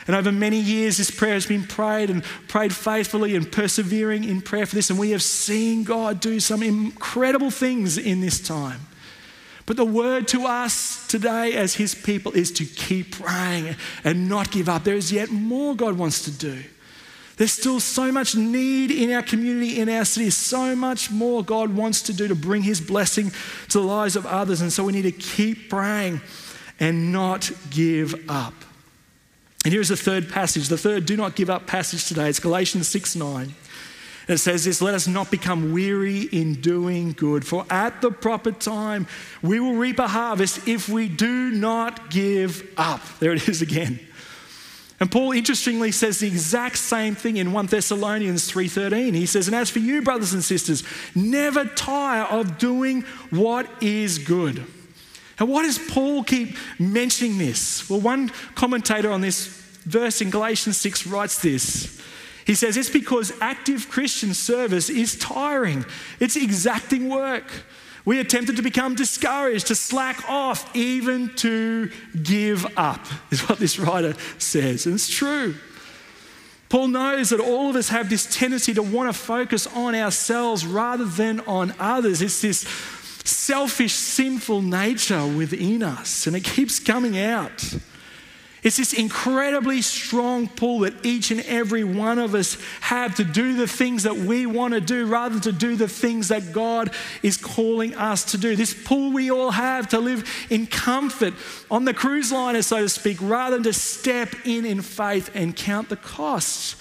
And 0.06 0.16
over 0.16 0.32
many 0.32 0.60
years, 0.60 0.98
this 0.98 1.10
prayer 1.10 1.34
has 1.34 1.48
been 1.48 1.64
prayed 1.64 2.12
and 2.12 2.24
prayed 2.48 2.76
faithfully 2.76 3.36
and 3.36 3.52
persevering 3.52 4.24
in 4.24 4.44
prayer 4.44 4.68
for 4.68 4.76
this. 4.76 4.92
And 4.92 5.00
we 5.00 5.10
have 5.10 5.24
seen 5.24 5.84
God 5.84 6.20
do 6.20 6.40
some 6.40 6.62
incredible 6.62 7.50
things 7.50 7.98
in 7.98 8.22
this 8.22 8.40
time. 8.40 8.82
But 9.66 9.76
the 9.76 9.84
word 9.84 10.28
to 10.28 10.46
us 10.46 11.08
today 11.08 11.54
as 11.54 11.74
His 11.74 11.96
people 11.96 12.34
is 12.34 12.52
to 12.52 12.66
keep 12.66 13.16
praying 13.16 13.76
and 14.04 14.30
not 14.30 14.52
give 14.52 14.70
up. 14.70 14.84
There 14.84 14.94
is 14.94 15.12
yet 15.12 15.32
more 15.32 15.76
God 15.76 15.98
wants 15.98 16.22
to 16.26 16.32
do. 16.32 16.64
There's 17.40 17.54
still 17.54 17.80
so 17.80 18.12
much 18.12 18.36
need 18.36 18.92
in 18.92 19.14
our 19.14 19.22
community, 19.22 19.80
in 19.80 19.88
our 19.88 20.04
city, 20.04 20.30
so 20.30 20.76
much 20.76 21.10
more 21.10 21.42
God 21.42 21.74
wants 21.74 22.02
to 22.02 22.14
do 22.14 22.28
to 22.28 22.36
bring 22.36 22.64
His 22.64 22.82
blessing 22.82 23.32
to 23.70 23.80
the 23.80 23.86
lives 23.86 24.18
of 24.18 24.26
others. 24.26 24.60
And 24.60 24.74
so 24.74 24.84
we 24.84 24.92
need 24.92 25.04
to 25.04 25.14
keep 25.14 25.70
praying 25.70 26.20
and 26.82 27.14
not 27.14 27.50
give 27.70 28.30
up. 28.30 28.54
And 29.64 29.74
here's 29.74 29.88
the 29.88 29.96
third 29.96 30.30
passage, 30.30 30.68
the 30.68 30.78
third 30.78 31.06
do 31.06 31.16
not 31.16 31.38
give 31.38 31.50
up 31.50 31.66
passage 31.66 32.10
today. 32.10 32.28
It's 32.28 32.42
Galatians 32.42 32.90
6 32.90 33.16
9. 33.16 33.44
And 33.44 33.54
it 34.28 34.40
says 34.40 34.66
this 34.66 34.82
Let 34.82 34.94
us 34.94 35.08
not 35.08 35.32
become 35.32 35.72
weary 35.72 36.24
in 36.24 36.56
doing 36.56 37.14
good, 37.14 37.48
for 37.48 37.66
at 37.70 38.02
the 38.02 38.12
proper 38.12 38.52
time 38.52 39.08
we 39.42 39.62
will 39.62 39.76
reap 39.76 40.00
a 40.00 40.10
harvest 40.10 40.68
if 40.68 40.90
we 40.90 41.08
do 41.08 41.52
not 41.52 42.10
give 42.10 42.70
up. 42.76 43.00
There 43.20 43.32
it 43.32 43.48
is 43.48 43.62
again. 43.62 44.02
And 45.00 45.10
Paul 45.10 45.32
interestingly 45.32 45.92
says 45.92 46.20
the 46.20 46.28
exact 46.28 46.78
same 46.78 47.16
thing 47.16 47.38
in 47.38 47.54
1 47.54 47.68
Thessalonians 47.68 48.46
3:13. 48.52 49.14
He 49.14 49.26
says, 49.26 49.48
"And 49.48 49.56
as 49.56 49.70
for 49.70 49.80
you 49.80 50.02
brothers 50.02 50.34
and 50.34 50.44
sisters, 50.44 50.84
never 51.16 51.66
tire 51.66 52.24
of 52.24 52.58
doing 52.58 53.06
what 53.30 53.68
is 53.82 54.18
good." 54.18 54.66
And 55.40 55.48
why 55.48 55.64
does 55.64 55.78
Paul 55.78 56.24
keep 56.24 56.58
mentioning 56.78 57.38
this? 57.38 57.90
Well, 57.90 58.02
one 58.02 58.30
commentator 58.56 59.10
on 59.10 59.22
this 59.22 59.48
verse 59.86 60.20
in 60.20 60.30
Galatians 60.30 60.78
6 60.78 61.08
writes 61.08 61.40
this. 61.40 61.98
He 62.46 62.56
says, 62.56 62.76
It's 62.78 62.90
because 62.90 63.32
active 63.40 63.90
Christian 63.90 64.34
service 64.34 64.90
is 64.90 65.16
tiring, 65.16 65.86
it's 66.20 66.36
exacting 66.36 67.08
work. 67.08 67.46
We 68.10 68.18
are 68.18 68.24
tempted 68.24 68.56
to 68.56 68.64
become 68.64 68.96
discouraged, 68.96 69.68
to 69.68 69.76
slack 69.76 70.28
off, 70.28 70.76
even 70.76 71.30
to 71.36 71.92
give 72.24 72.66
up, 72.76 73.06
is 73.30 73.48
what 73.48 73.60
this 73.60 73.78
writer 73.78 74.16
says. 74.40 74.88
And 74.88 74.96
it's 74.96 75.08
true. 75.08 75.54
Paul 76.70 76.88
knows 76.88 77.30
that 77.30 77.40
all 77.40 77.70
of 77.70 77.76
us 77.76 77.90
have 77.90 78.10
this 78.10 78.26
tendency 78.26 78.74
to 78.74 78.82
want 78.82 79.14
to 79.14 79.14
focus 79.14 79.68
on 79.68 79.94
ourselves 79.94 80.66
rather 80.66 81.06
than 81.06 81.42
on 81.42 81.76
others. 81.80 82.24
It's 82.24 82.42
this 82.42 82.62
selfish, 83.26 83.94
sinful 83.94 84.64
nature 84.64 85.28
within 85.28 85.84
us, 85.84 86.26
and 86.26 86.36
it 86.36 86.44
keeps 86.44 86.80
coming 86.80 87.16
out. 87.16 87.76
It's 88.62 88.76
this 88.76 88.94
incredibly 88.94 89.82
strong 89.82 90.50
pull 90.50 90.80
that 90.80 91.06
each 91.06 91.32
and 91.32 91.40
every 91.42 91.86
one 91.86 92.20
of 92.20 92.36
us 92.36 92.58
have 92.82 93.16
to 93.16 93.24
do 93.24 93.56
the 93.56 93.68
things 93.68 94.04
that 94.04 94.18
we 94.18 94.46
want 94.46 94.74
to 94.74 94.82
do 94.82 95.06
rather 95.06 95.36
than 95.36 95.42
to 95.44 95.52
do 95.54 95.78
the 95.78 95.88
things 95.88 96.28
that 96.28 96.52
God 96.52 96.92
is 97.24 97.38
calling 97.38 97.96
us 97.96 98.26
to 98.32 98.38
do. 98.38 98.58
This 98.58 98.74
pull 98.74 99.14
we 99.14 99.32
all 99.32 99.52
have 99.52 99.88
to 99.90 100.00
live 100.00 100.30
in 100.50 100.68
comfort 100.68 101.34
on 101.72 101.86
the 101.86 101.94
cruise 101.94 102.34
liner, 102.34 102.62
so 102.62 102.82
to 102.82 102.90
speak, 102.90 103.18
rather 103.22 103.56
than 103.56 103.64
to 103.64 103.74
step 103.74 104.36
in 104.44 104.66
in 104.66 104.82
faith 104.82 105.32
and 105.34 105.56
count 105.56 105.88
the 105.88 105.96
costs, 105.96 106.76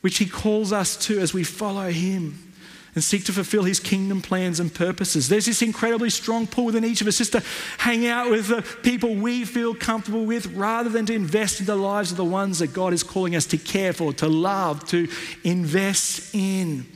which 0.00 0.18
He 0.18 0.26
calls 0.26 0.72
us 0.72 0.96
to 1.06 1.20
as 1.20 1.32
we 1.32 1.44
follow 1.44 1.90
Him 1.90 2.49
and 2.94 3.04
seek 3.04 3.24
to 3.24 3.32
fulfill 3.32 3.64
his 3.64 3.78
kingdom 3.80 4.20
plans 4.20 4.60
and 4.60 4.72
purposes. 4.72 5.28
There's 5.28 5.46
this 5.46 5.62
incredibly 5.62 6.10
strong 6.10 6.46
pull 6.46 6.66
within 6.66 6.84
each 6.84 7.00
of 7.00 7.06
us 7.06 7.18
just 7.18 7.32
to 7.32 7.42
hang 7.78 8.06
out 8.06 8.30
with 8.30 8.48
the 8.48 8.62
people 8.82 9.14
we 9.14 9.44
feel 9.44 9.74
comfortable 9.74 10.24
with 10.24 10.46
rather 10.54 10.90
than 10.90 11.06
to 11.06 11.14
invest 11.14 11.60
in 11.60 11.66
the 11.66 11.76
lives 11.76 12.10
of 12.10 12.16
the 12.16 12.24
ones 12.24 12.58
that 12.58 12.72
God 12.72 12.92
is 12.92 13.02
calling 13.02 13.36
us 13.36 13.46
to 13.46 13.58
care 13.58 13.92
for, 13.92 14.12
to 14.14 14.28
love, 14.28 14.86
to 14.88 15.08
invest 15.44 16.34
in. 16.34 16.86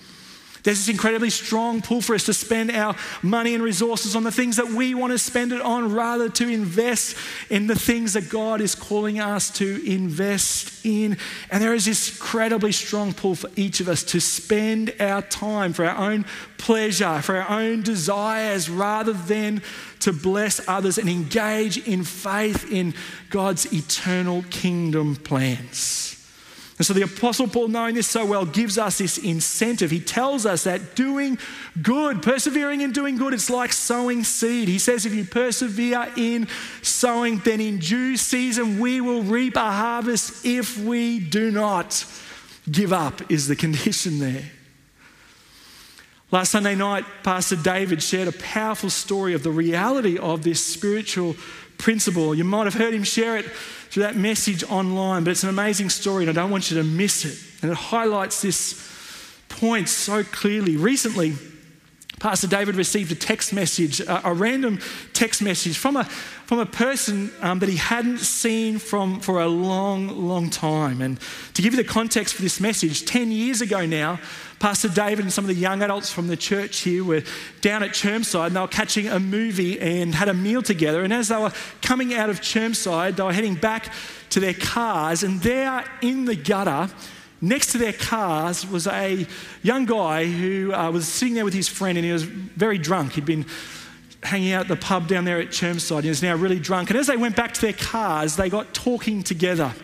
There's 0.65 0.79
this 0.79 0.89
incredibly 0.89 1.29
strong 1.29 1.83
pull 1.83 2.01
for 2.01 2.15
us 2.15 2.25
to 2.25 2.33
spend 2.33 2.71
our 2.71 2.97
money 3.23 3.55
and 3.55 3.63
resources 3.63 4.17
on 4.17 4.25
the 4.25 4.33
things 4.33 4.57
that 4.57 4.69
we 4.69 4.95
want 4.95 5.13
to 5.13 5.19
spend 5.19 5.53
it 5.53 5.61
on 5.61 5.93
rather 5.93 6.31
to 6.31 6.49
invest 6.49 7.17
in 7.51 7.67
the 7.67 7.75
things 7.75 8.15
that 8.15 8.31
God 8.31 8.63
is 8.63 8.75
calling 8.75 9.21
us 9.21 9.51
to 9.59 9.87
invest 9.87 10.85
in. 10.87 11.19
And 11.51 11.63
there 11.63 11.75
is 11.75 11.85
this 11.85 12.13
incredibly 12.13 12.73
strong 12.73 13.13
pull 13.13 13.35
for 13.35 13.51
each 13.57 13.81
of 13.81 13.89
us 13.89 14.03
to 14.05 14.21
spend 14.21 14.95
our 15.01 15.21
time 15.21 15.75
for 15.75 15.85
our 15.85 16.11
own 16.11 16.25
pleasure, 16.57 17.21
for 17.21 17.37
our 17.37 17.61
own 17.61 17.83
desires, 17.83 18.71
rather 18.71 19.13
than 19.13 19.61
to 20.01 20.15
bless 20.15 20.67
others 20.67 20.97
and 20.97 21.11
engage 21.11 21.77
in 21.87 22.05
faith 22.05 22.73
in 22.73 22.95
God's 23.29 23.71
eternal 23.71 24.43
kingdom 24.49 25.17
plans. 25.17 26.04
And 26.77 26.85
so 26.85 26.93
the 26.93 27.03
Apostle 27.03 27.47
Paul, 27.47 27.69
knowing 27.69 27.95
this 27.95 28.09
so 28.09 28.27
well, 28.27 28.45
gives 28.45 28.79
us 28.79 28.99
this 28.99 29.17
incentive. 29.17 29.93
He 29.93 30.01
tells 30.01 30.45
us 30.45 30.65
that 30.65 30.97
doing 30.97 31.39
good, 31.81 32.21
persevering 32.21 32.81
in 32.81 32.91
doing 32.91 33.17
good, 33.17 33.33
it's 33.33 33.49
like 33.49 33.73
sowing 33.73 34.25
seed. 34.25 34.67
He 34.67 34.81
says, 34.81 35.07
if 35.07 35.15
you 35.15 35.25
persevere 35.25 36.13
in 36.17 36.49
sowing, 36.83 37.39
then 37.39 37.61
in 37.61 37.79
due 37.79 38.17
season 38.17 38.81
we 38.81 39.01
will 39.01 39.23
reap 39.23 39.55
a 39.55 39.71
harvest 39.71 40.45
if 40.45 40.77
we 40.77 41.21
do 41.21 41.53
not 41.53 42.05
give 42.69 42.93
up, 42.93 43.31
is 43.31 43.47
the 43.47 43.57
condition 43.65 44.19
there. 44.19 44.51
Last 46.33 46.51
Sunday 46.51 46.75
night, 46.75 47.05
Pastor 47.23 47.55
David 47.55 48.03
shared 48.03 48.27
a 48.27 48.33
powerful 48.33 48.91
story 48.91 49.35
of 49.35 49.45
the 49.45 49.53
reality 49.53 50.19
of 50.19 50.43
this 50.43 50.67
spiritual 50.67 51.37
principle. 51.85 52.35
You 52.35 52.45
might 52.45 52.65
have 52.65 52.73
heard 52.73 52.95
him 52.95 53.03
share 53.03 53.37
it 53.37 53.45
through 53.45 54.05
that 54.05 54.17
message 54.17 54.65
online, 54.65 55.23
but 55.23 55.33
it's 55.33 55.43
an 55.43 55.51
amazing 55.51 55.91
story 55.91 56.25
and 56.25 56.31
I 56.31 56.33
don't 56.33 56.51
want 56.51 56.71
you 56.71 56.79
to 56.79 56.83
miss 56.83 57.27
it. 57.27 57.39
And 57.61 57.71
it 57.71 57.77
highlights 57.77 58.41
this 58.41 58.83
point 59.51 59.91
so 59.91 60.25
clearly. 60.25 60.79
Recently, 60.79 61.35
Pastor 62.25 62.47
David 62.47 62.77
received 62.77 63.13
a 63.13 63.15
text 63.15 63.53
message, 63.53 64.01
a, 64.01 64.29
a 64.31 64.33
random 64.33 64.79
text 65.13 65.43
message 65.43 65.77
from 65.77 65.95
a, 65.95 66.05
from 66.05 66.59
a 66.59 66.65
person 66.65 67.31
um, 67.43 67.59
that 67.59 67.69
he 67.69 67.77
hadn't 67.77 68.17
seen 68.17 68.79
from, 68.79 69.21
for 69.21 69.43
a 69.43 69.47
long, 69.47 70.09
long 70.09 70.49
time. 70.49 71.03
And 71.03 71.21
to 71.53 71.61
give 71.61 71.75
you 71.75 71.83
the 71.83 71.87
context 71.87 72.35
for 72.35 72.41
this 72.41 72.61
message, 72.61 73.05
10 73.05 73.31
years 73.31 73.61
ago 73.61 73.85
now, 73.85 74.21
Pastor 74.59 74.89
David 74.89 75.27
and 75.27 75.33
some 75.35 75.45
of 75.45 75.49
the 75.49 75.55
young 75.55 75.83
adults 75.83 76.11
from 76.11 76.29
the 76.29 76.37
church 76.39 76.79
here 76.79 77.05
were 77.05 77.25
down 77.61 77.83
at 77.83 77.91
Chermside 77.91 78.47
and 78.47 78.57
they 78.57 78.61
were 78.61 78.69
catching 78.69 79.07
a 79.07 79.21
movie 79.21 79.79
and 79.79 80.15
had 80.15 80.31
a 80.31 80.35
meal 80.35 80.63
together. 80.63 81.05
And 81.05 81.13
as 81.13 81.29
they 81.29 81.37
were 81.37 81.53
coming 81.83 82.15
out 82.15 82.31
of 82.31 82.41
Chermside, 82.41 83.17
they 83.17 83.23
were 83.23 83.35
heading 83.35 83.55
back 83.55 83.93
to 84.31 84.41
their 84.41 84.55
cars, 84.55 85.23
and 85.23 85.43
there 85.43 85.85
in 86.01 86.25
the 86.25 86.37
gutter, 86.37 86.91
next 87.49 87.73
to 87.73 87.79
their 87.79 87.93
cars, 87.93 88.67
was 88.67 88.87
a 88.87 89.27
young 89.63 89.85
guy 89.85 90.27
who 90.27 90.73
uh, 90.73 90.91
was 90.91 91.07
sitting 91.07 91.35
there 91.35 91.45
with 91.45 91.55
his 91.55 91.69
friend 91.69 91.99
and 91.99 92.05
he 92.05 92.13
was 92.13 92.25
very 92.25 92.79
drunk. 92.79 93.13
He'd 93.13 93.25
been 93.25 93.47
hanging 94.23 94.53
out 94.53 94.63
at 94.63 94.69
the 94.69 94.77
pub 94.77 95.07
down 95.07 95.25
there 95.25 95.41
at 95.41 95.49
Chermside. 95.49 96.03
He 96.03 96.09
was 96.09 96.23
now 96.23 96.35
really 96.35 96.59
drunk. 96.59 96.91
And 96.91 96.99
as 96.99 97.07
they 97.07 97.17
went 97.17 97.37
back 97.37 97.53
to 97.55 97.61
their 97.61 97.75
cars, 97.75 98.37
they 98.37 98.49
got 98.49 98.73
talking 98.73 99.23
together 99.23 99.75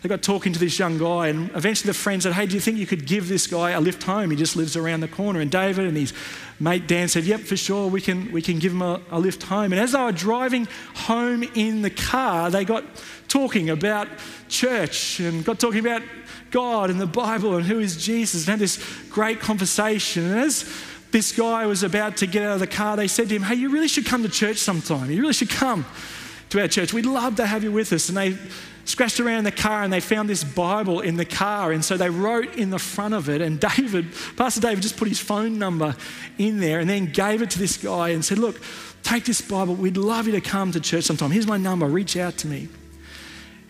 they 0.00 0.08
got 0.08 0.22
talking 0.22 0.52
to 0.52 0.58
this 0.58 0.78
young 0.78 0.96
guy, 0.96 1.28
and 1.28 1.50
eventually 1.56 1.88
the 1.88 1.98
friend 1.98 2.22
said, 2.22 2.32
Hey, 2.32 2.46
do 2.46 2.54
you 2.54 2.60
think 2.60 2.78
you 2.78 2.86
could 2.86 3.04
give 3.04 3.28
this 3.28 3.48
guy 3.48 3.70
a 3.70 3.80
lift 3.80 4.04
home? 4.04 4.30
He 4.30 4.36
just 4.36 4.54
lives 4.54 4.76
around 4.76 5.00
the 5.00 5.08
corner. 5.08 5.40
And 5.40 5.50
David 5.50 5.86
and 5.86 5.96
his 5.96 6.12
mate 6.60 6.86
Dan 6.86 7.08
said, 7.08 7.24
Yep, 7.24 7.40
for 7.40 7.56
sure, 7.56 7.88
we 7.88 8.00
can, 8.00 8.30
we 8.30 8.40
can 8.40 8.60
give 8.60 8.72
him 8.72 8.82
a, 8.82 9.00
a 9.10 9.18
lift 9.18 9.42
home. 9.42 9.72
And 9.72 9.80
as 9.80 9.92
they 9.92 10.00
were 10.00 10.12
driving 10.12 10.68
home 10.94 11.42
in 11.42 11.82
the 11.82 11.90
car, 11.90 12.48
they 12.50 12.64
got 12.64 12.84
talking 13.26 13.70
about 13.70 14.06
church 14.48 15.18
and 15.18 15.44
got 15.44 15.58
talking 15.58 15.80
about 15.80 16.02
God 16.50 16.90
and 16.90 17.00
the 17.00 17.06
Bible 17.06 17.56
and 17.56 17.66
who 17.66 17.78
is 17.78 18.02
Jesus 18.02 18.46
and 18.46 18.52
had 18.52 18.58
this 18.58 18.82
great 19.10 19.40
conversation. 19.40 20.24
And 20.24 20.40
as 20.40 20.70
this 21.10 21.32
guy 21.32 21.66
was 21.66 21.82
about 21.82 22.18
to 22.18 22.26
get 22.26 22.42
out 22.42 22.54
of 22.54 22.60
the 22.60 22.66
car, 22.66 22.96
they 22.96 23.08
said 23.08 23.28
to 23.28 23.36
him, 23.36 23.42
Hey, 23.42 23.54
you 23.54 23.70
really 23.70 23.88
should 23.88 24.06
come 24.06 24.22
to 24.22 24.28
church 24.28 24.58
sometime. 24.58 25.10
You 25.10 25.20
really 25.20 25.32
should 25.32 25.50
come 25.50 25.86
to 26.50 26.60
our 26.60 26.68
church. 26.68 26.92
We'd 26.92 27.06
love 27.06 27.36
to 27.36 27.46
have 27.46 27.64
you 27.64 27.72
with 27.72 27.92
us. 27.92 28.08
And 28.08 28.16
they 28.16 28.36
scratched 28.84 29.20
around 29.20 29.44
the 29.44 29.52
car 29.52 29.82
and 29.82 29.92
they 29.92 30.00
found 30.00 30.28
this 30.28 30.44
Bible 30.44 31.00
in 31.00 31.16
the 31.16 31.24
car. 31.24 31.72
And 31.72 31.84
so 31.84 31.96
they 31.96 32.10
wrote 32.10 32.56
in 32.56 32.70
the 32.70 32.78
front 32.78 33.14
of 33.14 33.28
it. 33.28 33.40
And 33.40 33.60
David, 33.76 34.06
Pastor 34.36 34.60
David, 34.60 34.82
just 34.82 34.96
put 34.96 35.08
his 35.08 35.20
phone 35.20 35.58
number 35.58 35.94
in 36.38 36.60
there 36.60 36.80
and 36.80 36.88
then 36.88 37.06
gave 37.06 37.42
it 37.42 37.50
to 37.50 37.58
this 37.58 37.76
guy 37.76 38.10
and 38.10 38.24
said, 38.24 38.38
Look, 38.38 38.60
take 39.02 39.24
this 39.24 39.40
Bible. 39.40 39.74
We'd 39.74 39.96
love 39.96 40.26
you 40.26 40.32
to 40.32 40.40
come 40.40 40.72
to 40.72 40.80
church 40.80 41.04
sometime. 41.04 41.30
Here's 41.30 41.46
my 41.46 41.58
number. 41.58 41.86
Reach 41.86 42.16
out 42.16 42.36
to 42.38 42.46
me. 42.46 42.68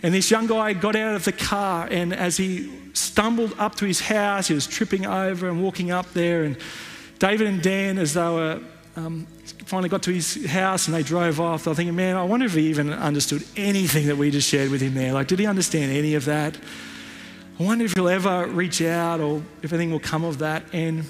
And 0.03 0.15
this 0.15 0.31
young 0.31 0.47
guy 0.47 0.75
got 0.75 0.95
out 0.95 1.17
of 1.17 1.25
the 1.25 1.33
car, 1.33 1.89
and 1.91 2.15
as 2.15 2.37
he 2.37 2.73
stumbled 2.93 3.55
up 3.59 3.75
to 3.77 3.85
his 3.85 4.01
house, 4.01 4.49
he 4.49 4.55
was 4.55 4.67
tripping 4.67 5.07
over 5.07 5.49
and 5.49 5.63
walking 5.63 5.91
up 5.91 6.13
there. 6.13 6.45
And 6.45 6.57
David 7.19 7.47
and 7.49 7.63
Dan, 7.63 7.99
as 7.99 8.15
they 8.15 8.21
were 8.21 8.61
um, 8.97 9.27
finally 9.67 9.89
got 9.89 10.03
to 10.05 10.13
his 10.13 10.47
house 10.47 10.87
and 10.87 10.95
they 10.95 11.03
drove 11.03 11.41
off, 11.41 11.65
they 11.65 11.71
were 11.71 11.75
thinking, 11.75 11.97
man, 11.97 12.17
I 12.17 12.25
wonder 12.25 12.47
if 12.47 12.55
he 12.55 12.69
even 12.69 12.93
understood 12.93 13.45
anything 13.57 14.07
that 14.07 14.17
we 14.17 14.31
just 14.31 14.49
shared 14.49 14.71
with 14.71 14.81
him 14.81 14.95
there. 14.95 15.13
Like, 15.13 15.27
did 15.27 15.39
he 15.39 15.47
understand 15.47 15.93
any 15.93 16.15
of 16.15 16.25
that? 16.27 16.57
I 17.59 17.63
wonder 17.63 17.85
if 17.85 17.95
he'll 17.95 18.09
ever 18.09 18.47
reach 18.47 18.81
out 18.83 19.21
or 19.21 19.43
if 19.63 19.73
anything 19.73 19.91
will 19.91 19.99
come 19.99 20.25
of 20.25 20.39
that. 20.39 20.63
And 20.73 21.05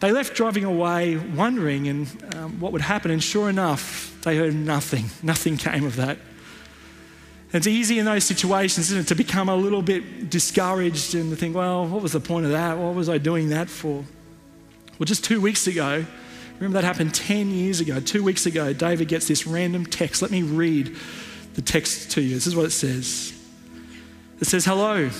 they 0.00 0.10
left 0.10 0.34
driving 0.34 0.64
away 0.64 1.16
wondering 1.16 1.86
and 1.86 2.34
um, 2.34 2.60
what 2.60 2.72
would 2.72 2.82
happen. 2.82 3.12
And 3.12 3.22
sure 3.22 3.48
enough, 3.48 4.16
they 4.22 4.36
heard 4.36 4.54
nothing. 4.54 5.04
Nothing 5.22 5.56
came 5.56 5.84
of 5.84 5.94
that. 5.96 6.18
It's 7.52 7.66
easy 7.66 7.98
in 7.98 8.06
those 8.06 8.24
situations, 8.24 8.90
isn't 8.90 9.02
it, 9.02 9.08
to 9.08 9.14
become 9.14 9.48
a 9.48 9.56
little 9.56 9.82
bit 9.82 10.30
discouraged 10.30 11.14
and 11.14 11.30
to 11.30 11.36
think, 11.36 11.54
well, 11.54 11.86
what 11.86 12.02
was 12.02 12.12
the 12.12 12.20
point 12.20 12.46
of 12.46 12.52
that? 12.52 12.78
What 12.78 12.94
was 12.94 13.08
I 13.08 13.18
doing 13.18 13.50
that 13.50 13.68
for? 13.68 14.04
Well, 14.98 15.04
just 15.06 15.24
two 15.24 15.40
weeks 15.40 15.66
ago, 15.66 16.06
Remember 16.62 16.80
that 16.80 16.86
happened 16.86 17.12
10 17.12 17.50
years 17.50 17.80
ago. 17.80 17.98
Two 17.98 18.22
weeks 18.22 18.46
ago, 18.46 18.72
David 18.72 19.08
gets 19.08 19.26
this 19.26 19.48
random 19.48 19.84
text. 19.84 20.22
Let 20.22 20.30
me 20.30 20.42
read 20.42 20.96
the 21.54 21.60
text 21.60 22.12
to 22.12 22.22
you. 22.22 22.34
This 22.34 22.46
is 22.46 22.54
what 22.54 22.66
it 22.66 22.70
says 22.70 23.32
It 24.38 24.46
says, 24.46 24.64
Hello. 24.64 25.10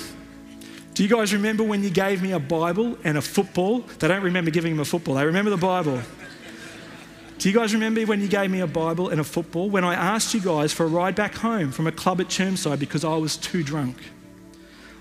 Do 0.95 1.03
you 1.03 1.09
guys 1.09 1.33
remember 1.33 1.65
when 1.65 1.83
you 1.83 1.91
gave 1.91 2.23
me 2.23 2.31
a 2.31 2.39
Bible 2.39 2.97
and 3.03 3.19
a 3.19 3.23
football? 3.23 3.81
They 3.81 4.07
don't 4.07 4.23
remember 4.23 4.53
giving 4.53 4.71
him 4.71 4.79
a 4.79 4.85
football, 4.85 5.17
they 5.17 5.27
remember 5.27 5.51
the 5.51 5.57
Bible. 5.57 6.01
Do 7.43 7.49
you 7.49 7.59
guys 7.59 7.75
remember 7.75 8.01
when 8.03 8.21
you 8.21 8.29
gave 8.29 8.53
me 8.53 8.61
a 8.61 8.69
Bible 8.69 9.09
and 9.09 9.21
a 9.21 9.25
football? 9.25 9.69
When 9.69 9.83
I 9.83 9.95
asked 9.95 10.33
you 10.33 10.41
guys 10.41 10.73
for 10.73 10.85
a 10.85 10.87
ride 10.87 11.17
back 11.17 11.35
home 11.35 11.73
from 11.73 11.89
a 11.89 11.91
club 11.91 12.21
at 12.21 12.29
Chermside 12.29 12.79
because 12.79 13.05
I 13.05 13.17
was 13.17 13.37
too 13.37 13.65
drunk? 13.65 13.97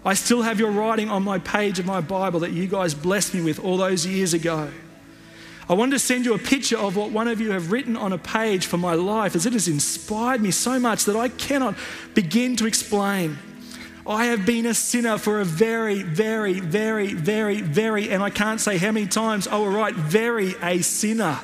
I 0.04 0.16
still 0.16 0.42
have 0.42 0.60
your 0.60 0.72
writing 0.72 1.08
on 1.08 1.22
my 1.22 1.38
page 1.38 1.78
of 1.78 1.86
my 1.86 2.02
Bible 2.02 2.40
that 2.40 2.50
you 2.50 2.66
guys 2.66 2.96
blessed 2.96 3.36
me 3.36 3.44
with 3.44 3.64
all 3.64 3.78
those 3.78 4.08
years 4.08 4.34
ago. 4.34 4.72
I 5.70 5.76
wanted 5.76 5.92
to 5.92 6.00
send 6.00 6.26
you 6.26 6.34
a 6.34 6.40
picture 6.40 6.80
of 6.80 6.96
what 6.96 7.12
one 7.12 7.28
of 7.28 7.40
you 7.40 7.52
have 7.52 7.72
written 7.72 7.96
on 7.96 8.12
a 8.12 8.18
page 8.18 8.66
for 8.66 8.78
my 8.78 8.96
life, 8.96 9.36
as 9.36 9.46
it 9.46 9.54
has 9.54 9.68
inspired 9.68 10.42
me 10.42 10.50
so 10.50 10.80
much 10.80 11.06
that 11.06 11.16
I 11.16 11.30
cannot 11.30 11.76
begin 12.16 12.56
to 12.56 12.66
explain. 12.66 13.38
I 14.08 14.26
have 14.26 14.48
been 14.48 14.66
a 14.66 14.74
sinner 14.74 15.20
for 15.20 15.42
a 15.42 15.46
very, 15.46 16.02
very, 16.02 16.60
very, 16.60 17.14
very, 17.14 17.62
very, 17.62 18.10
and 18.10 18.24
I 18.24 18.32
can't 18.32 18.60
say 18.60 18.80
how 18.80 18.92
many 18.94 19.06
times 19.06 19.48
I 19.48 19.60
will 19.60 19.70
write 19.70 19.94
very 19.94 20.56
a 20.64 20.82
sinner. 20.82 21.40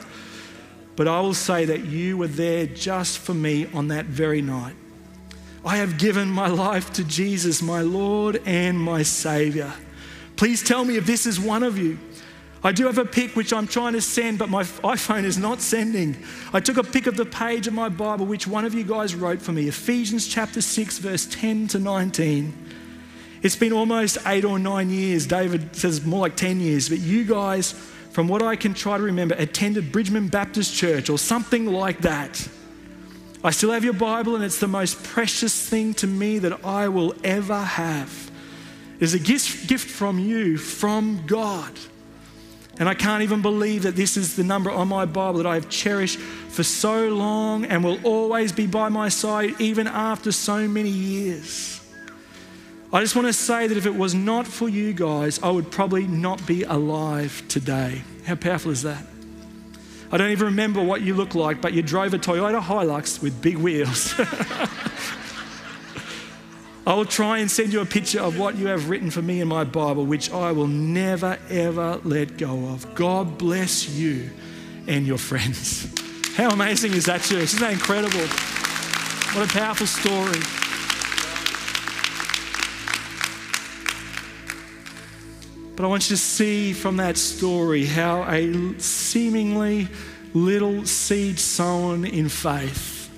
But 0.97 1.07
I 1.07 1.21
will 1.21 1.35
say 1.35 1.63
that 1.63 1.85
you 1.85 2.17
were 2.17 2.27
there 2.27 2.65
just 2.65 3.19
for 3.19 3.33
me 3.33 3.67
on 3.73 3.87
that 3.89 4.07
very 4.07 4.41
night. 4.41 4.75
I 5.63 5.77
have 5.77 5.97
given 5.97 6.27
my 6.27 6.47
life 6.47 6.91
to 6.93 7.03
Jesus, 7.03 7.61
my 7.61 7.81
Lord 7.81 8.41
and 8.45 8.79
my 8.79 9.03
Savior. 9.03 9.71
Please 10.35 10.63
tell 10.63 10.83
me 10.83 10.97
if 10.97 11.05
this 11.05 11.25
is 11.25 11.39
one 11.39 11.61
of 11.61 11.77
you. 11.77 11.99
I 12.63 12.71
do 12.71 12.85
have 12.87 12.97
a 12.97 13.05
pic 13.05 13.35
which 13.35 13.53
I'm 13.53 13.67
trying 13.67 13.93
to 13.93 14.01
send, 14.01 14.39
but 14.39 14.49
my 14.49 14.63
iPhone 14.83 15.23
is 15.23 15.37
not 15.37 15.61
sending. 15.61 16.17
I 16.51 16.59
took 16.59 16.77
a 16.77 16.83
pic 16.83 17.05
of 17.05 17.15
the 17.15 17.25
page 17.25 17.67
of 17.67 17.73
my 17.73 17.89
Bible 17.89 18.25
which 18.25 18.47
one 18.47 18.65
of 18.65 18.73
you 18.73 18.83
guys 18.83 19.13
wrote 19.13 19.41
for 19.41 19.51
me 19.51 19.67
Ephesians 19.67 20.27
chapter 20.27 20.61
6, 20.61 20.97
verse 20.97 21.27
10 21.27 21.67
to 21.69 21.79
19. 21.79 22.65
It's 23.43 23.55
been 23.55 23.71
almost 23.71 24.17
eight 24.25 24.45
or 24.45 24.57
nine 24.57 24.89
years. 24.89 25.27
David 25.27 25.75
says 25.75 26.03
more 26.03 26.21
like 26.21 26.35
10 26.35 26.59
years, 26.59 26.89
but 26.89 26.99
you 26.99 27.23
guys, 27.23 27.75
from 28.17 28.27
what 28.27 28.41
I 28.41 28.55
can 28.55 28.73
try 28.73 28.97
to 28.97 29.03
remember, 29.03 29.35
attended 29.37 29.91
Bridgeman 29.91 30.29
Baptist 30.29 30.73
Church 30.73 31.07
or 31.07 31.19
something 31.19 31.67
like 31.67 31.99
that. 31.99 32.49
I 33.43 33.51
still 33.51 33.71
have 33.71 33.83
your 33.83 33.93
Bible, 33.93 34.33
and 34.33 34.43
it's 34.43 34.59
the 34.59 34.67
most 34.67 35.03
precious 35.03 35.69
thing 35.69 35.93
to 35.93 36.07
me 36.07 36.39
that 36.39 36.65
I 36.65 36.87
will 36.87 37.13
ever 37.23 37.61
have. 37.61 38.31
It's 38.99 39.13
a 39.13 39.19
gift, 39.19 39.67
gift 39.67 39.87
from 39.87 40.17
you, 40.17 40.57
from 40.57 41.27
God. 41.27 41.71
And 42.79 42.89
I 42.89 42.95
can't 42.95 43.21
even 43.21 43.43
believe 43.43 43.83
that 43.83 43.95
this 43.95 44.17
is 44.17 44.35
the 44.35 44.43
number 44.43 44.71
on 44.71 44.87
my 44.87 45.05
Bible 45.05 45.37
that 45.37 45.45
I 45.45 45.53
have 45.53 45.69
cherished 45.69 46.17
for 46.17 46.63
so 46.63 47.09
long 47.09 47.65
and 47.65 47.83
will 47.83 47.99
always 48.03 48.51
be 48.51 48.65
by 48.65 48.89
my 48.89 49.09
side 49.09 49.61
even 49.61 49.85
after 49.85 50.31
so 50.31 50.67
many 50.67 50.89
years. 50.89 51.76
I 52.91 53.01
just 53.01 53.17
want 53.17 53.27
to 53.27 53.33
say 53.33 53.67
that 53.67 53.77
if 53.77 53.85
it 53.85 53.95
was 53.95 54.15
not 54.15 54.47
for 54.47 54.69
you 54.69 54.93
guys, 54.93 55.43
I 55.43 55.49
would 55.49 55.69
probably 55.69 56.07
not 56.07 56.45
be 56.47 56.63
alive 56.63 57.43
today. 57.49 58.01
How 58.25 58.35
powerful 58.35 58.71
is 58.71 58.83
that? 58.83 59.03
I 60.09 60.15
don't 60.15 60.31
even 60.31 60.45
remember 60.45 60.81
what 60.81 61.01
you 61.01 61.13
look 61.13 61.35
like, 61.35 61.59
but 61.59 61.73
you 61.73 61.81
drove 61.81 62.13
a 62.13 62.17
Toyota 62.17 62.61
Hilux 62.61 63.21
with 63.21 63.41
big 63.41 63.57
wheels. 63.57 64.13
I 66.87 66.93
will 66.93 67.03
try 67.03 67.39
and 67.39 67.51
send 67.51 67.73
you 67.73 67.81
a 67.81 67.85
picture 67.85 68.21
of 68.21 68.39
what 68.39 68.55
you 68.55 68.67
have 68.67 68.89
written 68.89 69.11
for 69.11 69.21
me 69.21 69.41
in 69.41 69.49
my 69.49 69.65
Bible, 69.65 70.05
which 70.05 70.31
I 70.31 70.53
will 70.53 70.67
never, 70.67 71.37
ever 71.49 71.99
let 72.05 72.37
go 72.37 72.67
of. 72.69 72.95
God 72.95 73.37
bless 73.37 73.89
you 73.89 74.29
and 74.87 75.05
your 75.05 75.17
friends. 75.17 75.93
How 76.37 76.51
amazing 76.51 76.93
is 76.93 77.03
that, 77.07 77.19
church? 77.23 77.43
Isn't 77.43 77.59
that 77.59 77.73
incredible? 77.73 78.25
What 79.35 79.49
a 79.49 79.53
powerful 79.53 79.87
story. 79.87 80.39
But 85.77 85.85
I 85.85 85.89
want 85.89 86.09
you 86.09 86.15
to 86.15 86.21
see 86.21 86.73
from 86.73 86.97
that 86.97 87.17
story 87.17 87.85
how 87.85 88.23
a 88.23 88.79
seemingly 88.79 89.87
little 90.33 90.83
seed 90.87 91.37
sown 91.37 92.03
in 92.03 92.29
faith, 92.29 93.11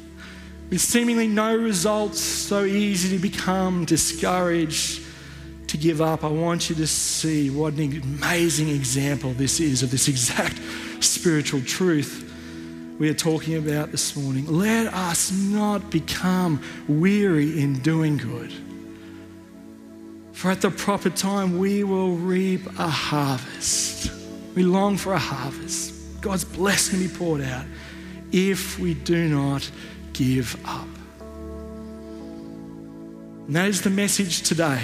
with 0.70 0.82
seemingly 0.82 1.30
no 1.30 1.56
results, 1.56 2.20
so 2.20 2.66
easy 2.66 3.16
to 3.16 3.22
become 3.22 3.86
discouraged, 3.86 5.06
to 5.68 5.78
give 5.78 6.02
up. 6.02 6.26
I 6.26 6.28
want 6.28 6.70
you 6.70 6.76
to 6.76 6.86
see 6.86 7.50
what 7.50 7.76
an 7.76 8.02
amazing 8.02 8.68
example 8.68 9.32
this 9.32 9.62
is 9.62 9.82
of 9.82 9.90
this 9.90 10.10
exact 10.10 10.60
spiritual 11.00 11.62
truth 11.62 12.26
we 13.00 13.08
are 13.08 13.14
talking 13.14 13.56
about 13.56 13.92
this 13.92 14.18
morning. 14.18 14.46
Let 14.48 14.94
us 14.94 15.32
not 15.32 15.90
become 15.90 16.62
weary 16.90 17.62
in 17.62 17.80
doing 17.80 18.18
good. 18.18 18.52
For 20.40 20.50
at 20.50 20.62
the 20.62 20.72
proper 20.72 21.10
time, 21.10 21.58
we 21.58 21.84
will 21.84 22.16
reap 22.16 22.66
a 22.80 22.88
harvest. 22.88 24.10
We 24.56 24.64
long 24.64 24.96
for 24.96 25.12
a 25.12 25.20
harvest. 25.20 26.22
God's 26.22 26.46
blessing 26.46 27.00
be 27.00 27.10
poured 27.10 27.42
out 27.42 27.66
if 28.32 28.80
we 28.80 28.94
do 28.94 29.28
not 29.28 29.70
give 30.14 30.58
up. 30.64 30.88
And 33.48 33.54
that 33.54 33.68
is 33.68 33.82
the 33.82 33.90
message 33.90 34.44
today. 34.44 34.80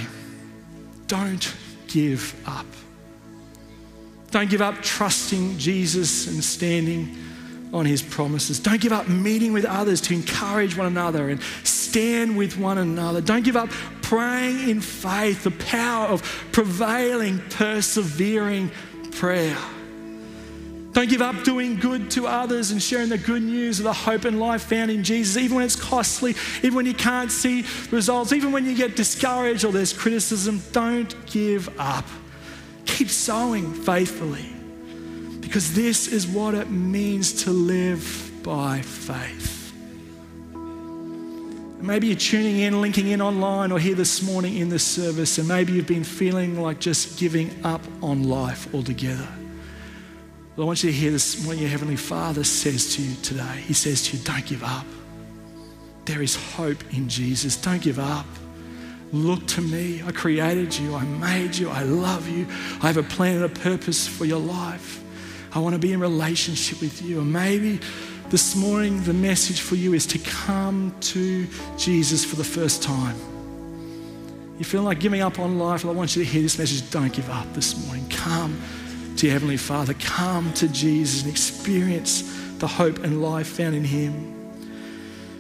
Don't 1.08 1.56
give 1.88 2.36
up. 2.46 2.66
Don't 4.32 4.50
give 4.50 4.62
up 4.62 4.82
trusting 4.82 5.58
Jesus 5.58 6.28
and 6.28 6.44
standing 6.44 7.16
on 7.72 7.86
his 7.86 8.02
promises. 8.02 8.60
Don't 8.60 8.82
give 8.82 8.92
up 8.92 9.08
meeting 9.08 9.54
with 9.54 9.64
others 9.64 10.02
to 10.02 10.14
encourage 10.14 10.76
one 10.76 10.88
another 10.88 11.30
and 11.30 11.42
stand 11.64 12.38
with 12.38 12.58
one 12.58 12.78
another. 12.78 13.22
Don't 13.22 13.46
give 13.46 13.56
up 13.56 13.70
praying 14.06 14.70
in 14.70 14.82
faith, 14.82 15.44
the 15.44 15.52
power 15.52 16.06
of 16.06 16.22
prevailing, 16.52 17.40
persevering 17.50 18.70
prayer. 19.12 19.58
Don't 20.94 21.10
give 21.10 21.24
up 21.24 21.44
doing 21.44 21.80
good 21.80 22.12
to 22.12 22.28
others 22.28 22.70
and 22.70 22.82
sharing 22.82 23.10
the 23.10 23.18
good 23.18 23.42
news 23.42 23.80
of 23.80 23.86
the 23.86 23.94
hope 23.94 24.26
and 24.26 24.40
life 24.40 24.62
found 24.62 24.92
in 24.92 25.04
Jesus, 25.04 25.38
even 25.38 25.56
when 25.56 25.66
it's 25.66 25.76
costly, 25.76 26.36
even 26.60 26.76
when 26.76 26.86
you 26.86 26.94
can't 26.94 27.32
see 27.32 27.66
results, 27.90 28.32
even 28.32 28.52
when 28.52 28.66
you 28.66 28.76
get 28.76 28.96
discouraged 28.96 29.66
or 29.66 29.72
there's 29.72 29.92
criticism. 29.92 30.62
Don't 30.72 31.26
give 31.26 31.68
up. 31.80 32.06
Keep 32.86 33.10
sowing 33.10 33.74
faithfully 33.74 34.46
because 35.42 35.74
this 35.74 36.08
is 36.08 36.28
what 36.28 36.54
it 36.54 36.70
means 36.70 37.44
to 37.44 37.50
live 37.50 38.32
by 38.44 38.82
faith. 38.82 39.55
Maybe 41.86 42.08
you're 42.08 42.16
tuning 42.16 42.62
in, 42.62 42.82
linking 42.82 43.10
in 43.10 43.22
online, 43.22 43.72
or 43.72 43.78
here 43.78 43.94
this 43.94 44.24
morning 44.24 44.58
in 44.58 44.70
the 44.70 44.80
service, 44.80 45.38
and 45.38 45.48
maybe 45.48 45.72
you've 45.72 45.86
been 45.86 46.04
feeling 46.04 46.60
like 46.60 46.80
just 46.80 47.20
giving 47.20 47.52
up 47.64 47.82
on 48.02 48.24
life 48.24 48.74
altogether. 48.74 49.28
I 50.58 50.62
want 50.62 50.84
you 50.84 50.90
to 50.90 50.98
hear 50.98 51.12
this 51.12 51.44
morning 51.44 51.62
your 51.62 51.70
Heavenly 51.70 51.96
Father 51.96 52.44
says 52.44 52.96
to 52.96 53.04
you 53.04 53.16
today. 53.22 53.64
He 53.68 53.74
says 53.74 54.02
to 54.08 54.18
you, 54.18 54.24
Don't 54.24 54.44
give 54.48 54.64
up. 54.64 54.86
There 56.06 56.24
is 56.24 56.36
hope 56.36 56.84
in 56.92 57.08
Jesus. 57.08 57.56
Don't 57.56 57.84
give 57.84 58.00
up. 58.00 58.26
Look 59.14 59.46
to 59.50 59.62
me. 59.62 60.02
I 60.04 60.12
created 60.12 60.76
you. 60.76 60.96
I 60.96 61.04
made 61.04 61.56
you. 61.56 61.70
I 61.70 61.84
love 61.84 62.28
you. 62.28 62.48
I 62.82 62.88
have 62.88 62.98
a 62.98 63.04
plan 63.04 63.36
and 63.36 63.46
a 63.46 63.50
purpose 63.50 64.08
for 64.08 64.26
your 64.26 64.40
life. 64.40 65.04
I 65.54 65.60
want 65.60 65.74
to 65.76 65.80
be 65.80 65.94
in 65.94 66.00
relationship 66.00 66.82
with 66.82 67.04
you. 67.04 67.20
And 67.20 67.32
maybe 67.32 67.80
this 68.36 68.54
morning 68.54 69.02
the 69.04 69.14
message 69.14 69.62
for 69.62 69.76
you 69.76 69.94
is 69.94 70.06
to 70.06 70.20
come 70.20 70.94
to 71.00 71.48
Jesus 71.78 72.26
for 72.26 72.36
the 72.36 72.44
first 72.44 72.84
time. 72.84 73.16
You 74.60 74.66
feel 74.66 74.82
like 74.82 75.00
giving 75.00 75.22
up 75.22 75.40
on 75.40 75.58
life? 75.58 75.86
Well, 75.86 75.94
I 75.94 75.96
want 75.96 76.18
you 76.18 76.26
to 76.26 76.30
hear 76.30 76.42
this 76.42 76.60
message. 76.60 76.92
Don't 76.92 77.14
give 77.14 77.30
up 77.30 77.54
this 77.54 77.86
morning. 77.86 78.06
Come 78.10 78.62
to 79.16 79.26
your 79.26 79.32
Heavenly 79.32 79.56
Father. 79.56 79.94
Come 80.02 80.52
to 80.56 80.68
Jesus 80.68 81.22
and 81.22 81.32
experience 81.32 82.24
the 82.58 82.68
hope 82.68 83.06
and 83.06 83.22
life 83.22 83.48
found 83.48 83.74
in 83.74 83.86
Him. 83.86 84.14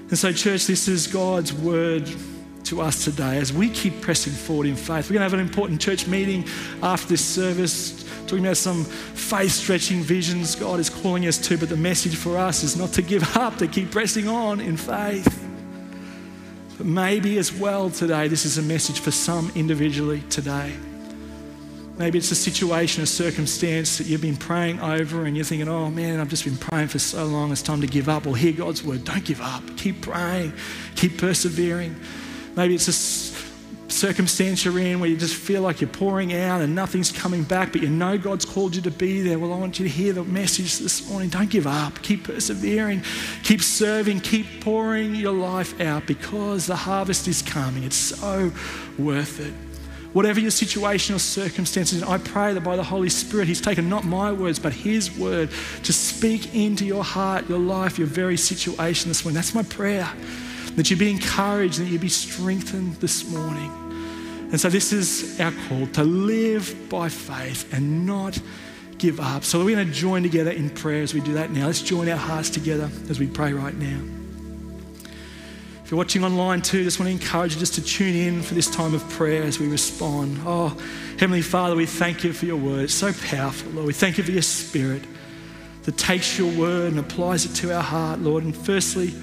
And 0.07 0.17
so, 0.17 0.31
church, 0.31 0.65
this 0.65 0.87
is 0.87 1.05
God's 1.05 1.51
word 1.51 2.09
to 2.63 2.79
us 2.79 3.03
today 3.03 3.39
as 3.39 3.51
we 3.51 3.71
keep 3.71 3.99
pressing 3.99 4.31
forward 4.31 4.67
in 4.67 4.77
faith. 4.77 5.09
We're 5.09 5.15
going 5.15 5.29
to 5.29 5.31
have 5.31 5.33
an 5.33 5.41
important 5.41 5.81
church 5.81 6.07
meeting 6.07 6.45
after 6.81 7.09
this 7.09 7.25
service 7.25 8.04
talking 8.27 8.45
about 8.45 8.57
some 8.57 8.83
faith 8.83 9.51
stretching 9.51 10.01
visions 10.01 10.55
God 10.55 10.79
is 10.79 10.89
calling 10.89 11.27
us 11.27 11.37
to, 11.39 11.57
but 11.57 11.69
the 11.69 11.77
message 11.77 12.15
for 12.15 12.37
us 12.37 12.63
is 12.63 12.75
not 12.75 12.91
to 12.93 13.01
give 13.01 13.37
up, 13.37 13.57
to 13.57 13.67
keep 13.67 13.91
pressing 13.91 14.27
on 14.27 14.59
in 14.59 14.77
faith. 14.77 15.43
But 16.77 16.87
maybe 16.87 17.37
as 17.37 17.53
well 17.53 17.89
today, 17.89 18.27
this 18.27 18.45
is 18.45 18.57
a 18.57 18.61
message 18.61 18.99
for 18.99 19.11
some 19.11 19.51
individually 19.55 20.21
today. 20.29 20.73
Maybe 21.97 22.17
it's 22.17 22.31
a 22.31 22.35
situation, 22.35 23.03
a 23.03 23.05
circumstance 23.05 23.97
that 23.99 24.07
you've 24.07 24.21
been 24.21 24.35
praying 24.35 24.81
over 24.81 25.23
and 25.23 25.35
you're 25.35 25.45
thinking, 25.45 25.69
oh 25.69 25.89
man, 25.89 26.19
I've 26.19 26.27
just 26.27 26.43
been 26.43 26.57
praying 26.57 26.89
for 26.89 26.99
so 26.99 27.25
long, 27.25 27.53
it's 27.53 27.61
time 27.61 27.79
to 27.81 27.87
give 27.87 28.09
up. 28.09 28.25
Well, 28.25 28.33
hear 28.33 28.51
God's 28.51 28.83
word. 28.83 29.05
Don't 29.05 29.23
give 29.23 29.39
up. 29.39 29.63
Keep 29.77 30.01
praying, 30.01 30.51
keep 30.95 31.17
persevering. 31.17 31.95
Maybe 32.57 32.75
it's 32.75 32.87
a 32.87 32.93
circumstance 33.95 34.65
you're 34.65 34.77
in 34.77 34.99
where 34.99 35.09
you 35.09 35.15
just 35.15 35.35
feel 35.35 35.61
like 35.61 35.79
you're 35.79 35.89
pouring 35.89 36.33
out 36.33 36.61
and 36.61 36.75
nothing's 36.75 37.11
coming 37.11 37.43
back, 37.43 37.71
but 37.71 37.81
you 37.81 37.89
know 37.89 38.17
God's 38.17 38.43
called 38.43 38.75
you 38.75 38.81
to 38.81 38.91
be 38.91 39.21
there. 39.21 39.39
Well, 39.39 39.53
I 39.53 39.57
want 39.57 39.79
you 39.79 39.85
to 39.87 39.91
hear 39.91 40.11
the 40.11 40.23
message 40.23 40.79
this 40.79 41.09
morning. 41.09 41.29
Don't 41.29 41.49
give 41.49 41.65
up. 41.65 42.01
Keep 42.01 42.25
persevering. 42.25 43.03
Keep 43.43 43.61
serving. 43.61 44.19
Keep 44.19 44.61
pouring 44.61 45.15
your 45.15 45.33
life 45.33 45.79
out 45.79 46.05
because 46.05 46.67
the 46.67 46.75
harvest 46.75 47.27
is 47.27 47.41
coming. 47.41 47.83
It's 47.83 47.95
so 47.95 48.51
worth 48.99 49.39
it. 49.39 49.53
Whatever 50.13 50.39
your 50.39 50.51
situation 50.51 51.15
or 51.15 51.19
circumstances, 51.19 52.03
I 52.03 52.17
pray 52.17 52.53
that 52.53 52.61
by 52.61 52.75
the 52.75 52.83
Holy 52.83 53.09
Spirit, 53.09 53.47
He's 53.47 53.61
taken 53.61 53.89
not 53.89 54.03
my 54.03 54.31
words, 54.31 54.59
but 54.59 54.73
His 54.73 55.17
word 55.17 55.49
to 55.83 55.93
speak 55.93 56.53
into 56.55 56.85
your 56.85 57.03
heart, 57.03 57.49
your 57.49 57.59
life, 57.59 57.97
your 57.97 58.07
very 58.07 58.37
situation 58.37 59.09
this 59.09 59.23
morning. 59.23 59.35
That's 59.35 59.53
my 59.53 59.63
prayer. 59.63 60.09
That 60.75 60.89
you 60.89 60.97
be 60.97 61.09
encouraged, 61.09 61.79
that 61.79 61.85
you 61.85 61.99
be 61.99 62.09
strengthened 62.09 62.95
this 62.95 63.29
morning. 63.31 63.84
And 64.55 64.61
so, 64.61 64.69
this 64.69 64.93
is 64.93 65.37
our 65.41 65.51
call 65.67 65.85
to 65.87 66.05
live 66.05 66.87
by 66.89 67.09
faith 67.09 67.73
and 67.73 68.05
not 68.05 68.39
give 68.97 69.19
up. 69.19 69.43
So, 69.43 69.65
we're 69.65 69.75
going 69.75 69.85
to 69.85 69.93
join 69.93 70.23
together 70.23 70.51
in 70.51 70.69
prayer 70.69 71.03
as 71.03 71.13
we 71.13 71.19
do 71.19 71.33
that 71.33 71.51
now. 71.51 71.65
Let's 71.65 71.81
join 71.81 72.07
our 72.07 72.15
hearts 72.15 72.49
together 72.49 72.89
as 73.09 73.19
we 73.19 73.27
pray 73.27 73.51
right 73.51 73.75
now. 73.75 73.99
If 75.83 75.91
you're 75.91 75.97
watching 75.97 76.23
online 76.23 76.61
too, 76.61 76.85
just 76.85 77.01
want 77.01 77.07
to 77.07 77.11
encourage 77.11 77.55
you 77.55 77.59
just 77.59 77.73
to 77.73 77.83
tune 77.83 78.15
in 78.15 78.41
for 78.41 78.53
this 78.53 78.69
time 78.69 78.93
of 78.93 79.05
prayer 79.09 79.43
as 79.43 79.59
we 79.59 79.67
respond. 79.67 80.39
Oh, 80.45 80.69
Heavenly 81.19 81.41
Father, 81.41 81.75
we 81.75 81.85
thank 81.85 82.23
you 82.23 82.31
for 82.31 82.45
your 82.45 82.55
word. 82.55 82.85
It's 82.85 82.93
so 82.93 83.11
powerful, 83.11 83.73
Lord. 83.73 83.87
We 83.87 83.91
thank 83.91 84.17
you 84.17 84.23
for 84.23 84.31
your 84.31 84.41
spirit 84.41 85.03
that 85.83 85.97
takes 85.97 86.39
your 86.39 86.57
word 86.57 86.93
and 86.93 86.99
applies 87.01 87.43
it 87.43 87.55
to 87.55 87.75
our 87.75 87.83
heart, 87.83 88.21
Lord. 88.21 88.45
And 88.45 88.55
firstly, 88.55 89.13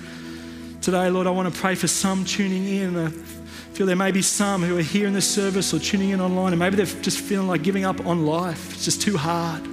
today, 0.82 1.08
Lord, 1.08 1.26
I 1.26 1.30
want 1.30 1.50
to 1.50 1.58
pray 1.58 1.74
for 1.74 1.88
some 1.88 2.26
tuning 2.26 2.66
in. 2.66 3.41
Feel 3.72 3.86
there 3.86 3.96
may 3.96 4.10
be 4.10 4.20
some 4.20 4.62
who 4.62 4.76
are 4.76 4.82
here 4.82 5.06
in 5.06 5.14
the 5.14 5.22
service 5.22 5.72
or 5.72 5.78
tuning 5.78 6.10
in 6.10 6.20
online, 6.20 6.52
and 6.52 6.58
maybe 6.58 6.76
they're 6.76 6.84
just 6.84 7.18
feeling 7.18 7.48
like 7.48 7.62
giving 7.62 7.86
up 7.86 8.04
on 8.06 8.26
life. 8.26 8.74
It's 8.74 8.84
just 8.84 9.00
too 9.00 9.16
hard. 9.16 9.66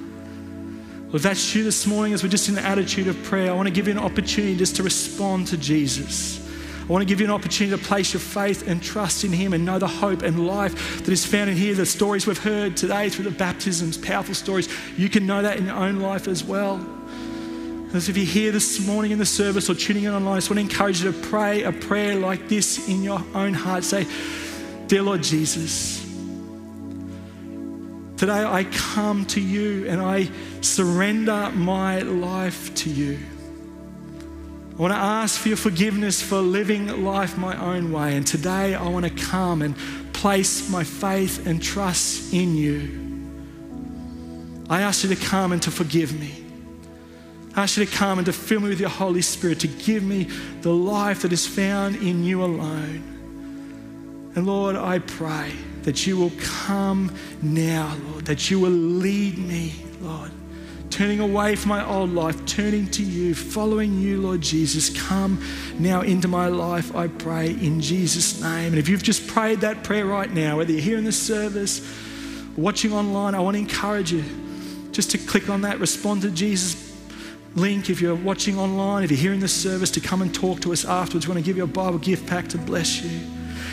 Well, 1.07 1.17
if 1.17 1.23
that's 1.23 1.53
you 1.53 1.65
this 1.65 1.85
morning, 1.85 2.13
as 2.13 2.23
we're 2.23 2.29
just 2.29 2.47
in 2.47 2.55
the 2.55 2.65
attitude 2.65 3.07
of 3.07 3.21
prayer, 3.23 3.51
I 3.51 3.53
want 3.53 3.67
to 3.67 3.73
give 3.73 3.87
you 3.87 3.93
an 3.93 3.99
opportunity 3.99 4.55
just 4.55 4.77
to 4.77 4.83
respond 4.83 5.47
to 5.47 5.57
Jesus. 5.57 6.39
I 6.81 6.91
want 6.91 7.01
to 7.01 7.05
give 7.05 7.19
you 7.19 7.25
an 7.25 7.31
opportunity 7.31 7.75
to 7.75 7.87
place 7.87 8.13
your 8.13 8.21
faith 8.21 8.67
and 8.69 8.81
trust 8.81 9.25
in 9.25 9.33
Him 9.33 9.51
and 9.51 9.65
know 9.65 9.79
the 9.79 9.87
hope 9.87 10.21
and 10.21 10.47
life 10.47 11.03
that 11.03 11.11
is 11.11 11.25
found 11.25 11.49
in 11.49 11.57
here. 11.57 11.75
The 11.75 11.85
stories 11.85 12.25
we've 12.25 12.37
heard 12.37 12.77
today 12.77 13.09
through 13.09 13.25
the 13.25 13.31
baptisms, 13.31 13.97
powerful 13.97 14.33
stories, 14.33 14.69
you 14.97 15.09
can 15.09 15.27
know 15.27 15.41
that 15.41 15.57
in 15.57 15.65
your 15.65 15.75
own 15.75 15.99
life 15.99 16.27
as 16.27 16.41
well. 16.43 16.77
As 17.91 18.07
if 18.07 18.15
you're 18.15 18.25
here 18.25 18.51
this 18.51 18.85
morning 18.85 19.11
in 19.11 19.17
the 19.17 19.25
service 19.25 19.67
or 19.67 19.73
tuning 19.73 20.03
in 20.03 20.13
online, 20.13 20.33
I 20.33 20.37
just 20.37 20.49
want 20.51 20.57
to 20.57 20.61
encourage 20.61 21.01
you 21.01 21.11
to 21.11 21.19
pray 21.27 21.63
a 21.63 21.71
prayer 21.71 22.15
like 22.15 22.47
this 22.47 22.87
in 22.87 23.01
your 23.01 23.19
own 23.33 23.55
heart. 23.55 23.83
Say, 23.83 24.05
Dear 24.85 25.01
Lord 25.01 25.23
Jesus, 25.23 25.99
today 28.15 28.43
I 28.43 28.65
come 28.71 29.25
to 29.27 29.41
you 29.41 29.87
and 29.87 29.99
I 30.01 30.29
surrender 30.61 31.49
my 31.55 32.01
life 32.01 32.75
to 32.75 32.91
you. 32.91 33.17
I 34.77 34.81
want 34.81 34.93
to 34.93 34.99
ask 34.99 35.41
for 35.41 35.47
your 35.47 35.57
forgiveness 35.57 36.21
for 36.21 36.41
living 36.41 37.03
life 37.03 37.39
my 37.39 37.57
own 37.57 37.91
way. 37.91 38.15
And 38.15 38.25
today 38.25 38.75
I 38.75 38.87
want 38.87 39.05
to 39.05 39.25
come 39.25 39.63
and 39.63 39.75
place 40.13 40.69
my 40.69 40.83
faith 40.83 41.47
and 41.47 41.61
trust 41.61 42.35
in 42.35 42.55
you. 42.55 43.09
I 44.69 44.81
ask 44.81 45.03
you 45.03 45.09
to 45.09 45.25
come 45.25 45.53
and 45.53 45.61
to 45.63 45.71
forgive 45.71 46.17
me. 46.19 46.38
I 47.55 47.63
ask 47.63 47.77
you 47.77 47.85
to 47.85 47.91
come 47.91 48.19
and 48.19 48.25
to 48.25 48.33
fill 48.33 48.59
me 48.59 48.69
with 48.69 48.79
your 48.79 48.89
Holy 48.89 49.21
Spirit, 49.21 49.59
to 49.61 49.67
give 49.67 50.03
me 50.03 50.25
the 50.61 50.71
life 50.71 51.23
that 51.23 51.33
is 51.33 51.47
found 51.47 51.95
in 51.95 52.23
you 52.23 52.43
alone. 52.43 54.31
And 54.35 54.45
Lord, 54.45 54.75
I 54.75 54.99
pray 54.99 55.51
that 55.83 56.05
you 56.05 56.17
will 56.17 56.31
come 56.39 57.15
now, 57.41 57.95
Lord, 58.11 58.25
that 58.25 58.51
you 58.51 58.59
will 58.59 58.69
lead 58.69 59.37
me, 59.37 59.73
Lord. 60.01 60.31
Turning 60.89 61.19
away 61.19 61.55
from 61.55 61.69
my 61.69 61.85
old 61.85 62.11
life, 62.11 62.45
turning 62.45 62.89
to 62.91 63.03
you, 63.03 63.33
following 63.33 63.99
you, 63.99 64.21
Lord 64.21 64.41
Jesus. 64.41 64.89
Come 65.07 65.43
now 65.77 66.01
into 66.01 66.27
my 66.27 66.47
life, 66.47 66.95
I 66.95 67.07
pray, 67.07 67.49
in 67.49 67.79
Jesus' 67.79 68.41
name. 68.41 68.73
And 68.73 68.77
if 68.77 68.89
you've 68.89 69.03
just 69.03 69.27
prayed 69.27 69.61
that 69.61 69.83
prayer 69.83 70.05
right 70.05 70.31
now, 70.31 70.57
whether 70.57 70.71
you're 70.71 70.81
here 70.81 70.97
in 70.97 71.03
the 71.03 71.11
service, 71.11 71.81
watching 72.55 72.91
online, 72.93 73.35
I 73.35 73.39
want 73.39 73.55
to 73.55 73.59
encourage 73.59 74.11
you 74.11 74.23
just 74.91 75.11
to 75.11 75.17
click 75.17 75.49
on 75.49 75.61
that, 75.61 75.79
respond 75.79 76.23
to 76.23 76.31
Jesus 76.31 76.88
link 77.55 77.89
if 77.89 78.01
you're 78.01 78.15
watching 78.15 78.57
online, 78.57 79.03
if 79.03 79.11
you're 79.11 79.19
here 79.19 79.33
in 79.33 79.39
the 79.39 79.47
service, 79.47 79.91
to 79.91 79.99
come 79.99 80.21
and 80.21 80.33
talk 80.33 80.61
to 80.61 80.71
us 80.71 80.85
afterwards. 80.85 81.27
We 81.27 81.33
want 81.33 81.43
to 81.43 81.49
give 81.49 81.57
you 81.57 81.63
a 81.63 81.67
Bible 81.67 81.99
gift 81.99 82.27
pack 82.27 82.47
to 82.49 82.57
bless 82.57 83.01
you. 83.01 83.09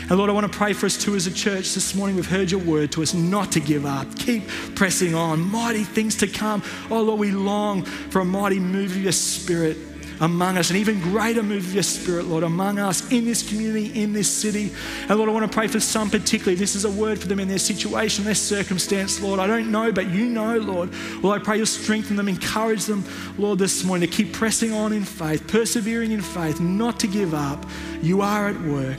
And 0.09 0.17
Lord, 0.17 0.29
I 0.29 0.33
want 0.33 0.49
to 0.49 0.57
pray 0.57 0.71
for 0.71 0.85
us 0.85 0.97
too 0.97 1.15
as 1.15 1.27
a 1.27 1.33
church 1.33 1.73
this 1.73 1.93
morning. 1.93 2.15
We've 2.15 2.29
heard 2.29 2.49
your 2.49 2.61
word 2.61 2.93
to 2.93 3.01
us 3.01 3.13
not 3.13 3.51
to 3.51 3.59
give 3.59 3.85
up. 3.85 4.07
Keep 4.17 4.47
pressing 4.73 5.13
on. 5.13 5.41
Mighty 5.41 5.83
things 5.83 6.15
to 6.17 6.27
come. 6.27 6.63
Oh 6.89 7.01
Lord, 7.01 7.19
we 7.19 7.31
long 7.31 7.83
for 7.83 8.21
a 8.21 8.25
mighty 8.25 8.59
move 8.59 8.91
of 8.91 9.03
your 9.03 9.11
spirit 9.11 9.77
among 10.19 10.57
us, 10.57 10.69
an 10.69 10.75
even 10.77 10.99
greater 10.99 11.43
move 11.43 11.65
of 11.65 11.73
your 11.73 11.83
spirit, 11.83 12.25
Lord, 12.25 12.43
among 12.43 12.79
us 12.79 13.11
in 13.11 13.25
this 13.25 13.47
community, 13.47 14.01
in 14.01 14.13
this 14.13 14.31
city. 14.31 14.71
And 15.07 15.17
Lord, 15.17 15.29
I 15.29 15.33
want 15.33 15.49
to 15.49 15.55
pray 15.55 15.67
for 15.67 15.79
some 15.79 16.09
particularly. 16.09 16.55
This 16.55 16.75
is 16.75 16.85
a 16.85 16.91
word 16.91 17.19
for 17.19 17.27
them 17.27 17.39
in 17.39 17.47
their 17.47 17.59
situation, 17.59 18.25
their 18.25 18.35
circumstance, 18.35 19.21
Lord. 19.21 19.39
I 19.39 19.47
don't 19.47 19.71
know, 19.71 19.91
but 19.91 20.07
you 20.09 20.25
know, 20.25 20.57
Lord. 20.57 20.91
Well, 21.21 21.33
I 21.33 21.39
pray 21.39 21.57
you'll 21.57 21.65
strengthen 21.65 22.15
them, 22.15 22.27
encourage 22.27 22.85
them, 22.85 23.03
Lord, 23.37 23.59
this 23.59 23.83
morning 23.83 24.09
to 24.09 24.15
keep 24.15 24.33
pressing 24.33 24.73
on 24.73 24.93
in 24.93 25.03
faith, 25.03 25.47
persevering 25.47 26.11
in 26.11 26.21
faith, 26.21 26.59
not 26.59 26.99
to 27.01 27.07
give 27.07 27.33
up. 27.33 27.65
You 28.01 28.21
are 28.21 28.49
at 28.49 28.61
work. 28.61 28.97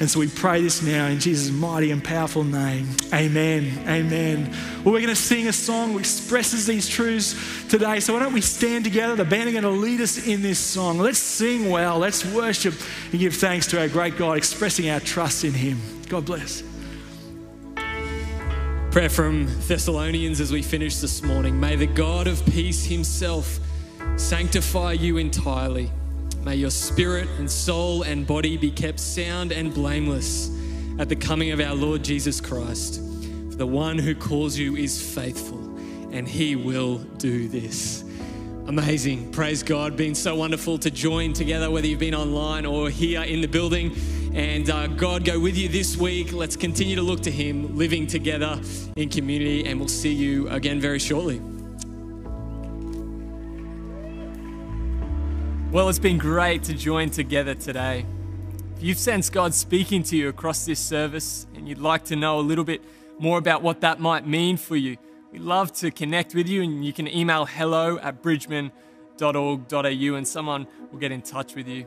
And 0.00 0.08
so 0.08 0.20
we 0.20 0.28
pray 0.28 0.62
this 0.62 0.80
now 0.80 1.06
in 1.06 1.18
Jesus' 1.18 1.50
mighty 1.50 1.90
and 1.90 2.02
powerful 2.02 2.44
name. 2.44 2.88
Amen. 3.12 3.84
Amen. 3.88 4.48
Well, 4.84 4.94
we're 4.94 5.00
going 5.00 5.08
to 5.08 5.16
sing 5.16 5.48
a 5.48 5.52
song 5.52 5.94
that 5.94 5.98
expresses 5.98 6.66
these 6.66 6.88
truths 6.88 7.34
today. 7.68 7.98
So 7.98 8.12
why 8.12 8.20
don't 8.20 8.32
we 8.32 8.40
stand 8.40 8.84
together? 8.84 9.16
The 9.16 9.24
band 9.24 9.48
are 9.48 9.52
going 9.52 9.64
to 9.64 9.70
lead 9.70 10.00
us 10.00 10.24
in 10.24 10.40
this 10.40 10.60
song. 10.60 10.98
Let's 10.98 11.18
sing 11.18 11.68
well. 11.68 11.98
Let's 11.98 12.24
worship 12.24 12.74
and 13.10 13.18
give 13.18 13.34
thanks 13.34 13.66
to 13.68 13.80
our 13.80 13.88
great 13.88 14.16
God, 14.16 14.36
expressing 14.36 14.88
our 14.88 15.00
trust 15.00 15.42
in 15.42 15.52
Him. 15.52 15.80
God 16.08 16.24
bless. 16.24 16.62
Prayer 18.92 19.10
from 19.10 19.48
Thessalonians 19.66 20.40
as 20.40 20.52
we 20.52 20.62
finish 20.62 20.98
this 20.98 21.24
morning. 21.24 21.58
May 21.58 21.74
the 21.74 21.86
God 21.86 22.28
of 22.28 22.44
peace 22.46 22.84
Himself 22.84 23.58
sanctify 24.16 24.92
you 24.92 25.16
entirely 25.16 25.90
May 26.42 26.56
your 26.56 26.70
spirit 26.70 27.28
and 27.38 27.50
soul 27.50 28.02
and 28.02 28.26
body 28.26 28.56
be 28.56 28.70
kept 28.70 29.00
sound 29.00 29.52
and 29.52 29.74
blameless 29.74 30.50
at 30.98 31.08
the 31.08 31.16
coming 31.16 31.50
of 31.50 31.60
our 31.60 31.74
Lord 31.74 32.02
Jesus 32.02 32.40
Christ. 32.40 33.00
For 33.50 33.56
the 33.56 33.66
one 33.66 33.98
who 33.98 34.14
calls 34.14 34.56
you 34.56 34.76
is 34.76 35.14
faithful, 35.14 35.58
and 36.12 36.26
he 36.26 36.56
will 36.56 36.98
do 37.18 37.48
this. 37.48 38.04
Amazing. 38.66 39.32
Praise 39.32 39.62
God. 39.62 39.96
Been 39.96 40.14
so 40.14 40.34
wonderful 40.34 40.78
to 40.78 40.90
join 40.90 41.32
together, 41.32 41.70
whether 41.70 41.86
you've 41.86 41.98
been 41.98 42.14
online 42.14 42.66
or 42.66 42.90
here 42.90 43.22
in 43.22 43.40
the 43.40 43.48
building. 43.48 43.96
And 44.34 44.68
uh, 44.68 44.88
God 44.88 45.24
go 45.24 45.40
with 45.40 45.56
you 45.56 45.68
this 45.68 45.96
week. 45.96 46.32
Let's 46.32 46.56
continue 46.56 46.94
to 46.96 47.02
look 47.02 47.22
to 47.22 47.30
Him, 47.30 47.76
living 47.76 48.06
together 48.06 48.60
in 48.94 49.08
community, 49.08 49.66
and 49.66 49.78
we'll 49.80 49.88
see 49.88 50.12
you 50.12 50.48
again 50.50 50.80
very 50.80 50.98
shortly. 50.98 51.40
Well, 55.70 55.90
it's 55.90 55.98
been 55.98 56.16
great 56.16 56.62
to 56.64 56.72
join 56.72 57.10
together 57.10 57.54
today. 57.54 58.06
If 58.74 58.82
you've 58.82 58.96
sensed 58.96 59.34
God 59.34 59.52
speaking 59.52 60.02
to 60.04 60.16
you 60.16 60.30
across 60.30 60.64
this 60.64 60.80
service 60.80 61.46
and 61.54 61.68
you'd 61.68 61.76
like 61.76 62.06
to 62.06 62.16
know 62.16 62.40
a 62.40 62.40
little 62.40 62.64
bit 62.64 62.82
more 63.18 63.36
about 63.36 63.60
what 63.60 63.82
that 63.82 64.00
might 64.00 64.26
mean 64.26 64.56
for 64.56 64.76
you, 64.76 64.96
we'd 65.30 65.42
love 65.42 65.70
to 65.74 65.90
connect 65.90 66.34
with 66.34 66.48
you 66.48 66.62
and 66.62 66.86
you 66.86 66.94
can 66.94 67.06
email 67.06 67.44
hello 67.44 67.98
at 67.98 68.22
bridgeman.org.au 68.22 70.14
and 70.14 70.26
someone 70.26 70.66
will 70.90 70.98
get 70.98 71.12
in 71.12 71.20
touch 71.20 71.54
with 71.54 71.68
you. 71.68 71.84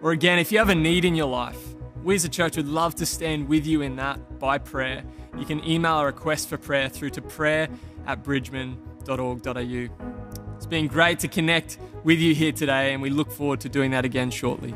Or 0.00 0.12
again, 0.12 0.38
if 0.38 0.52
you 0.52 0.58
have 0.58 0.68
a 0.68 0.76
need 0.76 1.04
in 1.04 1.16
your 1.16 1.26
life, 1.26 1.74
we 2.04 2.14
as 2.14 2.24
a 2.24 2.28
church 2.28 2.56
would 2.56 2.68
love 2.68 2.94
to 2.94 3.04
stand 3.04 3.48
with 3.48 3.66
you 3.66 3.82
in 3.82 3.96
that 3.96 4.38
by 4.38 4.58
prayer. 4.58 5.02
You 5.36 5.44
can 5.44 5.68
email 5.68 5.98
a 5.98 6.04
request 6.04 6.48
for 6.48 6.56
prayer 6.56 6.88
through 6.88 7.10
to 7.10 7.20
prayer 7.20 7.68
at 8.06 8.22
bridgeman.org.au. 8.22 9.88
It's 10.54 10.66
been 10.66 10.86
great 10.86 11.18
to 11.20 11.28
connect 11.28 11.78
with 12.04 12.18
you 12.18 12.34
here 12.34 12.52
today, 12.52 12.92
and 12.92 13.02
we 13.02 13.10
look 13.10 13.30
forward 13.30 13.60
to 13.60 13.68
doing 13.68 13.90
that 13.92 14.04
again 14.04 14.30
shortly. 14.30 14.74